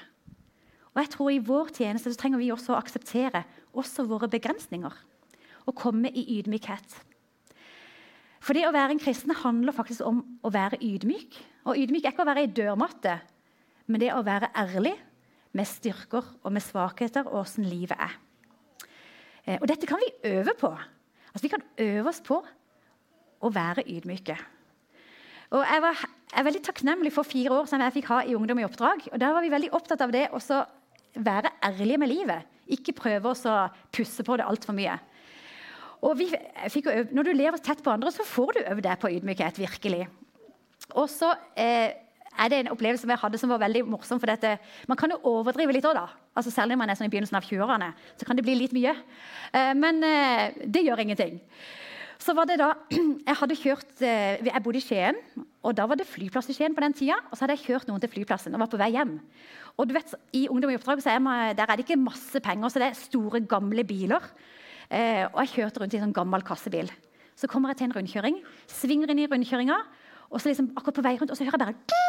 Og 0.91 1.03
jeg 1.03 1.13
tror 1.13 1.31
I 1.31 1.43
vår 1.43 1.73
tjeneste 1.75 2.13
så 2.13 2.19
trenger 2.19 2.43
vi 2.43 2.51
også 2.55 2.75
å 2.75 2.81
akseptere 2.81 3.45
også 3.79 4.07
våre 4.11 4.31
begrensninger 4.31 4.95
og 5.69 5.77
komme 5.79 6.11
i 6.11 6.25
ydmykhet. 6.39 6.97
For 8.41 8.57
det 8.57 8.65
å 8.67 8.73
være 8.75 8.97
en 8.97 9.03
kristen 9.03 9.35
handler 9.37 9.77
faktisk 9.77 10.03
om 10.07 10.23
å 10.43 10.51
være 10.53 10.81
ydmyk. 10.83 11.37
Og 11.69 11.79
ydmyk 11.79 12.07
er 12.07 12.15
ikke 12.15 12.25
å 12.25 12.31
være 12.31 12.47
i 12.47 12.53
dørmatte, 12.57 13.19
men 13.91 14.03
det 14.03 14.15
å 14.15 14.25
være 14.25 14.49
ærlig 14.57 14.95
med 15.57 15.69
styrker 15.69 16.25
og 16.41 16.55
med 16.55 16.65
svakheter 16.65 17.27
og 17.29 17.43
åssen 17.43 17.67
livet 17.69 17.99
er. 18.01 18.17
Eh, 19.45 19.59
og 19.59 19.67
dette 19.69 19.89
kan 19.89 20.01
vi 20.01 20.31
øve 20.31 20.55
på. 20.59 20.71
Altså, 20.71 21.45
vi 21.45 21.53
kan 21.53 21.67
øve 21.85 22.09
oss 22.11 22.23
på 22.25 22.41
å 23.41 23.53
være 23.53 23.85
ydmyke. 23.91 24.39
Og 25.51 25.65
jeg, 25.67 25.83
var, 25.83 26.03
jeg 26.31 26.39
er 26.39 26.47
veldig 26.47 26.63
takknemlig 26.63 27.11
for 27.15 27.27
fire 27.27 27.57
år 27.59 27.69
som 27.71 27.83
jeg 27.83 27.97
fikk 27.97 28.11
ha 28.13 28.21
i 28.23 28.37
Ungdom 28.39 28.61
i 28.63 28.67
oppdrag. 28.67 29.09
og 29.11 29.19
Da 29.19 29.33
var 29.35 29.43
vi 29.43 29.51
veldig 29.51 29.73
opptatt 29.75 30.03
av 30.05 30.13
det 30.15 30.29
å 30.31 30.41
være 31.19 31.51
ærlige 31.67 31.99
med 31.99 32.11
livet. 32.13 32.59
Ikke 32.71 32.95
prøve 32.95 33.33
å 33.33 33.55
pusse 33.91 34.23
på 34.27 34.37
det 34.39 34.47
altfor 34.47 34.77
mye. 34.77 34.95
Og 36.07 36.23
øve, 36.23 37.09
Når 37.11 37.23
du 37.25 37.33
lever 37.33 37.59
tett 37.59 37.83
på 37.83 37.91
andre, 37.91 38.13
så 38.13 38.25
får 38.25 38.53
du 38.53 38.61
øve 38.63 38.81
deg 38.81 38.99
på 38.99 39.11
ydmykhet. 39.11 39.59
virkelig. 39.59 40.07
Og 40.95 41.11
så 41.11 41.35
eh, 41.57 41.93
er 42.39 42.49
det 42.49 42.59
en 42.61 42.73
opplevelse 42.73 43.09
jeg 43.09 43.19
hadde 43.19 43.39
som 43.39 43.51
var 43.51 43.59
veldig 43.59 43.85
morsom. 43.87 44.21
for 44.21 44.27
dette. 44.27 44.59
Man 44.89 44.97
kan 44.97 45.11
jo 45.11 45.19
overdrive 45.25 45.73
litt 45.73 45.85
òg, 45.85 45.95
da. 45.95 46.09
Altså, 46.37 46.51
særlig 46.51 46.77
når 46.77 46.79
man 46.79 46.91
er 46.91 46.95
sånn 46.95 47.11
i 47.11 47.11
begynnelsen 47.11 47.37
av 47.37 47.45
20-årene. 47.45 47.93
Så 48.17 48.25
kan 48.25 48.37
det 48.37 48.45
bli 48.45 48.55
litt 48.55 48.73
mye. 48.73 48.95
Eh, 49.53 49.75
men 49.75 50.03
eh, 50.05 50.53
det 50.65 50.87
gjør 50.87 51.01
ingenting. 51.01 51.41
Så 52.21 52.35
var 52.37 52.45
det 52.49 52.59
da, 52.61 52.75
Jeg 53.29 53.37
hadde 53.41 53.57
kjørt, 53.57 53.93
eh, 54.05 54.43
jeg 54.45 54.63
bodde 54.63 54.81
i 54.81 54.85
Skien, 54.85 55.17
og 55.65 55.73
da 55.77 55.87
var 55.89 55.97
det 55.97 56.09
flyplass 56.09 56.51
i 56.53 56.57
Skien 56.57 56.75
på 56.77 56.83
den 56.85 56.95
tida. 56.97 57.17
Og 57.31 57.37
så 57.37 57.45
hadde 57.45 57.57
jeg 57.57 57.65
kjørt 57.71 57.89
noen 57.89 58.03
til 58.03 58.13
flyplassen 58.13 58.57
og 58.57 58.61
var 58.61 58.71
på 58.73 58.81
vei 58.81 58.91
hjem. 58.93 59.15
Og 59.81 59.89
du 59.89 59.95
vet, 59.97 60.13
I 60.37 60.43
Ungdom 60.53 60.73
i 60.73 60.77
oppdrag 60.77 61.01
så 61.01 61.15
er 61.15 61.23
man, 61.25 61.55
der 61.57 61.65
er 61.65 61.81
det 61.81 61.87
ikke 61.87 61.97
masse 62.01 62.43
penger, 62.45 62.69
så 62.69 62.83
det 62.83 62.91
er 62.91 62.99
store, 62.99 63.41
gamle 63.49 63.85
biler. 63.89 64.29
Eh, 64.91 65.25
og 65.31 65.41
jeg 65.47 65.55
kjørte 65.55 65.81
rundt 65.81 65.97
i 65.97 66.01
en 66.01 66.09
sånn 66.09 66.17
gammel 66.21 66.45
kassebil. 66.45 66.93
Så 67.41 67.49
kommer 67.49 67.73
jeg 67.73 67.81
til 67.81 67.89
en 67.89 67.97
rundkjøring, 67.97 68.41
svinger 68.69 69.13
inn 69.15 69.25
i 69.25 69.29
rundkjøringa, 69.31 69.79
og 70.29 70.43
så 70.43 70.51
liksom 70.51 70.75
akkurat 70.77 71.01
på 71.01 71.07
vei 71.07 71.17
rundt, 71.17 71.33
og 71.33 71.39
så 71.39 71.47
hører 71.47 71.57
jeg 71.57 71.65
bare 71.65 72.01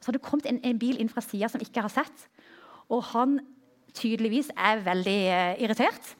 Så 0.00 0.08
har 0.08 0.16
det 0.16 0.24
kommet 0.24 0.48
en, 0.48 0.60
en 0.64 0.78
bil 0.78 0.96
inn 1.02 1.12
fra 1.12 1.20
sida 1.20 1.50
som 1.52 1.60
ikke 1.60 1.84
har 1.84 1.92
sett. 1.92 2.28
Og 2.88 3.02
han 3.12 3.40
tydeligvis 3.96 4.48
er 4.56 4.80
veldig 4.86 5.20
eh, 5.28 5.64
irritert. 5.66 6.16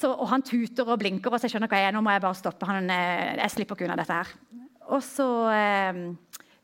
Så, 0.00 0.08
og 0.08 0.30
han 0.30 0.44
tuter 0.46 0.88
og 0.88 1.00
blinker, 1.02 1.28
og 1.28 1.36
så 1.36 1.44
jeg 1.46 1.56
skjønner 1.56 1.68
hva 1.68 1.80
jeg 1.80 1.90
er. 1.90 1.94
Nå 1.96 2.00
må 2.04 2.14
jeg 2.14 2.22
bare 2.24 2.38
stoppe. 2.38 2.68
Han, 2.68 2.88
eh, 2.88 3.36
jeg 3.36 3.52
slipper 3.52 3.76
ikke 3.76 3.84
unna 3.84 3.98
dette 4.00 4.16
her. 4.16 4.30
Og 4.88 5.02
så 5.04 5.26
eh, 5.52 5.98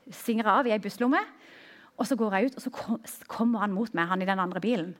svinger 0.08 0.46
jeg 0.46 0.52
av 0.54 0.68
i 0.70 0.72
ei 0.74 0.80
busslomme, 0.82 1.20
og 1.96 2.08
så 2.08 2.16
går 2.18 2.36
jeg 2.36 2.48
ut, 2.48 2.56
og 2.56 2.64
så 2.64 3.24
kommer 3.28 3.64
han 3.64 3.74
mot 3.76 3.92
meg, 3.96 4.08
han 4.08 4.24
i 4.24 4.28
den 4.28 4.40
andre 4.40 4.62
bilen. 4.64 4.94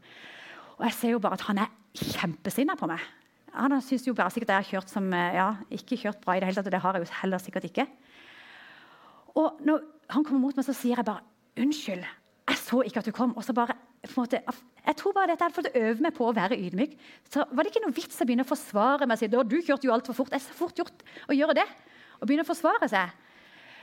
Og 0.77 0.85
jeg 0.89 0.97
ser 0.99 1.15
jo 1.15 1.23
bare 1.25 1.39
at 1.39 1.47
han 1.49 1.63
er 1.65 1.73
kjempesinna 1.97 2.77
på 2.77 2.89
meg. 2.91 3.01
Han 3.57 3.73
syns 3.81 4.05
jo 4.05 4.15
bare 4.17 4.33
sikkert 4.33 4.53
jeg 4.53 4.61
har 4.61 4.69
kjørt 4.69 4.93
som, 4.93 5.09
eh, 5.17 5.37
ja, 5.39 5.49
ikke 5.73 5.97
kjørt 5.97 6.21
bra 6.25 6.37
i 6.37 6.41
det 6.41 6.51
hele 6.51 6.61
tatt, 6.61 6.69
og 6.69 6.77
det 6.77 6.83
har 6.85 6.97
jeg 6.99 7.07
jo 7.07 7.19
heller 7.23 7.41
sikkert 7.41 7.69
ikke. 7.71 7.87
Og 9.37 9.61
når 9.65 9.81
han 10.13 10.25
kommer 10.25 10.45
mot 10.45 10.57
meg, 10.57 10.65
så 10.65 10.77
sier 10.77 10.97
jeg 10.97 11.09
bare 11.09 11.25
'Unnskyld, 11.57 12.05
jeg 12.49 12.57
så 12.57 12.83
ikke 12.85 12.99
at 12.99 13.07
du 13.07 13.13
kom.' 13.13 13.37
Og 13.37 13.45
så 13.45 13.53
bare, 13.53 13.77
måte, 14.15 14.41
jeg 14.87 14.97
tror 15.01 15.15
bare 15.17 15.33
dette 15.33 15.43
hadde 15.43 15.57
fått 15.57 15.75
øve 15.75 16.05
meg 16.05 16.15
på 16.15 16.29
å 16.29 16.35
være 16.37 16.59
ydmyk. 16.63 16.95
Så 17.33 17.45
var 17.51 17.67
det 17.67 17.73
ikke 17.73 17.83
noe 17.83 17.97
vits 17.97 18.21
å 18.23 18.27
begynne 18.29 18.47
å 18.47 18.49
forsvare 18.49 19.07
meg 19.07 19.17
og 19.17 19.19
si 19.19 19.29
'Du 19.29 19.59
kjørte 19.63 19.89
jo 19.89 19.93
altfor 19.93 20.15
fort.' 20.15 20.31
Jeg 20.31 20.41
er 20.41 20.47
så 20.47 20.55
fort 20.55 20.77
gjort 20.79 21.03
å 21.29 21.35
gjøre 21.35 21.55
det. 21.55 21.67
Å 22.23 22.27
begynne 22.27 22.47
å 22.47 22.53
forsvare 22.53 22.89
seg. 22.89 23.11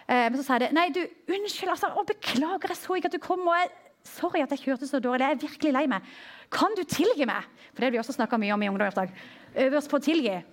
Eh, 0.08 0.30
men 0.30 0.38
så 0.40 0.44
sa 0.44 0.54
jeg 0.58 0.70
det. 0.70 0.74
'Nei, 0.74 0.90
du, 0.90 1.04
unnskyld, 1.28 1.70
altså. 1.70 1.88
Å, 1.92 2.06
beklager, 2.08 2.70
jeg 2.70 2.78
så 2.78 2.96
ikke 2.96 3.12
at 3.12 3.12
du 3.12 3.20
kom.' 3.20 3.48
og 3.48 3.56
jeg, 3.60 3.70
'Sorry 4.04 4.42
at 4.42 4.52
jeg 4.52 4.60
kjørte 4.60 4.88
så 4.88 5.00
dårlig. 5.00 5.28
Jeg 5.28 5.32
er 5.32 5.48
virkelig 5.48 5.74
lei 5.74 5.88
meg.' 5.88 6.02
Kan 6.52 6.72
du 6.78 6.84
tilgi 6.84 7.26
meg? 7.26 7.44
For 7.74 7.82
det 7.82 7.84
har 7.84 7.92
vi 7.92 7.98
også 8.00 8.14
snakka 8.14 8.38
mye 8.38 8.54
om 8.54 8.62
i 8.62 8.70
ungdomsdag. 8.70 9.10
Øve 9.56 9.78
oss 9.78 9.88
på 9.88 9.98
å 9.98 10.04
tilgi. 10.04 10.44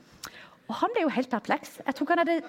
Og 0.70 0.74
han 0.74 0.90
ble 0.94 1.02
jo 1.02 1.10
helt 1.10 1.30
perpleks. 1.30 1.80
Jeg 1.84 1.94
tror 1.94 2.06
ikke 2.06 2.14
han 2.14 2.26
hadde 2.26 2.42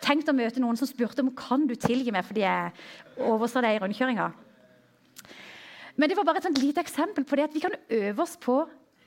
tenkt 0.00 0.28
å 0.28 0.36
møte 0.36 0.60
noen 0.60 0.76
som 0.76 0.88
spurte 0.88 1.20
om 1.20 1.34
kan 1.36 1.66
du 1.68 1.74
tilgi 1.76 2.10
meg 2.10 2.24
fordi 2.24 2.40
jeg 2.40 2.72
oversa 3.20 3.60
deg 3.60 3.76
i 3.76 3.82
rundkjøringa. 3.84 4.32
Men 5.96 6.10
det 6.10 6.16
var 6.18 6.26
bare 6.28 6.42
et 6.44 6.60
lite 6.60 6.82
eksempel 6.84 7.24
på 7.24 7.36
det 7.36 7.48
at 7.48 7.54
vi 7.54 7.62
kan 7.64 7.76
øve 7.88 8.22
oss 8.22 8.36
på 8.40 8.60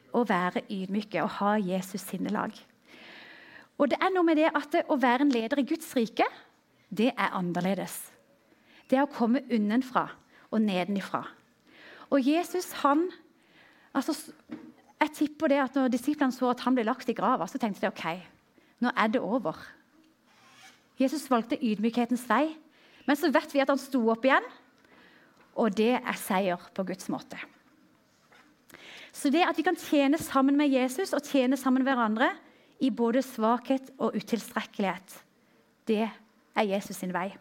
å 0.10 0.26
være 0.26 0.66
ydmyke 0.74 1.22
og 1.22 1.36
ha 1.38 1.56
Jesus 1.62 2.02
sinnelag. 2.02 2.54
Og 3.80 3.92
det 3.92 4.00
er 4.02 4.12
noe 4.12 4.26
med 4.28 4.40
det 4.42 4.50
at 4.50 4.80
å 4.90 4.98
være 5.00 5.28
en 5.28 5.34
leder 5.34 5.62
i 5.62 5.68
Guds 5.70 5.92
rike, 5.96 6.26
det 6.90 7.12
er 7.14 7.36
annerledes. 7.38 8.10
Det 8.90 8.98
er 8.98 9.06
å 9.06 9.14
komme 9.14 9.46
unnenfra 9.54 10.08
og 10.50 10.64
nedenifra. 10.66 11.24
Og 12.10 12.26
Jesus 12.26 12.74
han 12.84 13.10
Altså, 13.90 14.14
jeg 15.02 15.10
tipper 15.18 15.50
det 15.50 15.58
at 15.64 15.74
når 15.76 15.88
disiplene 15.90 16.32
så 16.32 16.52
at 16.52 16.60
han 16.62 16.76
ble 16.78 16.84
lagt 16.86 17.10
i 17.10 17.16
grava, 17.18 17.48
så 17.50 17.58
tenkte 17.58 17.82
de 17.82 17.90
ok, 17.90 18.04
nå 18.86 18.92
er 18.94 19.10
det 19.10 19.22
over. 19.26 19.58
Jesus 21.02 21.26
valgte 21.32 21.58
ydmykhetens 21.58 22.28
vei, 22.30 22.52
men 23.08 23.18
så 23.18 23.32
vet 23.34 23.50
vi 23.50 23.64
at 23.64 23.72
han 23.74 23.82
sto 23.82 24.04
opp 24.14 24.28
igjen. 24.30 24.46
Og 25.58 25.74
det 25.76 25.96
er 25.98 26.20
seier 26.20 26.70
på 26.76 26.86
Guds 26.88 27.10
måte. 27.12 27.40
Så 29.12 29.32
det 29.34 29.42
at 29.48 29.58
vi 29.58 29.66
kan 29.66 29.78
tjene 29.80 30.20
sammen 30.22 30.58
med 30.58 30.70
Jesus 30.72 31.16
og 31.18 31.26
tjene 31.26 31.58
sammen 31.58 31.84
hverandre 31.84 32.30
i 32.80 32.92
både 32.94 33.24
svakhet 33.26 33.90
og 33.98 34.16
utilstrekkelighet, 34.16 35.16
det 35.90 36.06
er 36.06 36.68
Jesus 36.70 37.02
sin 37.02 37.14
vei. 37.14 37.32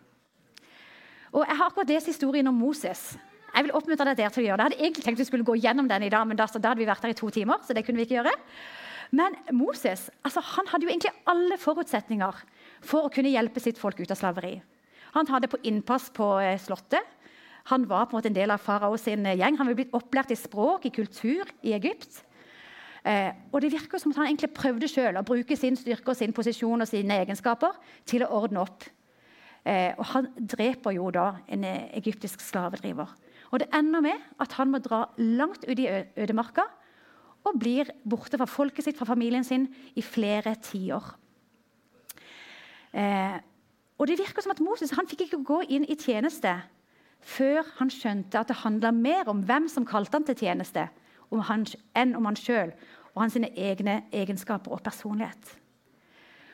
Og 1.30 1.44
Jeg 1.44 1.56
har 1.56 1.68
akkurat 1.68 1.90
lest 1.92 2.08
historien 2.08 2.48
om 2.48 2.56
Moses. 2.56 3.18
Jeg 3.54 3.64
vil 3.64 3.74
oppmuntre 3.76 4.06
deg 4.10 4.16
der 4.16 4.32
til 4.32 4.42
å 4.42 4.46
gjøre 4.48 4.56
det. 4.56 4.64
Jeg 4.64 4.70
hadde 4.70 4.84
egentlig 4.86 5.04
tenkt 5.04 5.20
vi 5.20 5.28
skulle 5.28 5.46
gå 5.46 5.56
gjennom 5.60 5.88
den 5.88 6.06
i 6.06 6.10
dag, 6.12 6.24
men 6.26 6.38
da, 6.38 6.46
da 6.46 6.72
hadde 6.72 6.80
vi 6.80 6.88
vært 6.88 7.04
der 7.04 7.12
i 7.12 7.18
to 7.18 7.28
timer. 7.30 7.60
så 7.64 7.76
det 7.76 7.84
kunne 7.84 8.00
vi 8.00 8.08
ikke 8.08 8.18
gjøre. 8.20 8.32
Men 9.10 9.36
Moses 9.56 10.08
altså, 10.22 10.40
han 10.54 10.68
hadde 10.68 10.84
jo 10.84 10.90
egentlig 10.92 11.14
alle 11.28 11.56
forutsetninger 11.60 12.42
for 12.84 13.06
å 13.06 13.12
kunne 13.12 13.32
hjelpe 13.32 13.60
sitt 13.60 13.80
folk 13.80 14.00
ut 14.00 14.10
av 14.10 14.20
slaveri. 14.20 14.58
Han 15.16 15.28
hadde 15.30 15.48
på 15.48 15.60
innpass 15.68 16.10
på 16.14 16.26
eh, 16.44 16.58
Slottet. 16.60 17.04
Han 17.68 17.84
var 17.88 18.06
på 18.06 18.16
en 18.16 18.18
måte 18.18 18.30
en 18.30 18.36
del 18.36 18.52
av 18.54 18.62
farao 18.64 18.96
sin 19.00 19.26
eh, 19.26 19.36
gjeng. 19.36 19.58
Han 19.60 19.68
var 19.68 19.76
blitt 19.76 19.94
opplært 19.96 20.32
i 20.32 20.38
språk, 20.38 20.86
i 20.88 20.94
kultur, 20.94 21.48
i 21.62 21.74
Egypt. 21.76 22.22
Eh, 23.04 23.30
og 23.52 23.60
det 23.62 23.72
virker 23.72 24.00
som 24.00 24.12
at 24.12 24.22
han 24.22 24.30
egentlig 24.30 24.54
prøvde 24.56 24.88
selv 24.90 25.20
å 25.20 25.26
bruke 25.26 25.56
sin 25.56 25.76
styrke 25.76 26.12
og 26.12 26.18
sin 26.18 26.32
posisjon 26.36 26.84
og 26.84 26.88
sine 26.88 27.20
egenskaper 27.22 27.76
til 28.08 28.24
å 28.24 28.30
ordne 28.40 28.64
opp. 28.64 28.88
Eh, 29.68 29.92
og 29.98 30.04
han 30.14 30.30
dreper 30.38 30.96
jo 30.96 31.10
da 31.14 31.28
en 31.48 31.66
eh, 31.68 31.90
egyptisk 31.98 32.40
slavedriver. 32.44 33.12
Og 33.52 33.60
Det 33.60 33.68
ender 33.74 34.04
med 34.04 34.26
at 34.40 34.52
han 34.58 34.72
må 34.72 34.80
dra 34.84 35.06
langt 35.18 35.64
ut 35.68 35.78
i 35.78 35.88
ødemarka 36.16 36.66
og 37.48 37.60
blir 37.60 37.88
borte 38.04 38.36
fra 38.40 38.48
folket 38.48 38.84
sitt, 38.84 38.98
fra 38.98 39.08
familien 39.08 39.44
sin, 39.44 39.68
i 39.96 40.02
flere 40.02 40.54
tiår. 40.62 41.04
Eh, 42.92 43.36
og 43.98 44.06
det 44.08 44.18
virker 44.18 44.44
som 44.44 44.52
at 44.52 44.60
Moses 44.64 44.92
han 44.96 45.08
fikk 45.08 45.26
ikke 45.26 45.44
gå 45.44 45.62
inn 45.68 45.86
i 45.88 45.96
tjeneste 45.98 46.54
før 47.20 47.66
han 47.78 47.90
skjønte 47.90 48.40
at 48.40 48.48
det 48.50 48.62
handla 48.62 48.92
mer 48.94 49.28
om 49.30 49.42
hvem 49.46 49.68
som 49.68 49.86
kalte 49.86 50.16
han 50.16 50.26
til 50.28 50.38
tjeneste, 50.38 50.88
om 51.30 51.42
han, 51.44 51.66
enn 51.98 52.14
om 52.16 52.28
han 52.28 52.38
sjøl 52.38 52.72
og 53.14 53.24
hans 53.24 53.36
egne 53.36 54.02
egenskaper 54.14 54.72
og 54.72 54.82
personlighet. 54.82 55.56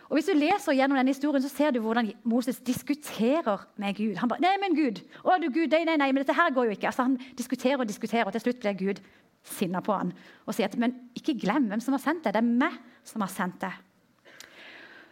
Og 0.09 0.17
Hvis 0.17 0.29
du 0.29 0.37
leser 0.37 0.77
gjennom 0.77 0.99
denne 0.99 1.11
historien, 1.11 1.43
så 1.43 1.49
ser 1.49 1.71
du 1.73 1.81
hvordan 1.81 2.13
Moses 2.29 2.61
diskuterer 2.61 3.65
med 3.77 3.97
Gud. 3.97 4.17
Han 4.17 4.29
bare 4.29 4.41
'Nei, 4.41 4.57
men 4.61 4.77
Gud! 4.77 5.01
Å, 5.25 5.39
du 5.43 5.49
Gud, 5.51 5.71
nei, 5.73 5.85
nei, 5.85 5.97
nei, 5.97 6.13
men 6.13 6.23
dette 6.23 6.37
her 6.37 6.53
går 6.55 6.65
jo 6.65 6.71
ikke.' 6.71 6.87
Altså, 6.87 7.03
han 7.03 7.19
diskuterer 7.39 7.81
og 7.81 7.89
diskuterer, 7.89 8.25
og 8.25 8.33
til 8.33 8.41
slutt 8.41 8.61
blir 8.61 8.79
Gud 8.79 9.01
sinna 9.43 9.81
på 9.81 9.93
han 9.93 10.13
og 10.47 10.55
sier 10.55 10.69
at 10.69 10.77
'Men 10.79 10.95
ikke 11.17 11.39
glem 11.41 11.67
hvem 11.67 11.81
som 11.81 11.93
har 11.93 11.99
sendt 11.99 12.25
deg. 12.25 12.35
Det 12.35 12.43
er 12.43 12.59
meg 12.59 12.73
som 13.05 13.21
har 13.21 13.29
sendt 13.29 13.61
deg.' 13.61 13.81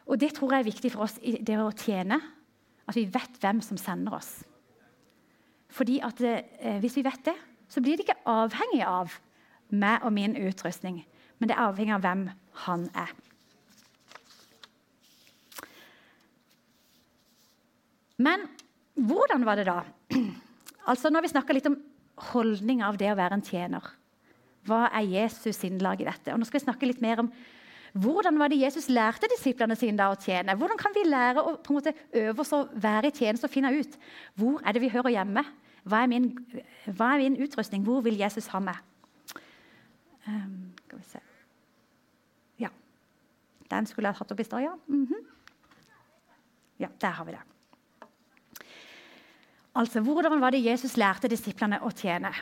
Og 0.07 0.21
Det 0.21 0.33
tror 0.35 0.53
jeg 0.53 0.61
er 0.61 0.71
viktig 0.71 0.93
for 0.93 1.03
oss 1.03 1.19
i 1.23 1.39
det 1.41 1.59
å 1.59 1.71
tjene. 1.71 2.21
At 2.89 2.97
vi 2.97 3.05
vet 3.05 3.41
hvem 3.41 3.61
som 3.61 3.77
sender 3.77 4.13
oss. 4.13 4.45
Fordi 5.73 6.01
at 6.05 6.21
eh, 6.21 6.79
Hvis 6.81 6.97
vi 6.97 7.05
vet 7.07 7.25
det, 7.25 7.37
så 7.69 7.81
blir 7.81 7.97
det 7.97 8.05
ikke 8.07 8.23
avhengig 8.29 8.83
av 8.85 9.15
meg 9.73 10.05
og 10.05 10.13
min 10.13 10.37
utrustning, 10.37 11.01
men 11.39 11.49
det 11.49 11.57
er 11.57 11.65
avhengig 11.65 11.95
av 11.97 12.03
hvem 12.05 12.27
han 12.67 12.83
er. 12.93 13.15
Men 18.21 18.45
hvordan 19.01 19.47
var 19.49 19.57
det 19.61 19.69
da? 19.71 19.83
Altså, 20.83 21.09
Nå 21.09 21.21
har 21.21 21.23
vi 21.23 21.31
snakker 21.31 21.55
litt 21.55 21.69
om 21.71 21.77
holdning 22.33 22.81
av 22.83 22.97
det 22.99 23.13
å 23.13 23.15
være 23.15 23.37
en 23.39 23.45
tjener. 23.47 23.85
Hva 24.67 24.89
er 24.91 25.07
Jesus 25.07 25.61
innlag 25.67 26.01
i 26.03 26.09
dette? 26.09 26.33
Og 26.35 26.41
nå 26.41 26.47
skal 26.49 26.59
vi 26.59 26.65
snakke 26.65 26.89
litt 26.91 27.03
mer 27.03 27.23
om 27.23 27.29
hvordan 28.03 28.39
var 28.41 28.49
det 28.49 28.59
Jesus 28.59 28.89
lærte 28.89 29.29
disiplene 29.29 29.77
sine 29.77 30.01
da 30.01 30.09
å 30.11 30.19
tjene? 30.19 30.57
Hvordan 30.59 30.81
kan 30.81 30.95
vi 30.97 31.05
lære 31.07 31.43
å 31.45 31.55
på 31.61 31.71
en 31.71 31.79
måte 31.79 31.93
øve 32.19 32.43
oss 32.43 32.53
å 32.57 32.65
være 32.73 33.11
i 33.11 33.15
tjeneste 33.15 33.47
og 33.47 33.53
finne 33.53 33.73
ut 33.75 33.99
hvor 34.41 34.63
er 34.65 34.75
det 34.75 34.83
vi 34.83 34.91
hører 34.91 35.15
hjemme? 35.15 35.45
Hva 35.83 36.05
er 36.05 36.11
min, 36.11 36.31
hva 36.87 37.15
er 37.15 37.25
min 37.25 37.39
utrustning? 37.43 37.83
Hvor 37.87 38.03
vil 38.05 38.21
Jesus 38.21 38.47
ha 38.55 38.61
meg? 38.63 38.79
Um, 40.27 40.73
skal 40.85 40.99
vi 40.99 41.05
se 41.05 41.23
Ja. 42.63 42.69
Den 43.71 43.87
skulle 43.87 44.09
jeg 44.09 44.21
hatt 44.21 44.33
opp 44.33 44.41
i 44.41 44.45
stad, 44.45 44.63
ja. 44.63 44.75
Mm 44.87 45.07
-hmm. 45.07 45.25
Ja, 46.79 46.89
der 47.01 47.11
har 47.11 47.25
vi 47.25 47.33
det. 47.33 47.41
Altså, 49.75 50.01
Hvordan 50.01 50.41
var 50.41 50.51
det 50.51 50.65
Jesus 50.65 50.97
lærte 50.97 51.29
disiplene 51.29 51.81
å 51.81 51.91
tjene? 51.91 52.33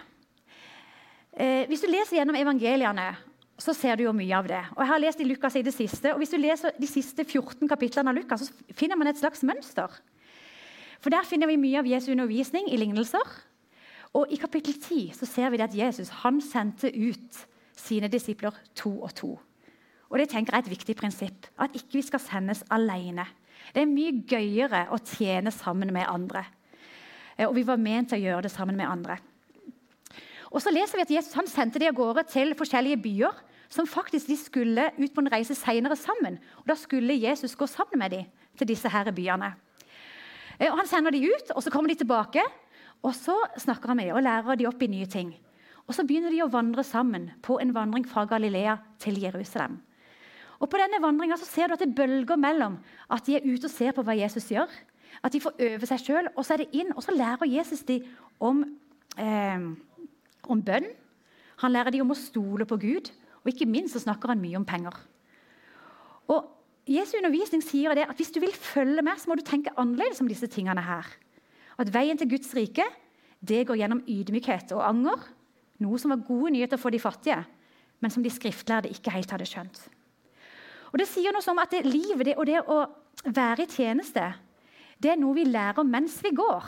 Eh, 1.33 1.66
hvis 1.66 1.81
du 1.81 1.87
leser 1.87 2.16
gjennom 2.16 2.37
evangeliene, 2.37 3.16
så 3.61 3.74
ser 3.76 3.96
du 3.96 4.03
jo 4.03 4.12
mye 4.16 4.37
av 4.37 4.48
det. 4.48 4.62
Og 4.72 4.81
Jeg 4.83 4.87
har 4.87 4.98
lest 4.98 5.20
i 5.20 5.24
Lukas 5.24 5.57
i 5.57 5.62
det 5.62 5.74
siste, 5.74 6.12
og 6.12 6.18
Hvis 6.18 6.31
du 6.31 6.37
leser 6.37 6.70
de 6.79 6.87
siste 6.87 7.24
14 7.24 7.68
kapitlene 7.68 8.11
av 8.11 8.16
Lukas, 8.16 8.40
så 8.40 8.74
finner 8.74 8.96
man 8.96 9.07
et 9.07 9.18
slags 9.18 9.42
mønster. 9.42 10.00
For 11.01 11.11
Der 11.11 11.25
finner 11.25 11.49
vi 11.49 11.57
mye 11.57 11.81
av 11.81 11.89
Jesu 11.89 12.11
undervisning 12.13 12.69
i 12.69 12.77
lignelser. 12.77 13.25
Og 14.13 14.33
I 14.33 14.37
kapittel 14.37 14.75
10 14.75 15.15
så 15.17 15.27
ser 15.27 15.51
vi 15.51 15.63
at 15.63 15.75
Jesus 15.77 16.11
han 16.25 16.41
sendte 16.45 16.91
ut 16.93 17.47
sine 17.77 18.09
disipler 18.09 18.57
to 18.77 18.93
og 19.01 19.15
to. 19.15 19.39
Og 20.11 20.19
Det 20.19 20.29
tenker 20.29 20.53
jeg 20.53 20.59
er 20.59 20.67
et 20.67 20.71
viktig 20.71 20.97
prinsipp. 20.97 21.47
At 21.59 21.75
ikke 21.75 22.01
vi 22.01 22.03
skal 22.03 22.21
sendes 22.21 22.65
alene. 22.71 23.25
Det 23.75 23.83
er 23.83 23.87
mye 23.87 24.25
gøyere 24.27 24.89
å 24.91 24.99
tjene 24.99 25.53
sammen 25.55 25.93
med 25.95 26.09
andre. 26.09 26.45
Eh, 27.39 27.47
og 27.47 27.55
vi 27.55 27.63
var 27.67 27.81
ment 27.81 28.11
til 28.11 28.19
å 28.19 28.25
gjøre 28.25 28.43
det 28.43 28.51
sammen 28.51 28.77
med 28.77 28.89
andre. 28.89 29.19
Og 30.51 30.59
så 30.61 30.73
leser 30.75 30.99
vi 30.99 31.07
at 31.07 31.15
Jesus 31.15 31.37
han 31.39 31.47
sendte 31.47 31.79
de 31.79 31.87
av 31.89 31.95
gårde 31.95 32.27
til 32.29 32.57
forskjellige 32.59 32.99
byer 33.05 33.43
som 33.71 33.87
faktisk 33.87 34.27
de 34.27 34.37
skulle 34.37 34.89
ut 34.99 35.15
på 35.15 35.23
en 35.23 35.31
reise 35.31 35.55
senere 35.55 35.97
sammen. 35.97 36.41
Og 36.59 36.67
Da 36.67 36.75
skulle 36.75 37.15
Jesus 37.15 37.55
gå 37.55 37.67
sammen 37.67 37.99
med 38.03 38.11
dem 38.11 38.25
til 38.59 38.69
disse 38.69 38.89
her 38.89 39.13
byene. 39.15 39.55
Og 40.68 40.79
Han 40.79 40.87
sender 40.87 41.11
de 41.14 41.25
ut, 41.25 41.53
og 41.55 41.62
så 41.62 41.70
kommer 41.70 41.88
de 41.88 42.01
tilbake. 42.03 42.42
Og 43.03 43.14
så 43.16 43.37
snakker 43.57 43.88
han 43.88 43.96
med 43.96 44.11
dem 44.11 44.18
og 44.18 44.23
lærer 44.27 44.59
de 44.61 44.66
opp 44.68 44.83
i 44.83 44.90
nye 44.92 45.07
ting. 45.09 45.33
Og 45.87 45.94
Så 45.94 46.05
begynner 46.07 46.31
de 46.31 46.42
å 46.44 46.51
vandre 46.53 46.85
sammen 46.85 47.31
på 47.42 47.59
en 47.59 47.73
vandring 47.75 48.05
fra 48.07 48.27
Galilea 48.29 48.77
til 48.99 49.18
Jerusalem. 49.18 49.81
Og 50.61 50.68
På 50.68 50.79
denne 50.79 51.01
vandringa 51.01 51.38
ser 51.40 51.68
du 51.68 51.75
at 51.75 51.81
det 51.83 51.94
bølger 51.96 52.37
mellom 52.37 52.79
at 53.11 53.25
de 53.27 53.37
er 53.37 53.46
ute 53.46 53.64
og 53.64 53.73
ser 53.73 53.96
på 53.96 54.05
hva 54.05 54.14
Jesus 54.14 54.51
gjør, 54.53 54.68
at 55.25 55.33
de 55.33 55.40
får 55.40 55.57
øve 55.59 55.87
seg 55.88 56.05
sjøl, 56.05 56.29
og 56.37 56.44
så 56.44 56.55
er 56.55 56.62
det 56.62 56.77
inn, 56.77 56.92
og 56.94 57.03
så 57.03 57.14
lærer 57.16 57.49
Jesus 57.49 57.81
dem 57.88 58.05
om, 58.38 58.62
eh, 59.18 59.59
om 60.44 60.62
bønn. 60.62 60.87
Han 61.64 61.73
lærer 61.73 61.90
dem 61.90 62.05
om 62.05 62.12
å 62.12 62.16
stole 62.16 62.64
på 62.64 62.79
Gud, 62.79 63.11
og 63.42 63.51
ikke 63.51 63.66
minst 63.66 63.96
så 63.96 64.05
snakker 64.05 64.29
han 64.29 64.40
mye 64.40 64.57
om 64.57 64.64
penger. 64.64 64.94
Og 66.29 66.46
Jesu 66.90 67.14
undervisning 67.20 67.62
sier 67.62 67.94
det 67.94 68.09
at 68.11 68.18
hvis 68.18 68.33
du 68.35 68.40
vil 68.42 68.55
følge 68.55 69.03
med, 69.07 69.18
så 69.18 69.31
må 69.31 69.37
du 69.38 69.44
tenke 69.46 69.72
annerledes 69.79 70.20
om 70.22 70.29
disse 70.31 70.48
tingene 70.50 70.83
her. 70.83 71.07
At 71.79 71.92
veien 71.94 72.18
til 72.18 72.29
Guds 72.33 72.50
rike 72.57 72.87
det 73.40 73.62
går 73.68 73.79
gjennom 73.79 74.03
ydmykhet 74.11 74.74
og 74.76 74.83
anger. 74.85 75.22
Noe 75.81 76.00
som 76.03 76.12
var 76.12 76.26
gode 76.26 76.53
nyheter 76.57 76.81
for 76.81 76.92
de 76.92 77.00
fattige, 77.00 77.38
men 78.03 78.12
som 78.12 78.24
de 78.24 78.33
skriftlærde 78.33 78.90
ikke 78.92 79.14
helt 79.14 79.31
hadde 79.33 79.46
skjønt. 79.48 79.81
Og 80.90 80.98
Det 80.98 81.07
sier 81.09 81.33
noe 81.33 81.46
om 81.53 81.62
at 81.62 81.70
det, 81.70 81.87
livet 81.87 82.26
det, 82.26 82.37
og 82.37 82.46
det 82.46 82.61
å 82.66 82.83
være 83.31 83.64
i 83.64 83.70
tjeneste 83.70 84.33
det 85.00 85.14
er 85.14 85.20
noe 85.20 85.38
vi 85.38 85.46
lærer 85.48 85.87
mens 85.87 86.18
vi 86.20 86.35
går. 86.37 86.66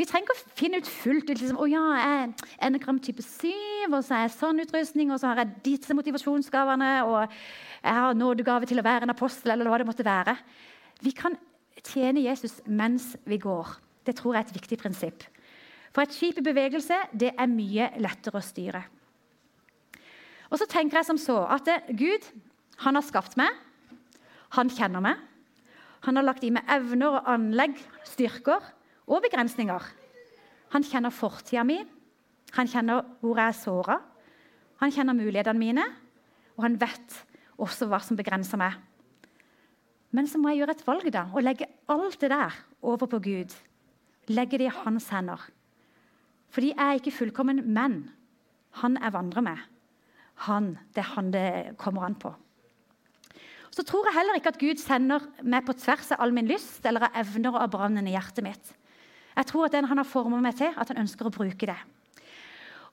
Vi 0.00 0.06
trenger 0.08 0.24
ikke 0.24 0.34
å 0.34 0.54
finne 0.56 0.80
ut 0.80 0.88
fullt 0.88 1.28
ut 1.28 1.36
liksom, 1.36 1.58
å 1.60 1.68
ja, 1.68 1.82
jeg 1.98 2.12
er 2.22 2.52
enegram 2.68 2.98
type 3.04 3.24
7, 3.24 3.50
og 3.90 3.98
så 4.00 4.16
er 4.16 4.24
jeg 4.24 4.34
sånn 4.38 4.62
utrustning, 4.64 5.12
og 5.12 5.20
så 5.20 5.30
har 5.30 5.42
jeg 5.42 5.52
disse 5.66 5.96
motivasjonsgavene, 5.96 6.92
og 7.04 7.20
jeg 7.82 7.98
har 7.98 8.16
nådegave 8.16 8.68
til 8.70 8.80
å 8.80 8.86
være 8.86 9.06
en 9.06 9.12
apostel, 9.12 9.52
eller 9.52 9.68
hva 9.68 9.82
det 9.82 9.88
måtte 9.90 10.06
være. 10.06 10.36
Vi 11.04 11.12
kan 11.16 11.36
tjene 11.84 12.24
Jesus 12.24 12.60
mens 12.64 13.12
vi 13.28 13.38
går. 13.42 13.76
Det 14.06 14.16
tror 14.18 14.34
jeg 14.34 14.42
er 14.42 14.48
et 14.48 14.56
viktig 14.56 14.80
prinsipp. 14.80 15.26
For 15.92 16.06
et 16.06 16.16
skip 16.16 16.40
i 16.40 16.46
bevegelse 16.46 16.96
det 17.12 17.34
er 17.36 17.52
mye 17.52 17.90
lettere 18.00 18.40
å 18.40 18.44
styre. 18.44 18.80
Og 20.48 20.60
så 20.60 20.68
tenker 20.68 21.00
jeg 21.00 21.08
som 21.10 21.20
så 21.20 21.42
at 21.52 21.68
Gud 21.92 22.24
han 22.84 22.96
har 22.96 23.04
skapt 23.04 23.36
meg. 23.40 23.52
Han 24.56 24.72
kjenner 24.72 25.04
meg. 25.04 25.20
Han 26.08 26.16
har 26.18 26.26
lagt 26.26 26.44
i 26.44 26.50
meg 26.52 26.66
evner 26.72 27.20
og 27.20 27.28
anlegg, 27.30 27.76
styrker 28.08 28.64
og 29.06 29.22
begrensninger. 29.24 29.88
Han 30.72 30.86
kjenner 30.86 31.12
fortida 31.14 31.64
mi, 31.66 31.80
han 32.52 32.68
kjenner 32.68 33.04
hvor 33.22 33.38
jeg 33.40 33.48
er 33.48 33.56
såra. 33.56 33.98
Han 34.82 34.92
kjenner 34.92 35.16
mulighetene 35.16 35.60
mine, 35.60 35.84
og 36.56 36.66
han 36.66 36.78
vet 36.80 37.18
også 37.62 37.88
hva 37.88 38.00
som 38.02 38.18
begrenser 38.18 38.60
meg. 38.60 38.76
Men 40.12 40.28
så 40.28 40.40
må 40.40 40.52
jeg 40.52 40.62
gjøre 40.62 40.76
et 40.76 40.86
valg 40.86 41.08
da, 41.14 41.26
og 41.32 41.44
legge 41.44 41.70
alt 41.92 42.18
det 42.20 42.32
der 42.32 42.56
over 42.84 43.08
på 43.08 43.22
Gud. 43.24 43.54
Legge 44.28 44.60
det 44.60 44.68
i 44.68 44.76
hans 44.82 45.08
hender. 45.12 45.40
Fordi 46.52 46.74
jeg 46.74 46.84
er 46.84 47.00
ikke 47.00 47.14
fullkommen, 47.16 47.62
men 47.72 48.02
han 48.82 48.98
jeg 49.00 49.14
vandrer 49.14 49.44
med. 49.46 49.62
Han, 50.48 50.76
Det 50.94 51.00
er 51.00 51.14
han 51.14 51.30
det 51.32 51.76
kommer 51.78 52.04
an 52.04 52.14
på. 52.14 52.34
Så 53.72 53.84
tror 53.88 54.04
jeg 54.04 54.18
heller 54.18 54.36
ikke 54.36 54.52
at 54.52 54.60
Gud 54.60 54.76
sender 54.76 55.24
meg 55.42 55.64
på 55.64 55.72
tvers 55.72 56.10
av 56.12 56.20
all 56.20 56.32
min 56.32 56.48
lyst 56.48 56.84
eller 56.84 57.06
av 57.06 57.16
evner 57.22 57.54
og 57.54 57.62
av 57.62 57.70
brannen 57.72 58.08
i 58.08 58.12
hjertet 58.12 58.44
mitt. 58.44 58.72
Jeg 59.36 59.46
tror 59.46 59.64
at 59.66 59.72
den 59.72 59.88
han 59.88 59.98
har 59.98 60.08
formet 60.08 60.42
meg 60.42 60.56
til, 60.56 60.72
at 60.76 60.88
han 60.88 61.02
ønsker 61.04 61.26
å 61.26 61.34
bruke 61.34 61.66
det. 61.66 61.78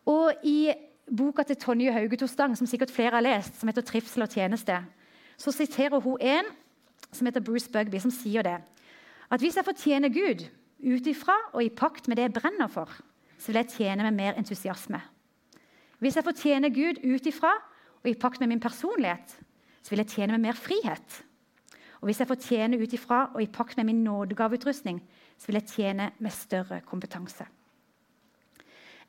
Og 0.05 0.33
I 0.43 0.71
boka 1.17 1.43
til 1.43 1.55
Tonje 1.59 1.93
Haugetostang, 1.93 2.55
som 2.57 2.67
sikkert 2.67 2.91
flere 2.91 3.17
har 3.17 3.25
lest, 3.25 3.59
som 3.59 3.67
heter 3.67 3.81
'Trivsel 3.81 4.23
og 4.23 4.29
tjeneste', 4.29 4.83
så 5.37 5.51
siterer 5.51 5.99
hun 5.99 6.17
en 6.21 6.45
som 7.11 7.27
heter 7.27 7.41
Bruce 7.41 7.69
Bugby, 7.71 7.99
som 7.99 8.11
sier 8.11 8.41
det. 8.41 8.57
At 9.31 9.39
hvis 9.39 9.55
jeg 9.55 9.65
får 9.65 9.77
tjene 9.77 10.09
Gud 10.09 10.45
ut 10.79 11.07
ifra 11.07 11.35
og 11.53 11.63
i 11.63 11.69
pakt 11.69 12.07
med 12.07 12.17
det 12.17 12.23
jeg 12.23 12.33
brenner 12.33 12.67
for, 12.67 12.89
så 13.37 13.47
vil 13.47 13.55
jeg 13.55 13.67
tjene 13.67 14.03
med 14.03 14.11
mer 14.11 14.33
entusiasme. 14.37 15.01
Hvis 15.99 16.15
jeg 16.15 16.23
får 16.23 16.31
tjene 16.31 16.69
Gud 16.69 17.01
ut 17.03 17.25
ifra 17.25 17.51
og 18.03 18.09
i 18.09 18.13
pakt 18.13 18.39
med 18.39 18.47
min 18.47 18.59
personlighet, 18.59 19.39
så 19.83 19.89
vil 19.89 19.97
jeg 19.97 20.07
tjene 20.07 20.31
med 20.31 20.39
mer 20.39 20.53
frihet. 20.53 21.23
Og 22.01 22.07
hvis 22.07 22.19
jeg 22.19 22.27
får 22.27 22.35
tjene 22.35 22.79
ut 22.79 22.93
ifra 22.93 23.29
og 23.33 23.41
i 23.43 23.47
pakt 23.51 23.77
med 23.77 23.85
min 23.85 24.03
nådegaveutrustning, 24.03 25.01
så 25.39 25.49
vil 25.49 25.59
jeg 25.61 25.71
tjene 25.71 26.11
med 26.19 26.35
større 26.35 26.81
kompetanse. 26.85 27.47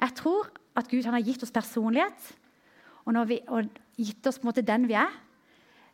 Jeg 0.00 0.14
tror 0.16 0.48
at 0.78 0.88
Gud 0.88 1.04
har 1.04 1.20
gitt 1.26 1.42
oss 1.44 1.52
personlighet 1.52 2.30
og, 3.04 3.16
vi, 3.28 3.40
og 3.50 3.66
gitt 3.98 4.26
oss 4.30 4.40
den 4.40 4.86
vi 4.88 4.96
er. 4.96 5.12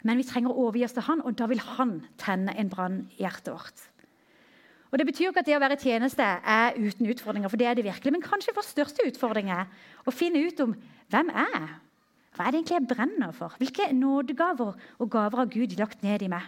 Men 0.05 0.21
vi 0.21 0.27
trenger 0.29 0.53
å 0.53 0.67
overgi 0.69 0.85
oss 0.87 0.95
til 0.95 1.07
Han, 1.09 1.23
og 1.25 1.35
da 1.39 1.49
vil 1.51 1.63
Han 1.79 1.99
tenne 2.21 2.55
en 2.55 2.71
brann 2.71 2.99
i 3.17 3.25
hjertet 3.25 3.51
vårt. 3.51 3.87
Og 4.93 4.99
Det 4.99 5.07
betyr 5.09 5.31
ikke 5.31 5.43
at 5.43 5.49
det 5.49 5.57
å 5.57 5.63
være 5.63 5.81
tjeneste 5.81 6.23
er 6.23 6.77
uten 6.79 7.09
utfordringer, 7.11 7.51
for 7.51 7.59
det 7.59 7.67
er 7.67 7.75
det 7.75 7.85
virkelig. 7.89 8.13
Men 8.15 8.23
kanskje 8.23 8.55
vår 8.55 8.69
største 8.69 9.07
utfordring 9.09 9.51
er 9.51 9.67
å 10.07 10.15
finne 10.15 10.45
ut 10.47 10.61
om 10.63 10.77
hvem 11.11 11.33
er 11.35 11.51
jeg 11.57 11.75
Hva 12.37 12.45
er 12.45 12.53
det 12.53 12.59
egentlig 12.61 12.77
jeg 12.77 12.89
brenner 12.91 13.33
for? 13.33 13.55
Hvilke 13.57 13.89
nådegaver 13.97 14.75
og 15.01 15.11
gaver 15.11 15.41
har 15.41 15.49
Gud 15.49 15.73
lagt 15.79 16.03
ned 16.05 16.23
i 16.23 16.29
meg? 16.29 16.45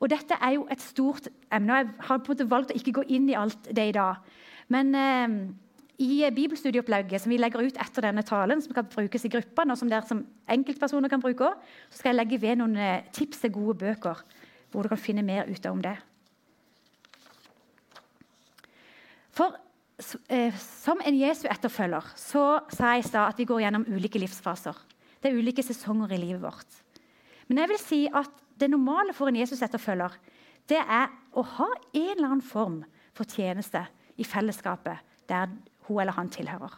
Og 0.00 0.10
Dette 0.12 0.36
er 0.40 0.56
jo 0.56 0.66
et 0.70 0.82
stort 0.84 1.28
emne. 1.52 1.72
og 1.72 1.78
Jeg 1.78 2.08
har 2.08 2.18
på 2.18 2.32
en 2.32 2.36
måte 2.36 2.50
valgt 2.50 2.72
å 2.74 2.76
ikke 2.76 2.98
gå 2.98 3.06
inn 3.16 3.30
i 3.30 3.38
alt 3.38 3.70
det 3.70 3.88
i 3.88 3.94
dag. 3.96 4.20
Men 4.68 4.94
eh, 4.94 5.36
i 6.02 6.26
bibelstudieopplegget 6.34 7.22
som 7.22 7.32
vi 7.32 7.38
legger 7.40 7.64
ut 7.64 7.78
etter 7.80 8.04
denne 8.04 8.24
talen, 8.26 8.60
som 8.60 8.74
kan 8.76 8.88
brukes 8.92 9.24
i 9.24 9.32
gruppene, 9.32 9.72
og 9.72 9.80
som 9.80 9.88
dere 9.88 10.04
som 10.08 10.24
enkeltpersoner 10.52 11.12
kan 11.12 11.22
bruke 11.22 11.54
så 11.88 12.00
skal 12.00 12.12
jeg 12.12 12.20
legge 12.20 12.40
ved 12.42 12.60
noen 12.60 12.76
eh, 12.76 13.06
tips 13.16 13.40
til 13.44 13.54
gode 13.54 13.78
bøker 13.80 14.20
hvor 14.70 14.84
du 14.84 14.92
kan 14.92 15.00
finne 15.00 15.24
mer 15.24 15.48
ut 15.48 15.68
om 15.70 15.80
det. 15.80 15.94
For 19.36 19.56
eh, 20.28 20.52
som 20.60 21.00
en 21.00 21.20
Jesu 21.20 21.46
etterfølger 21.48 22.12
så 22.20 22.46
sa 22.72 22.92
jeg 22.92 23.04
i 23.04 23.08
stad 23.08 23.32
at 23.32 23.40
vi 23.40 23.48
går 23.48 23.64
gjennom 23.64 23.86
ulike 23.88 24.20
livsfaser. 24.20 24.76
Det 25.22 25.30
er 25.30 25.38
ulike 25.38 25.64
sesonger 25.64 26.12
i 26.12 26.20
livet 26.20 26.42
vårt. 26.44 26.82
Men 27.48 27.62
jeg 27.62 27.72
vil 27.72 27.80
si 27.80 28.02
at 28.12 28.42
det 28.60 28.70
normale 28.70 29.12
for 29.16 29.28
en 29.28 29.38
Jesus-etterfølger 29.38 30.16
det 30.70 30.80
er 30.80 31.12
å 31.36 31.44
ha 31.46 31.68
en 31.94 32.12
eller 32.16 32.26
annen 32.26 32.44
form 32.44 32.80
for 33.14 33.28
tjeneste 33.30 33.84
i 34.18 34.26
fellesskapet 34.26 34.98
der 35.30 35.52
hun 35.86 36.00
eller 36.02 36.16
han 36.16 36.30
tilhører. 36.32 36.72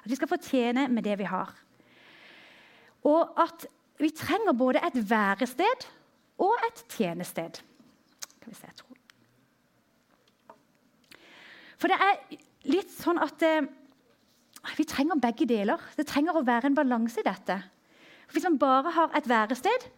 At 0.00 0.08
vi 0.08 0.18
skal 0.18 0.28
få 0.28 0.40
tjene 0.44 0.88
med 0.92 1.04
det 1.06 1.16
vi 1.20 1.28
har. 1.28 1.52
Og 3.08 3.40
at 3.40 3.66
vi 4.00 4.10
trenger 4.16 4.56
både 4.56 4.82
et 4.84 4.96
værested 5.10 5.86
og 6.40 6.64
et 6.68 6.84
tjenested. 6.92 7.60
Skal 8.40 8.52
vi 8.52 8.56
se, 8.56 8.68
jeg 8.68 8.78
tror. 8.80 8.96
For 11.80 11.88
det 11.88 11.96
er 11.96 12.40
litt 12.68 12.92
sånn 12.92 13.20
at 13.24 13.44
eh, 13.44 13.68
vi 14.76 14.84
trenger 14.88 15.20
begge 15.20 15.48
deler. 15.48 15.80
Det 15.96 16.08
trenger 16.08 16.36
å 16.36 16.44
være 16.44 16.68
en 16.68 16.76
balanse 16.76 17.22
i 17.22 17.26
dette. 17.26 17.56
Hvis 18.32 18.44
man 18.46 18.60
bare 18.60 18.92
har 18.94 19.16
et 19.16 19.28
værested, 19.28 19.88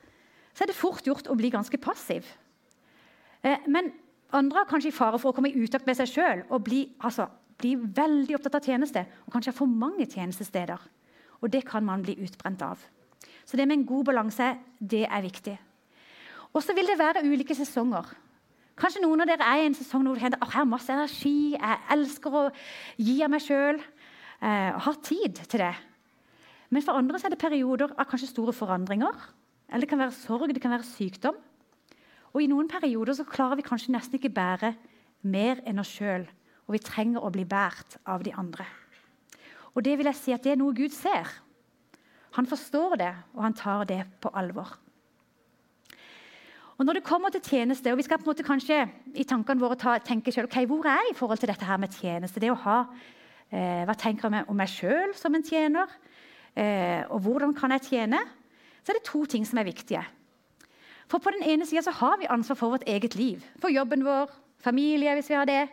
så 0.52 0.64
er 0.64 0.70
det 0.70 0.78
fort 0.78 1.06
gjort 1.06 1.28
å 1.30 1.36
bli 1.38 1.50
ganske 1.52 1.78
passiv. 1.80 2.26
Eh, 3.42 3.64
men 3.66 3.90
andre 4.32 4.62
har 4.62 4.68
kanskje 4.70 4.92
i 4.92 4.96
fare 4.96 5.20
for 5.20 5.32
å 5.32 5.36
komme 5.36 5.50
i 5.52 5.64
utakt 5.64 5.86
med 5.88 5.98
seg 5.98 6.10
sjøl 6.10 6.42
og 6.48 6.64
bli, 6.66 6.84
altså, 7.04 7.28
bli, 7.60 7.74
veldig 7.76 8.36
opptatt 8.38 8.60
av 8.60 8.68
tjeneste. 8.68 9.04
Og 9.26 9.34
kanskje 9.34 9.52
ha 9.52 9.58
for 9.58 9.70
mange 9.70 10.06
tjenestesteder. 10.06 10.88
Og 11.42 11.52
det 11.52 11.64
kan 11.68 11.84
man 11.84 12.04
bli 12.04 12.16
utbrent 12.22 12.62
av. 12.64 12.80
Så 13.44 13.58
det 13.58 13.66
med 13.66 13.80
en 13.80 13.86
god 13.88 14.10
balanse 14.12 14.54
det 14.78 15.04
er 15.08 15.24
viktig. 15.24 15.56
Og 16.52 16.62
så 16.62 16.76
vil 16.76 16.88
det 16.88 17.00
være 17.00 17.24
ulike 17.24 17.56
sesonger. 17.56 18.06
Kanskje 18.78 19.02
noen 19.02 19.24
av 19.24 19.28
dere 19.28 19.46
er 19.46 19.62
i 19.62 19.68
en 19.68 19.76
sesong 19.76 20.06
hvor 20.06 20.20
jeg 20.20 20.36
har 20.54 20.68
masse 20.68 20.92
energi, 20.92 21.52
jeg 21.54 21.80
elsker 21.92 22.36
å 22.36 22.44
gi 22.96 23.18
av 23.24 23.32
meg 23.32 23.44
sjøl. 23.44 23.80
Eh, 24.42 24.70
har 24.84 24.96
tid 25.04 25.38
til 25.44 25.62
det. 25.62 25.74
Men 26.72 26.82
for 26.82 26.96
andre 26.98 27.20
er 27.20 27.34
det 27.34 27.40
perioder 27.40 27.92
av 27.94 28.08
kanskje 28.08 28.30
store 28.30 28.54
forandringer. 28.56 29.12
Eller 29.72 29.86
det 29.86 29.88
kan 29.88 30.02
være 30.02 30.12
sorg, 30.12 30.52
det 30.52 30.62
kan 30.62 30.74
være 30.74 30.84
sykdom. 30.84 31.38
Og 32.32 32.42
I 32.42 32.48
noen 32.48 32.68
perioder 32.68 33.16
så 33.16 33.24
klarer 33.28 33.56
vi 33.56 33.64
kanskje 33.66 33.94
nesten 33.94 34.18
ikke 34.18 34.32
bære 34.32 34.74
mer 35.24 35.62
enn 35.68 35.80
oss 35.80 35.92
sjøl. 35.96 36.26
Og 36.68 36.76
vi 36.76 36.84
trenger 36.84 37.24
å 37.24 37.32
bli 37.32 37.44
båret 37.48 37.96
av 38.04 38.22
de 38.24 38.34
andre. 38.36 38.66
Og 39.72 39.84
det 39.84 39.96
vil 39.96 40.08
jeg 40.10 40.18
si 40.18 40.34
at 40.34 40.44
det 40.44 40.52
er 40.52 40.60
noe 40.60 40.76
Gud 40.76 40.92
ser. 40.92 41.28
Han 42.36 42.48
forstår 42.48 42.96
det, 43.00 43.12
og 43.34 43.42
han 43.44 43.56
tar 43.56 43.84
det 43.88 44.02
på 44.20 44.32
alvor. 44.36 44.76
Og 46.78 46.86
når 46.86 46.98
det 46.98 47.04
kommer 47.06 47.30
til 47.30 47.42
tjeneste, 47.44 47.92
og 47.92 47.98
Vi 47.98 48.02
skal 48.02 48.18
på 48.18 48.24
en 48.24 48.32
måte 48.32 48.42
kanskje 48.42 48.88
i 49.14 49.24
tankene 49.24 49.60
våre 49.60 49.76
ta, 49.76 49.98
tenke 49.98 50.32
selv, 50.32 50.48
okay, 50.48 50.66
hvor 50.66 50.86
er 50.86 50.98
jeg 51.04 51.12
i 51.12 51.18
forhold 51.18 51.38
til 51.38 51.48
dette 51.48 51.64
her 51.64 51.76
med 51.76 51.92
tjeneste. 51.92 52.40
Det 52.40 52.50
å 52.50 52.58
ha, 52.64 52.86
eh, 53.50 53.84
Hva 53.84 53.94
tenker 53.94 54.30
jeg 54.30 54.48
om 54.48 54.56
meg 54.56 54.68
sjøl 54.68 55.14
som 55.14 55.34
en 55.34 55.42
tjener? 55.42 55.86
Eh, 56.56 57.04
og 57.08 57.20
hvordan 57.20 57.54
kan 57.54 57.70
jeg 57.70 57.82
tjene? 57.82 58.18
Så 58.82 58.92
er 58.92 58.98
det 58.98 59.08
to 59.08 59.24
ting 59.24 59.46
som 59.46 59.58
er 59.58 59.68
viktige. 59.68 60.02
For 61.08 61.18
På 61.18 61.30
den 61.30 61.42
ene 61.44 61.66
sida 61.66 61.90
har 61.92 62.16
vi 62.18 62.30
ansvar 62.30 62.56
for 62.56 62.74
vårt 62.74 62.86
eget 62.86 63.14
liv. 63.14 63.42
For 63.60 63.68
jobben 63.68 64.04
vår, 64.04 64.30
familie, 64.58 65.14
hvis 65.14 65.30
vi 65.30 65.34
har 65.34 65.44
det. 65.44 65.68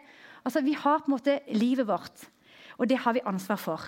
Altså, 0.45 0.61
Vi 0.61 0.73
har 0.73 0.99
på 0.99 1.05
en 1.07 1.17
måte 1.17 1.39
livet 1.47 1.87
vårt, 1.87 2.29
og 2.77 2.89
det 2.89 2.97
har 2.97 3.13
vi 3.13 3.25
ansvar 3.25 3.55
for. 3.55 3.81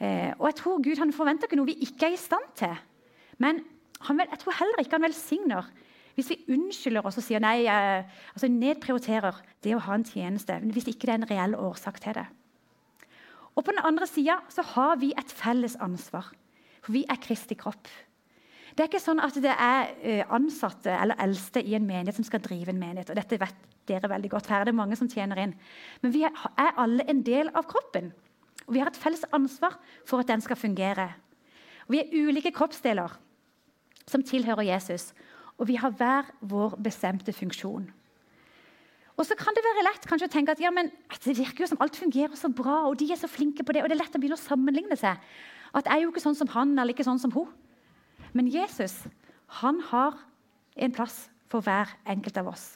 Eh, 0.00 0.32
og 0.38 0.46
jeg 0.46 0.54
tror 0.54 0.82
Gud 0.82 0.98
han 0.98 1.12
forventer 1.12 1.46
ikke 1.46 1.56
noe 1.56 1.70
vi 1.70 1.78
ikke 1.86 2.06
er 2.06 2.14
i 2.14 2.20
stand 2.20 2.46
til. 2.58 2.74
Men 3.38 3.60
han, 4.00 4.20
jeg 4.20 4.38
tror 4.38 4.58
heller 4.58 4.82
ikke 4.82 4.98
han 4.98 5.06
velsigner 5.06 5.70
hvis 6.14 6.30
vi 6.30 6.54
unnskylder 6.54 7.06
oss 7.06 7.18
og 7.18 7.24
sier 7.26 7.42
nei, 7.42 7.66
eh, 7.66 8.06
altså 8.34 8.50
nedprioriterer 8.50 9.40
det 9.66 9.74
å 9.74 9.82
ha 9.82 9.96
en 9.98 10.06
tjeneste, 10.06 10.60
hvis 10.62 10.86
ikke 10.92 11.08
det 11.08 11.14
er 11.14 11.20
en 11.20 11.30
reell 11.30 11.56
årsak 11.58 11.98
til 12.02 12.14
det. 12.14 12.26
Og 13.54 13.64
På 13.64 13.70
den 13.70 13.82
andre 13.86 14.06
sida 14.06 14.38
har 14.74 14.96
vi 14.98 15.12
et 15.18 15.30
felles 15.30 15.76
ansvar, 15.82 16.30
for 16.82 16.92
vi 16.94 17.04
er 17.10 17.18
Kristi 17.22 17.54
kropp. 17.58 17.88
Det 18.74 18.82
er 18.82 18.90
ikke 18.90 19.02
sånn 19.02 19.22
at 19.22 19.36
det 19.38 19.52
er 19.54 19.92
eh, 20.02 20.24
ansatte 20.34 20.90
eller 20.90 21.18
eldste 21.22 21.62
i 21.62 21.76
en 21.78 21.86
menighet 21.86 22.18
som 22.18 22.26
skal 22.26 22.42
drive 22.42 22.72
en 22.72 22.80
menighet. 22.80 23.12
og 23.12 23.18
dette 23.20 23.38
vet 23.38 23.60
dere 23.86 24.10
veldig 24.10 24.30
godt. 24.32 24.50
Er 24.50 24.64
det 24.66 24.74
mange 24.74 24.96
som 24.98 25.08
tjener 25.08 25.38
inn. 25.44 25.54
Men 26.02 26.14
vi 26.14 26.24
er 26.24 26.78
alle 26.80 27.06
en 27.08 27.22
del 27.22 27.52
av 27.54 27.68
kroppen. 27.70 28.10
Og 28.66 28.74
vi 28.74 28.80
har 28.80 28.90
et 28.90 28.98
felles 28.98 29.24
ansvar 29.36 29.76
for 30.08 30.22
at 30.22 30.30
den 30.30 30.42
skal 30.42 30.58
fungere. 30.58 31.12
Og 31.86 31.94
vi 31.94 32.00
er 32.00 32.14
ulike 32.26 32.52
kroppsdeler 32.54 33.12
som 34.08 34.24
tilhører 34.24 34.66
Jesus, 34.68 35.12
og 35.56 35.68
vi 35.68 35.76
har 35.80 35.92
hver 35.96 36.28
vår 36.40 36.76
bestemte 36.82 37.32
funksjon. 37.32 37.86
Og 39.14 39.26
så 39.26 39.36
kan 39.38 39.54
det 39.54 39.62
være 39.62 39.84
lett 39.86 40.06
kanskje 40.10 40.26
å 40.26 40.32
tenke 40.32 40.52
at 40.56 40.60
ja, 40.60 40.72
men 40.74 40.90
det 41.22 41.36
virker 41.38 41.62
jo 41.62 41.70
som 41.70 41.80
alt 41.84 41.96
fungerer 41.96 42.34
så 42.36 42.50
bra, 42.50 42.82
og 42.88 42.98
de 42.98 43.12
er 43.12 43.20
så 43.20 43.30
flinke 43.30 43.62
på 43.62 43.72
det, 43.72 43.84
og 43.84 43.88
det 43.88 43.94
er 43.94 44.02
lett 44.02 44.16
å 44.16 44.20
begynne 44.20 44.40
å 44.40 44.42
sammenligne 44.42 44.98
seg. 44.98 45.20
At 45.74 45.86
jeg 45.86 46.00
er 46.00 46.02
jo 46.04 46.10
ikke 46.10 46.24
sånn 46.24 46.38
som 46.38 46.50
han 46.56 46.74
eller 46.74 46.96
ikke 46.96 47.06
sånn 47.06 47.22
som 47.22 47.32
hun. 47.34 47.52
Men 48.34 48.50
Jesus 48.50 49.04
han 49.60 49.80
har 49.90 50.18
en 50.76 50.94
plass 50.94 51.28
for 51.50 51.62
hver 51.62 51.92
enkelt 52.10 52.38
av 52.40 52.50
oss. 52.50 52.74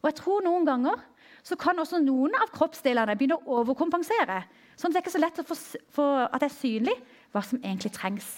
Og 0.00 0.10
jeg 0.10 0.20
tror 0.20 0.44
noen 0.44 0.66
ganger 0.68 1.00
så 1.46 1.56
kan 1.56 1.78
også 1.80 2.02
noen 2.04 2.34
av 2.36 2.50
kroppsdelene 2.52 3.16
begynne 3.16 3.38
å 3.40 3.60
overkompensere. 3.60 4.42
Sånn 4.76 4.90
at 4.90 4.98
det 4.98 5.00
er 5.00 5.04
ikke 5.06 5.14
så 5.14 5.22
lett 5.22 5.40
å 5.40 5.46
få, 5.48 5.56
for 5.92 6.26
at 6.26 6.42
det 6.42 6.50
er 6.50 6.56
synlig 6.56 6.96
hva 7.32 7.42
som 7.44 7.60
egentlig 7.62 7.92
trengs. 7.96 8.28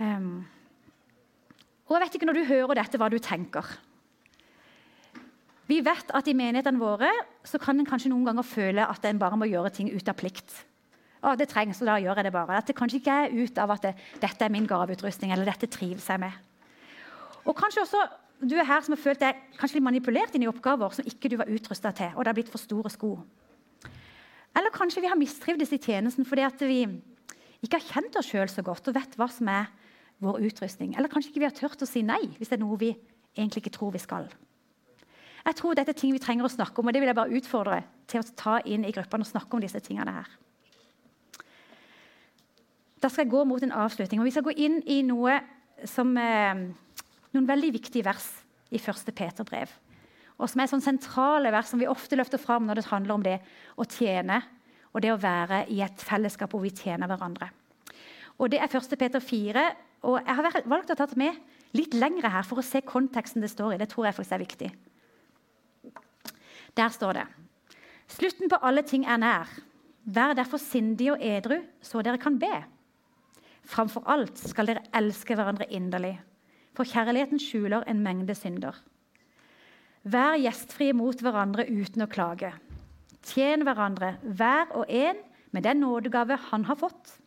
Um, 0.00 0.42
og 1.86 1.96
jeg 1.96 2.02
vet 2.04 2.18
ikke 2.18 2.28
når 2.30 2.38
du 2.40 2.48
hører 2.48 2.80
dette, 2.80 2.98
hva 2.98 3.10
du 3.12 3.18
tenker. 3.22 3.66
Vi 5.70 5.78
vet 5.86 6.10
at 6.16 6.26
i 6.26 6.34
menighetene 6.34 6.82
våre 6.82 7.10
så 7.46 7.60
kan 7.62 7.78
en 7.78 7.86
kanskje 7.86 8.10
noen 8.10 8.26
ganger 8.26 8.46
føle 8.46 8.86
at 8.90 9.04
en 9.06 9.20
bare 9.22 9.38
må 9.38 9.46
gjøre 9.46 9.70
ting 9.74 9.90
ut 9.92 10.10
av 10.10 10.18
plikt. 10.18 10.54
Å, 11.20 11.34
det 11.36 11.50
trengs, 11.50 11.82
og 11.82 11.90
da 11.90 11.98
gjør 12.00 12.20
jeg 12.20 12.26
det 12.26 12.32
bare. 12.32 12.60
At 12.60 12.70
det 12.70 12.76
kanskje 12.78 13.00
ikke 13.02 13.18
er 13.24 13.34
ut 13.36 13.58
av 13.60 13.74
at 13.74 13.84
det, 13.88 13.92
dette 14.22 14.46
er 14.46 14.52
min 14.52 14.68
gaveutrustning, 14.68 15.34
eller 15.34 15.48
dette 15.48 15.68
trives 15.68 16.08
jeg 16.08 16.22
med. 16.22 16.32
Og 17.44 17.56
kanskje 17.56 17.84
også 17.84 18.06
du 18.40 18.54
er 18.56 18.64
her 18.64 18.80
som 18.80 18.94
har 18.94 19.02
følt 19.02 19.20
deg 19.20 19.36
kanskje 19.58 19.76
litt 19.76 19.84
manipulert 19.84 20.34
inn 20.36 20.46
i 20.46 20.48
oppgaver 20.48 20.94
som 20.96 21.08
ikke 21.08 21.28
du 21.28 21.36
var 21.36 21.50
utrusta 21.52 21.92
til, 21.96 22.14
og 22.14 22.24
det 22.24 22.32
har 22.32 22.38
blitt 22.38 22.52
for 22.52 22.62
store 22.62 22.92
sko. 22.92 23.12
Eller 24.56 24.72
kanskje 24.74 25.02
vi 25.04 25.10
har 25.10 25.18
mistrivdes 25.18 25.74
i 25.76 25.78
tjenesten 25.82 26.26
fordi 26.26 26.46
vi 26.64 26.80
ikke 27.60 27.76
har 27.76 27.84
kjent 27.84 28.16
oss 28.16 28.30
sjøl 28.32 28.48
så 28.48 28.64
godt 28.64 28.88
og 28.88 28.96
vet 28.96 29.16
hva 29.20 29.28
som 29.30 29.50
er 29.52 29.68
vår 30.24 30.40
utrustning. 30.48 30.94
Eller 30.96 31.12
kanskje 31.12 31.30
ikke 31.30 31.44
vi 31.44 31.50
har 31.50 31.56
turt 31.56 31.84
å 31.84 31.88
si 31.88 32.02
nei 32.04 32.22
hvis 32.38 32.48
det 32.48 32.56
er 32.56 32.64
noe 32.64 32.80
vi 32.80 32.94
egentlig 33.36 33.66
ikke 33.66 33.76
tror 33.76 33.92
vi 33.94 34.00
skal. 34.02 34.28
Jeg 35.44 35.56
tror 35.56 35.76
dette 35.76 35.92
er 35.92 36.00
ting 36.00 36.12
vi 36.12 36.20
trenger 36.20 36.48
å 36.48 36.52
snakke 36.52 36.80
om, 36.80 36.88
og 36.88 36.96
det 36.96 37.00
vil 37.00 37.12
jeg 37.12 37.16
bare 37.16 37.36
utfordre 37.38 37.82
til 38.10 38.20
å 38.20 38.32
ta 38.36 38.58
inn 38.68 38.84
i 38.84 38.92
gruppene 38.92 39.24
og 39.24 39.30
snakke 39.30 39.56
om 39.56 39.62
disse 39.62 39.80
tingene 39.84 40.16
her. 40.18 40.32
Da 43.00 43.08
skal 43.08 43.24
jeg 43.24 43.32
gå 43.32 43.44
mot 43.48 43.62
en 43.64 43.72
avslutning, 43.72 44.20
og 44.20 44.28
vi 44.28 44.34
skal 44.34 44.44
gå 44.44 44.54
inn 44.60 44.80
i 44.84 45.00
noe 45.06 45.38
som 45.88 46.12
eh, 46.20 46.66
noen 47.32 47.48
veldig 47.48 47.72
viktige 47.78 48.04
vers 48.04 48.28
i 48.70 48.80
1. 48.80 49.14
Peter 49.16 49.46
brev. 49.48 49.72
Og 50.40 50.48
som 50.48 50.60
er 50.62 50.70
sånn 50.70 50.84
sentrale 50.84 51.52
vers 51.52 51.70
som 51.72 51.80
vi 51.80 51.88
ofte 51.88 52.16
løfter 52.16 52.40
fram 52.40 52.66
når 52.68 52.80
det 52.80 52.88
handler 52.90 53.16
om 53.16 53.24
det 53.24 53.38
å 53.76 53.86
tjene 53.88 54.40
og 54.90 55.04
det 55.04 55.12
å 55.12 55.20
være 55.20 55.64
i 55.70 55.80
et 55.84 56.02
fellesskap 56.02 56.52
hvor 56.52 56.64
vi 56.64 56.72
tjener 56.74 57.08
hverandre. 57.10 57.50
Og 58.40 58.50
Det 58.50 58.60
er 58.60 58.72
1. 58.72 58.96
Peter 58.98 59.20
4. 59.20 59.64
og 60.08 60.16
Jeg 60.24 60.36
har 60.36 60.62
valgt 60.64 60.90
å 60.90 60.96
ta 60.96 61.06
det 61.06 61.18
med 61.20 61.36
litt 61.76 61.94
lengre 61.94 62.30
her 62.32 62.46
for 62.48 62.58
å 62.60 62.64
se 62.64 62.80
konteksten 62.80 63.44
det 63.44 63.52
står 63.52 63.74
i. 63.74 63.80
Det 63.80 63.90
tror 63.92 64.08
jeg 64.08 64.16
faktisk 64.16 64.32
er 64.36 64.44
viktig. 64.44 64.70
Der 66.76 66.88
står 66.88 67.20
det 67.20 67.26
Slutten 68.10 68.50
på 68.50 68.58
alle 68.66 68.82
ting 68.82 69.04
er 69.06 69.20
nær. 69.22 69.50
Vær 70.02 70.34
derfor 70.34 70.58
sindige 70.58 71.12
og 71.14 71.22
edru, 71.22 71.60
så 71.84 72.02
dere 72.02 72.18
kan 72.18 72.40
be. 72.40 72.64
Framfor 73.70 74.04
alt 74.10 74.40
skal 74.40 74.66
dere 74.70 74.88
elske 74.98 75.36
hverandre 75.38 75.68
inderlig 75.70 76.16
for 76.76 76.88
kjærligheten 76.88 77.40
skjuler 77.40 77.84
en 77.90 78.02
mengde 78.04 78.34
synder. 78.38 78.76
Vær 80.08 80.38
gjestfrie 80.40 80.94
mot 80.96 81.18
hverandre 81.20 81.66
uten 81.68 82.06
å 82.06 82.08
klage. 82.10 82.54
Tjen 83.26 83.66
hverandre, 83.66 84.14
hver 84.24 84.70
og 84.72 84.88
en, 84.88 85.18
med 85.50 85.66
den 85.66 85.82
nådegave 85.82 86.38
han 86.48 86.64
har 86.68 86.78
fått, 86.80 87.18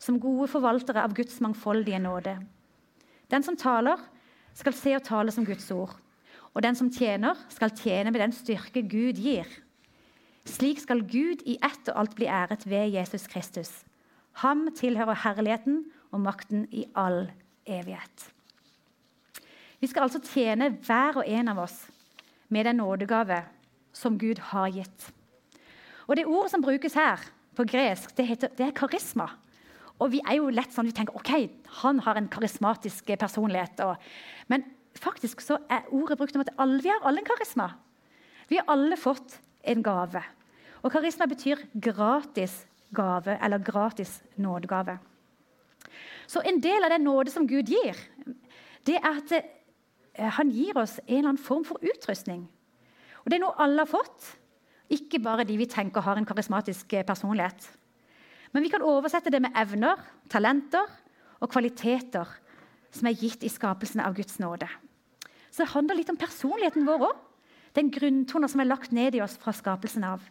som 0.00 0.20
gode 0.22 0.46
forvaltere 0.52 1.02
av 1.04 1.12
Guds 1.16 1.40
mangfoldige 1.44 2.00
nåde. 2.00 2.38
Den 3.28 3.44
som 3.44 3.58
taler, 3.60 4.00
skal 4.54 4.76
se 4.78 4.94
og 4.94 5.04
tale 5.04 5.34
som 5.34 5.44
Guds 5.44 5.66
ord. 5.74 5.92
Og 6.54 6.62
den 6.62 6.76
som 6.78 6.88
tjener, 6.92 7.36
skal 7.50 7.74
tjene 7.74 8.12
med 8.14 8.22
den 8.22 8.32
styrke 8.32 8.84
Gud 8.86 9.18
gir. 9.18 9.48
Slik 10.46 10.78
skal 10.80 11.02
Gud 11.02 11.42
i 11.44 11.58
ett 11.58 11.90
og 11.90 11.98
alt 11.98 12.14
bli 12.16 12.30
æret 12.30 12.64
ved 12.68 12.94
Jesus 12.94 13.26
Kristus. 13.26 13.72
Ham 14.42 14.66
tilhører 14.74 15.20
herligheten 15.24 15.84
og 16.12 16.22
makten 16.24 16.66
i 16.74 16.84
all 16.98 17.28
evighet. 17.66 18.30
Vi 19.80 19.90
skal 19.90 20.06
altså 20.06 20.22
tjene 20.24 20.72
hver 20.86 21.20
og 21.20 21.28
en 21.28 21.50
av 21.52 21.60
oss 21.66 21.76
med 22.48 22.66
den 22.66 22.80
nådegave 22.80 23.42
som 23.94 24.18
Gud 24.18 24.40
har 24.50 24.72
gitt. 24.74 25.10
Og 26.08 26.16
Det 26.16 26.26
ordet 26.26 26.50
som 26.50 26.62
brukes 26.62 26.94
her 26.94 27.22
på 27.56 27.64
gresk, 27.64 28.16
det, 28.16 28.26
heter, 28.26 28.48
det 28.58 28.66
er 28.66 28.76
karisma. 28.76 29.28
Og 30.02 30.10
vi 30.12 30.20
er 30.26 30.38
jo 30.40 30.50
lett 30.50 30.72
sånn, 30.74 30.88
vi 30.88 30.96
tenker 30.96 31.14
ok, 31.16 31.50
han 31.82 32.00
har 32.02 32.18
en 32.18 32.28
karismatisk 32.28 33.12
personlighet. 33.20 33.80
Og, 33.86 33.94
men 34.50 34.66
faktisk 34.98 35.40
så 35.44 35.60
er 35.70 35.86
ordet 35.94 36.18
brukt 36.18 36.34
om 36.36 36.42
at 36.42 36.52
alle, 36.58 36.80
vi 36.82 36.90
har 36.90 37.04
alle 37.06 37.22
en 37.22 37.28
karisma. 37.28 37.70
Vi 38.50 38.58
har 38.58 38.66
alle 38.72 38.98
fått 39.00 39.38
en 39.64 39.84
gave. 39.84 40.22
Og 40.82 40.92
karisma 40.92 41.28
betyr 41.30 41.62
gratis 41.72 42.64
gave, 42.94 43.38
eller 43.42 43.58
gratis 43.58 44.22
nådegave. 44.36 44.98
Så 46.26 46.40
en 46.40 46.62
del 46.62 46.84
av 46.84 46.90
den 46.94 47.04
nåde 47.04 47.30
som 47.30 47.46
Gud 47.46 47.68
gir, 47.68 47.98
det 48.86 48.96
er 48.96 49.10
at 49.10 49.32
Eh, 50.14 50.30
han 50.30 50.50
gir 50.54 50.76
oss 50.78 50.98
en 51.06 51.18
eller 51.18 51.32
annen 51.32 51.42
form 51.42 51.64
for 51.66 51.82
utrustning. 51.82 52.46
Og 53.24 53.30
Det 53.30 53.38
er 53.38 53.42
noe 53.42 53.58
alle 53.58 53.82
har 53.82 53.90
fått, 53.90 54.34
ikke 54.92 55.22
bare 55.24 55.46
de 55.48 55.56
vi 55.58 55.66
tenker 55.66 56.04
har 56.04 56.16
en 56.16 56.28
karismatisk 56.28 56.92
eh, 56.92 57.06
personlighet. 57.06 57.68
Men 58.52 58.62
vi 58.62 58.70
kan 58.70 58.84
oversette 58.84 59.32
det 59.32 59.42
med 59.42 59.56
evner, 59.58 59.98
talenter 60.30 60.86
og 61.40 61.50
kvaliteter 61.50 62.28
som 62.94 63.08
er 63.08 63.18
gitt 63.18 63.42
i 63.42 63.50
skapelsen 63.50 64.04
av 64.04 64.14
Guds 64.14 64.38
nåde. 64.38 64.68
Så 65.50 65.64
det 65.64 65.72
handler 65.72 65.98
litt 65.98 66.10
om 66.12 66.18
personligheten 66.18 66.86
vår 66.86 67.08
òg. 67.08 67.16
Den 67.74 67.90
grunntonen 67.90 68.48
som 68.48 68.60
er 68.62 68.70
lagt 68.70 68.92
ned 68.94 69.16
i 69.16 69.22
oss 69.24 69.34
fra 69.40 69.50
skapelsen 69.50 70.04
av. 70.06 70.22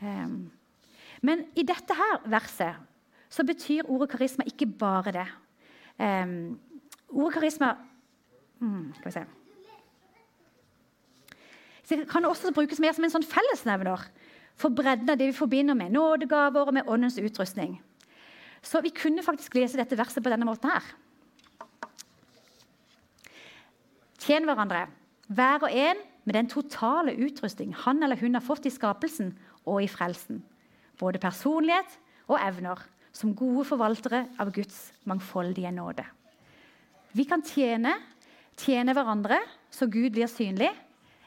Um, 0.00 0.48
men 1.20 1.44
i 1.56 1.62
dette 1.66 1.94
her 1.94 2.22
verset 2.30 2.80
så 3.30 3.44
betyr 3.46 3.88
ordet 3.88 4.10
karisma 4.10 4.44
ikke 4.48 4.66
bare 4.66 5.12
det. 5.14 5.28
Um, 6.00 6.58
ordet 7.08 7.34
karisma 7.34 7.74
Mm, 8.60 8.94
skal 8.94 9.04
vi 9.04 9.10
se. 9.10 9.24
Det 11.88 12.08
kan 12.08 12.24
også 12.24 12.52
brukes 12.54 12.80
mer 12.80 12.92
som 12.94 13.04
en 13.04 13.12
sånn 13.12 13.26
fellesnevner 13.26 14.04
for 14.60 14.74
bredden 14.76 15.08
av 15.10 15.18
det 15.18 15.30
vi 15.30 15.36
forbinder 15.36 15.74
med 15.74 15.94
nådegaver 15.96 16.68
og 16.68 16.76
med 16.76 16.88
åndens 16.88 17.18
utrustning. 17.18 17.80
Så 18.62 18.82
vi 18.84 18.92
kunne 18.92 19.24
faktisk 19.24 19.56
lese 19.56 19.80
dette 19.80 19.98
verset 19.98 20.22
på 20.22 20.30
denne 20.30 20.46
måten 20.46 20.70
her. 20.70 20.84
Tjen 24.20 24.44
hverandre, 24.44 24.86
Hver 25.30 25.64
og 25.64 25.72
en 25.72 25.96
med 26.24 26.34
den 26.34 26.48
totale 26.50 27.14
utrustning 27.14 27.72
han 27.86 28.02
eller 28.02 28.18
hun 28.20 28.34
har 28.34 28.44
fått 28.44 28.66
i 28.66 28.70
skapelsen 28.70 29.32
og 29.64 29.82
i 29.82 29.88
frelsen. 29.88 30.42
Både 31.00 31.20
personlighet 31.22 31.96
og 32.28 32.38
evner, 32.38 32.78
som 33.12 33.34
gode 33.34 33.64
forvaltere 33.66 34.26
av 34.40 34.52
Guds 34.54 34.90
mangfoldige 35.08 35.72
nåde. 35.74 36.04
Vi 37.16 37.24
kan 37.26 37.42
tjene, 37.42 37.96
tjene 38.60 38.94
hverandre 38.94 39.40
så 39.72 39.88
Gud 39.90 40.12
blir 40.14 40.30
synlig, 40.30 40.70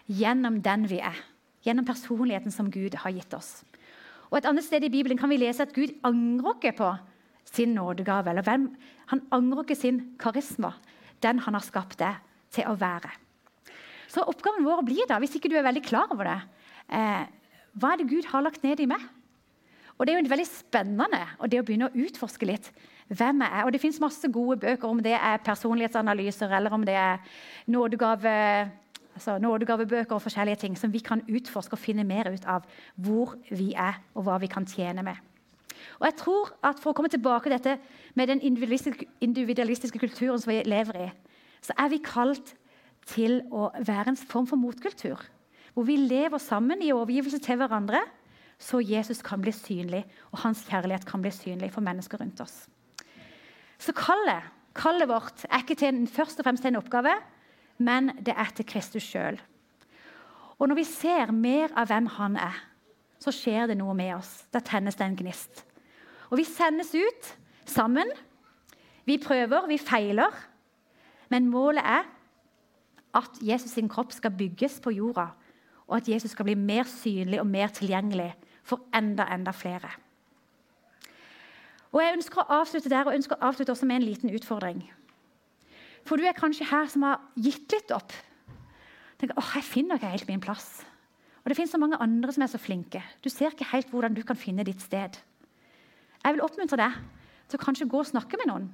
gjennom 0.07 0.61
den 0.63 0.85
vi 0.87 1.01
er. 1.03 1.17
Gjennom 1.63 1.87
personligheten 1.87 2.51
som 2.51 2.69
Gud 2.71 2.95
har 3.03 3.11
gitt 3.15 3.33
oss. 3.35 3.63
Og 4.31 4.39
Et 4.39 4.47
annet 4.49 4.65
sted 4.65 4.83
i 4.83 4.91
Bibelen 4.91 5.17
kan 5.19 5.29
vi 5.29 5.37
lese 5.37 5.63
at 5.63 5.75
Gud 5.75 5.93
angrer 6.03 6.55
ikke 6.57 6.77
på 6.77 6.89
sin 7.45 7.75
nådegave. 7.75 8.29
eller 8.29 8.41
hvem, 8.41 8.75
Han 9.07 9.21
angrer 9.31 9.63
ikke 9.63 9.75
sin 9.75 10.15
karisma, 10.17 10.73
den 11.21 11.39
han 11.39 11.53
har 11.53 11.61
skapt 11.61 11.99
deg 11.99 12.15
til 12.51 12.63
å 12.65 12.75
være. 12.79 13.11
Så 14.07 14.21
oppgaven 14.21 14.65
vår 14.65 14.83
blir 14.85 15.07
da, 15.07 15.19
hvis 15.19 15.35
ikke 15.35 15.49
du 15.49 15.55
er 15.57 15.63
veldig 15.63 15.83
klar 15.83 16.07
over 16.11 16.23
det, 16.23 16.41
eh, 16.89 17.25
hva 17.77 17.93
er 17.93 17.97
det 17.97 18.09
Gud 18.09 18.25
har 18.25 18.41
lagt 18.41 18.63
ned 18.63 18.79
i 18.79 18.85
meg? 18.85 19.01
Og 19.97 20.07
Det 20.07 20.13
er 20.13 20.19
jo 20.19 20.29
veldig 20.29 20.49
spennende 20.49 21.21
og 21.39 21.51
det 21.51 21.59
å 21.61 21.65
begynne 21.65 21.89
å 21.89 22.05
utforske 22.05 22.47
litt 22.49 22.71
hvem 23.07 23.43
jeg 23.43 23.51
er. 23.51 23.65
Og 23.65 23.73
Det 23.73 23.81
fins 23.81 23.99
masse 24.01 24.29
gode 24.31 24.57
bøker 24.63 24.87
om 24.89 25.01
det 25.03 25.13
er 25.13 25.43
personlighetsanalyser 25.45 26.55
eller 26.57 26.73
om 26.73 26.85
det 26.85 26.95
er 26.97 27.21
nådegave, 27.67 28.71
altså 29.13 29.37
nådegavebøker 29.37 30.15
og 30.15 30.21
forskjellige 30.21 30.63
ting 30.65 30.77
som 30.77 30.93
vi 30.93 30.99
kan 30.99 31.21
utforske 31.29 31.77
og 31.77 31.83
finne 31.83 32.03
mer 32.03 32.31
ut 32.33 32.45
av 32.45 32.65
hvor 32.95 33.37
vi 33.51 33.73
er 33.73 34.01
og 34.15 34.25
hva 34.27 34.39
vi 34.41 34.49
kan 34.51 34.65
tjene 34.65 35.03
med. 35.03 35.21
Og 35.99 36.07
jeg 36.07 36.15
tror 36.19 36.51
at 36.63 36.79
For 36.79 36.91
å 36.91 36.95
komme 36.97 37.11
tilbake 37.11 37.49
til 37.49 37.57
dette 37.57 37.77
med 38.15 38.27
den 38.27 38.41
individualistiske, 38.41 39.05
individualistiske 39.21 39.99
kulturen 39.99 40.39
som 40.39 40.51
vi 40.51 40.63
lever 40.65 40.99
i, 41.05 41.11
så 41.61 41.73
er 41.79 41.89
vi 41.89 42.01
kalt 42.03 42.55
til 43.07 43.41
å 43.51 43.69
være 43.83 44.13
en 44.13 44.19
form 44.19 44.47
for 44.47 44.59
motkultur. 44.59 45.19
Hvor 45.73 45.87
vi 45.87 45.97
lever 45.97 46.37
sammen 46.37 46.81
i 46.83 46.91
overgivelse 46.93 47.39
til 47.43 47.59
hverandre, 47.59 48.03
så 48.63 48.79
Jesus 48.79 49.21
kan 49.25 49.41
bli 49.43 49.51
synlig, 49.51 50.03
og 50.31 50.39
hans 50.45 50.63
kjærlighet 50.69 51.05
kan 51.07 51.21
bli 51.23 51.31
synlig 51.35 51.71
for 51.73 51.83
mennesker 51.83 52.21
rundt 52.21 52.39
oss. 52.43 52.67
Så 53.77 53.91
kallet, 53.97 54.45
kallet 54.75 55.09
vårt 55.09 55.43
er 55.49 55.63
ikke 55.63 55.75
til 55.79 56.05
først 56.07 56.39
og 56.39 56.47
fremst 56.47 56.63
til 56.63 56.71
en 56.71 56.79
oppgave, 56.79 57.17
men 57.83 58.13
det 58.23 58.35
er 58.37 58.53
til 58.55 58.65
Kristus 58.69 59.03
sjøl. 59.03 59.41
Og 60.59 60.69
når 60.69 60.79
vi 60.79 60.85
ser 60.87 61.33
mer 61.35 61.73
av 61.75 61.89
hvem 61.91 62.07
han 62.15 62.37
er, 62.39 62.61
så 63.19 63.33
skjer 63.35 63.67
det 63.71 63.77
noe 63.79 63.95
med 63.97 64.13
oss. 64.15 64.31
Da 64.53 64.61
tennes 64.63 64.95
det 64.99 65.05
en 65.07 65.17
gnist. 65.19 65.65
Og 66.31 66.39
vi 66.39 66.45
sendes 66.47 66.93
ut 66.95 67.31
sammen. 67.67 68.07
Vi 69.07 69.17
prøver, 69.19 69.67
vi 69.67 69.79
feiler. 69.81 70.31
Men 71.31 71.49
målet 71.51 71.83
er 71.83 72.07
at 73.17 73.41
Jesus 73.43 73.75
sin 73.75 73.89
kropp 73.91 74.13
skal 74.15 74.33
bygges 74.37 74.79
på 74.81 74.93
jorda, 74.95 75.27
og 75.87 75.97
at 75.99 76.07
Jesus 76.09 76.31
skal 76.33 76.47
bli 76.47 76.55
mer 76.57 76.87
synlig 76.89 77.41
og 77.41 77.47
mer 77.47 77.73
tilgjengelig 77.75 78.31
for 78.63 78.83
enda, 78.95 79.27
enda 79.33 79.51
flere. 79.55 79.91
Og 81.93 82.01
Jeg 82.01 82.17
ønsker 82.17 82.41
å 82.41 82.59
avslutte 82.61 82.89
der 82.89 83.05
og 83.05 83.13
ønsker 83.13 83.37
å 83.37 83.49
avslutte 83.49 83.73
også 83.75 83.85
med 83.85 84.01
en 84.01 84.07
liten 84.07 84.33
utfordring. 84.33 84.81
For 86.07 86.17
du 86.17 86.25
er 86.25 86.35
kanskje 86.35 86.67
her 86.67 86.87
som 86.91 87.05
har 87.05 87.21
gitt 87.39 87.71
litt 87.71 87.93
opp. 87.95 88.11
Tenker, 89.21 89.37
åh, 89.39 89.51
jeg 89.55 89.67
finner 89.67 89.99
ikke 89.99 90.11
helt 90.15 90.31
min 90.31 90.41
plass. 90.43 90.81
Og 91.43 91.51
Det 91.51 91.57
finnes 91.59 91.71
så 91.75 91.79
mange 91.79 91.99
andre 92.01 92.31
som 92.33 92.43
er 92.43 92.51
så 92.51 92.59
flinke. 92.59 93.03
Du 93.21 93.29
ser 93.29 93.51
ikke 93.51 93.67
helt 93.71 93.91
hvordan 93.91 94.15
du 94.15 94.23
kan 94.23 94.39
finne 94.39 94.65
ditt 94.65 94.81
sted. 94.81 95.19
Jeg 96.23 96.35
vil 96.35 96.43
oppmuntre 96.43 96.79
deg 96.79 96.97
til 97.51 97.59
å 97.59 97.63
kanskje 97.63 97.87
gå 97.91 97.99
og 97.99 98.09
snakke 98.09 98.39
med 98.39 98.49
noen. 98.49 98.69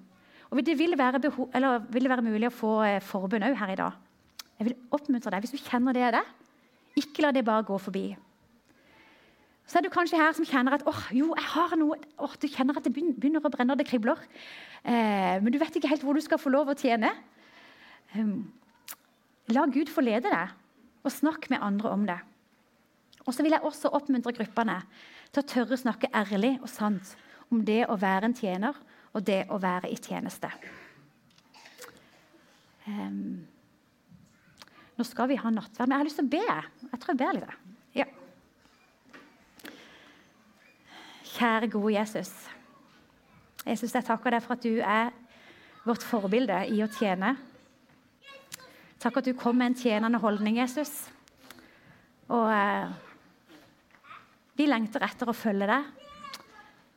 Og 0.50 0.64
Det 0.66 0.78
vil 0.78 0.96
være, 0.98 1.20
vil 1.20 2.06
det 2.06 2.10
være 2.10 2.26
mulig 2.26 2.48
å 2.48 2.56
få 2.56 2.72
eh, 2.86 3.02
forbund 3.02 3.46
òg 3.46 3.58
her 3.58 3.74
i 3.74 3.78
dag. 3.78 3.98
Jeg 4.60 4.70
vil 4.70 4.78
oppmuntre 4.92 5.32
deg, 5.34 5.44
Hvis 5.44 5.54
du 5.58 5.70
kjenner 5.70 5.94
det 5.94 6.02
er 6.08 6.18
det, 6.18 6.26
ikke 6.98 7.24
la 7.24 7.32
det 7.32 7.46
bare 7.46 7.64
gå 7.64 7.78
forbi. 7.78 8.16
Så 9.70 9.78
er 9.78 9.86
du 9.86 9.92
kanskje 9.94 10.18
her 10.18 10.34
som 10.34 10.48
kjenner 10.50 10.80
at 10.80 10.86
oh, 10.90 11.02
jo, 11.14 11.28
jeg 11.38 11.50
har 11.52 11.76
noe, 11.78 11.98
oh, 12.18 12.32
du 12.42 12.48
kjenner 12.50 12.78
at 12.80 12.88
det 12.88 12.94
begynner 12.96 13.44
å 13.46 13.52
brenne, 13.54 13.76
det 13.78 13.86
kribler. 13.86 14.18
Eh, 14.82 15.38
men 15.44 15.54
du 15.54 15.60
vet 15.62 15.76
ikke 15.78 15.92
helt 15.92 16.02
hvor 16.06 16.18
du 16.18 16.24
skal 16.26 16.42
få 16.42 16.50
lov 16.50 16.72
å 16.72 16.78
tjene. 16.80 17.12
Um, 18.16 18.48
la 19.54 19.68
Gud 19.70 19.92
få 19.94 20.02
lede 20.02 20.32
deg, 20.34 20.56
og 21.06 21.14
snakk 21.14 21.46
med 21.54 21.62
andre 21.62 21.94
om 21.94 22.08
det. 22.10 22.18
Og 23.28 23.36
så 23.36 23.46
vil 23.46 23.54
jeg 23.54 23.66
også 23.68 23.92
oppmuntre 23.94 24.34
gruppene 24.40 24.80
til 25.30 25.44
å 25.44 25.50
tørre 25.54 25.78
å 25.78 25.84
snakke 25.84 26.10
ærlig 26.18 26.56
og 26.64 26.70
sant 26.72 27.14
om 27.54 27.62
det 27.66 27.84
å 27.86 27.98
være 28.00 28.32
en 28.32 28.38
tjener 28.38 28.78
og 29.14 29.26
det 29.26 29.44
å 29.54 29.60
være 29.62 29.92
i 29.94 30.00
tjeneste. 30.02 30.50
Um, 32.90 33.46
nå 34.98 35.06
skal 35.06 35.30
vi 35.30 35.38
ha 35.38 35.54
nattverd, 35.54 35.86
men 35.86 35.96
jeg 35.96 36.02
har 36.02 36.10
lyst 36.10 36.20
til 36.24 36.28
å 36.28 36.34
be. 36.34 36.58
Jeg 36.90 37.04
tror 37.04 37.14
jeg 37.14 37.22
ber 37.22 37.38
litt. 37.38 37.54
Ja. 38.02 38.10
Kjære, 41.30 41.70
gode 41.70 41.94
Jesus. 41.94 42.32
Jesus, 43.68 43.94
jeg 43.94 44.06
takker 44.08 44.34
deg 44.34 44.42
for 44.42 44.56
at 44.56 44.64
du 44.66 44.80
er 44.82 45.12
vårt 45.86 46.04
forbilde 46.04 46.58
i 46.74 46.80
å 46.82 46.90
tjene. 46.90 47.36
Takk 49.00 49.20
at 49.22 49.28
du 49.30 49.36
kom 49.38 49.60
med 49.60 49.72
en 49.72 49.78
tjenende 49.78 50.20
holdning, 50.20 50.58
Jesus. 50.58 50.92
Og 52.34 52.50
eh, 52.50 52.90
vi 54.58 54.68
lengter 54.68 55.06
etter 55.06 55.30
å 55.30 55.36
følge 55.38 55.68
deg 55.70 55.86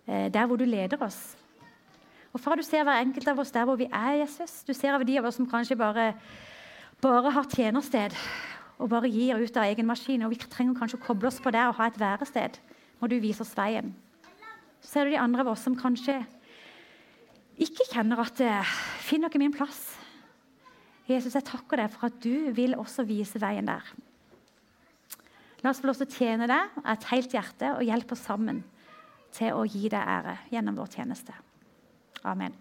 eh, 0.09 0.28
der 0.33 0.49
hvor 0.49 0.61
du 0.61 0.64
leder 0.64 1.05
oss. 1.05 1.20
Og 2.33 2.41
far, 2.41 2.57
Du 2.57 2.64
ser 2.64 2.87
hver 2.89 3.03
enkelt 3.03 3.28
av 3.28 3.43
oss 3.43 3.53
der 3.53 3.66
hvor 3.68 3.76
vi 3.76 3.91
er, 3.93 4.22
Jesus. 4.22 4.62
Du 4.64 4.72
ser 4.72 4.97
av 4.97 5.05
de 5.05 5.18
av 5.20 5.28
oss 5.28 5.37
som 5.37 5.49
kanskje 5.49 5.76
bare, 5.76 6.14
bare 7.05 7.35
har 7.37 7.51
tjenersted 7.53 8.16
og 8.78 8.89
bare 8.89 9.12
gir 9.12 9.37
ut 9.37 9.57
av 9.61 9.68
egen 9.68 9.87
maskin. 9.87 10.24
Og 10.24 10.33
vi 10.33 10.41
trenger 10.41 10.78
kanskje 10.78 10.99
å 11.03 11.05
koble 11.05 11.28
oss 11.28 11.43
på 11.43 11.53
det 11.53 11.66
og 11.68 11.76
ha 11.76 11.91
et 11.93 12.01
værested. 12.01 12.57
Må 12.99 13.12
du 13.12 13.18
vise 13.20 13.45
oss 13.45 13.53
veien. 13.59 13.93
Så 14.83 15.01
er 15.01 15.09
det 15.09 15.16
de 15.16 15.22
andre 15.22 15.45
av 15.45 15.53
oss 15.55 15.64
som 15.66 15.78
kanskje 15.78 16.18
ikke 17.62 17.87
kjenner 17.93 18.22
at 18.22 18.41
Finn 19.05 19.22
dere 19.22 19.41
min 19.41 19.55
plass. 19.55 19.93
Jesus, 21.09 21.35
jeg 21.35 21.47
takker 21.47 21.83
deg 21.83 21.93
for 21.93 22.09
at 22.09 22.18
du 22.22 22.51
vil 22.57 22.76
også 22.78 23.05
vise 23.07 23.41
veien 23.43 23.68
der. 23.68 23.87
La 25.62 25.70
oss 25.70 25.83
få 25.83 25.91
lov 25.91 26.01
til 26.01 26.09
å 26.09 26.16
tjene 26.16 26.49
deg 26.51 26.78
av 26.83 26.93
et 26.97 27.09
helt 27.12 27.35
hjerte 27.37 27.74
og 27.76 27.87
hjelpe 27.87 28.16
oss 28.16 28.26
sammen 28.26 28.62
til 29.35 29.55
å 29.55 29.64
gi 29.68 29.87
deg 29.93 30.03
ære 30.03 30.37
gjennom 30.53 30.78
vår 30.80 30.91
tjeneste. 30.97 31.37
Amen. 32.26 32.55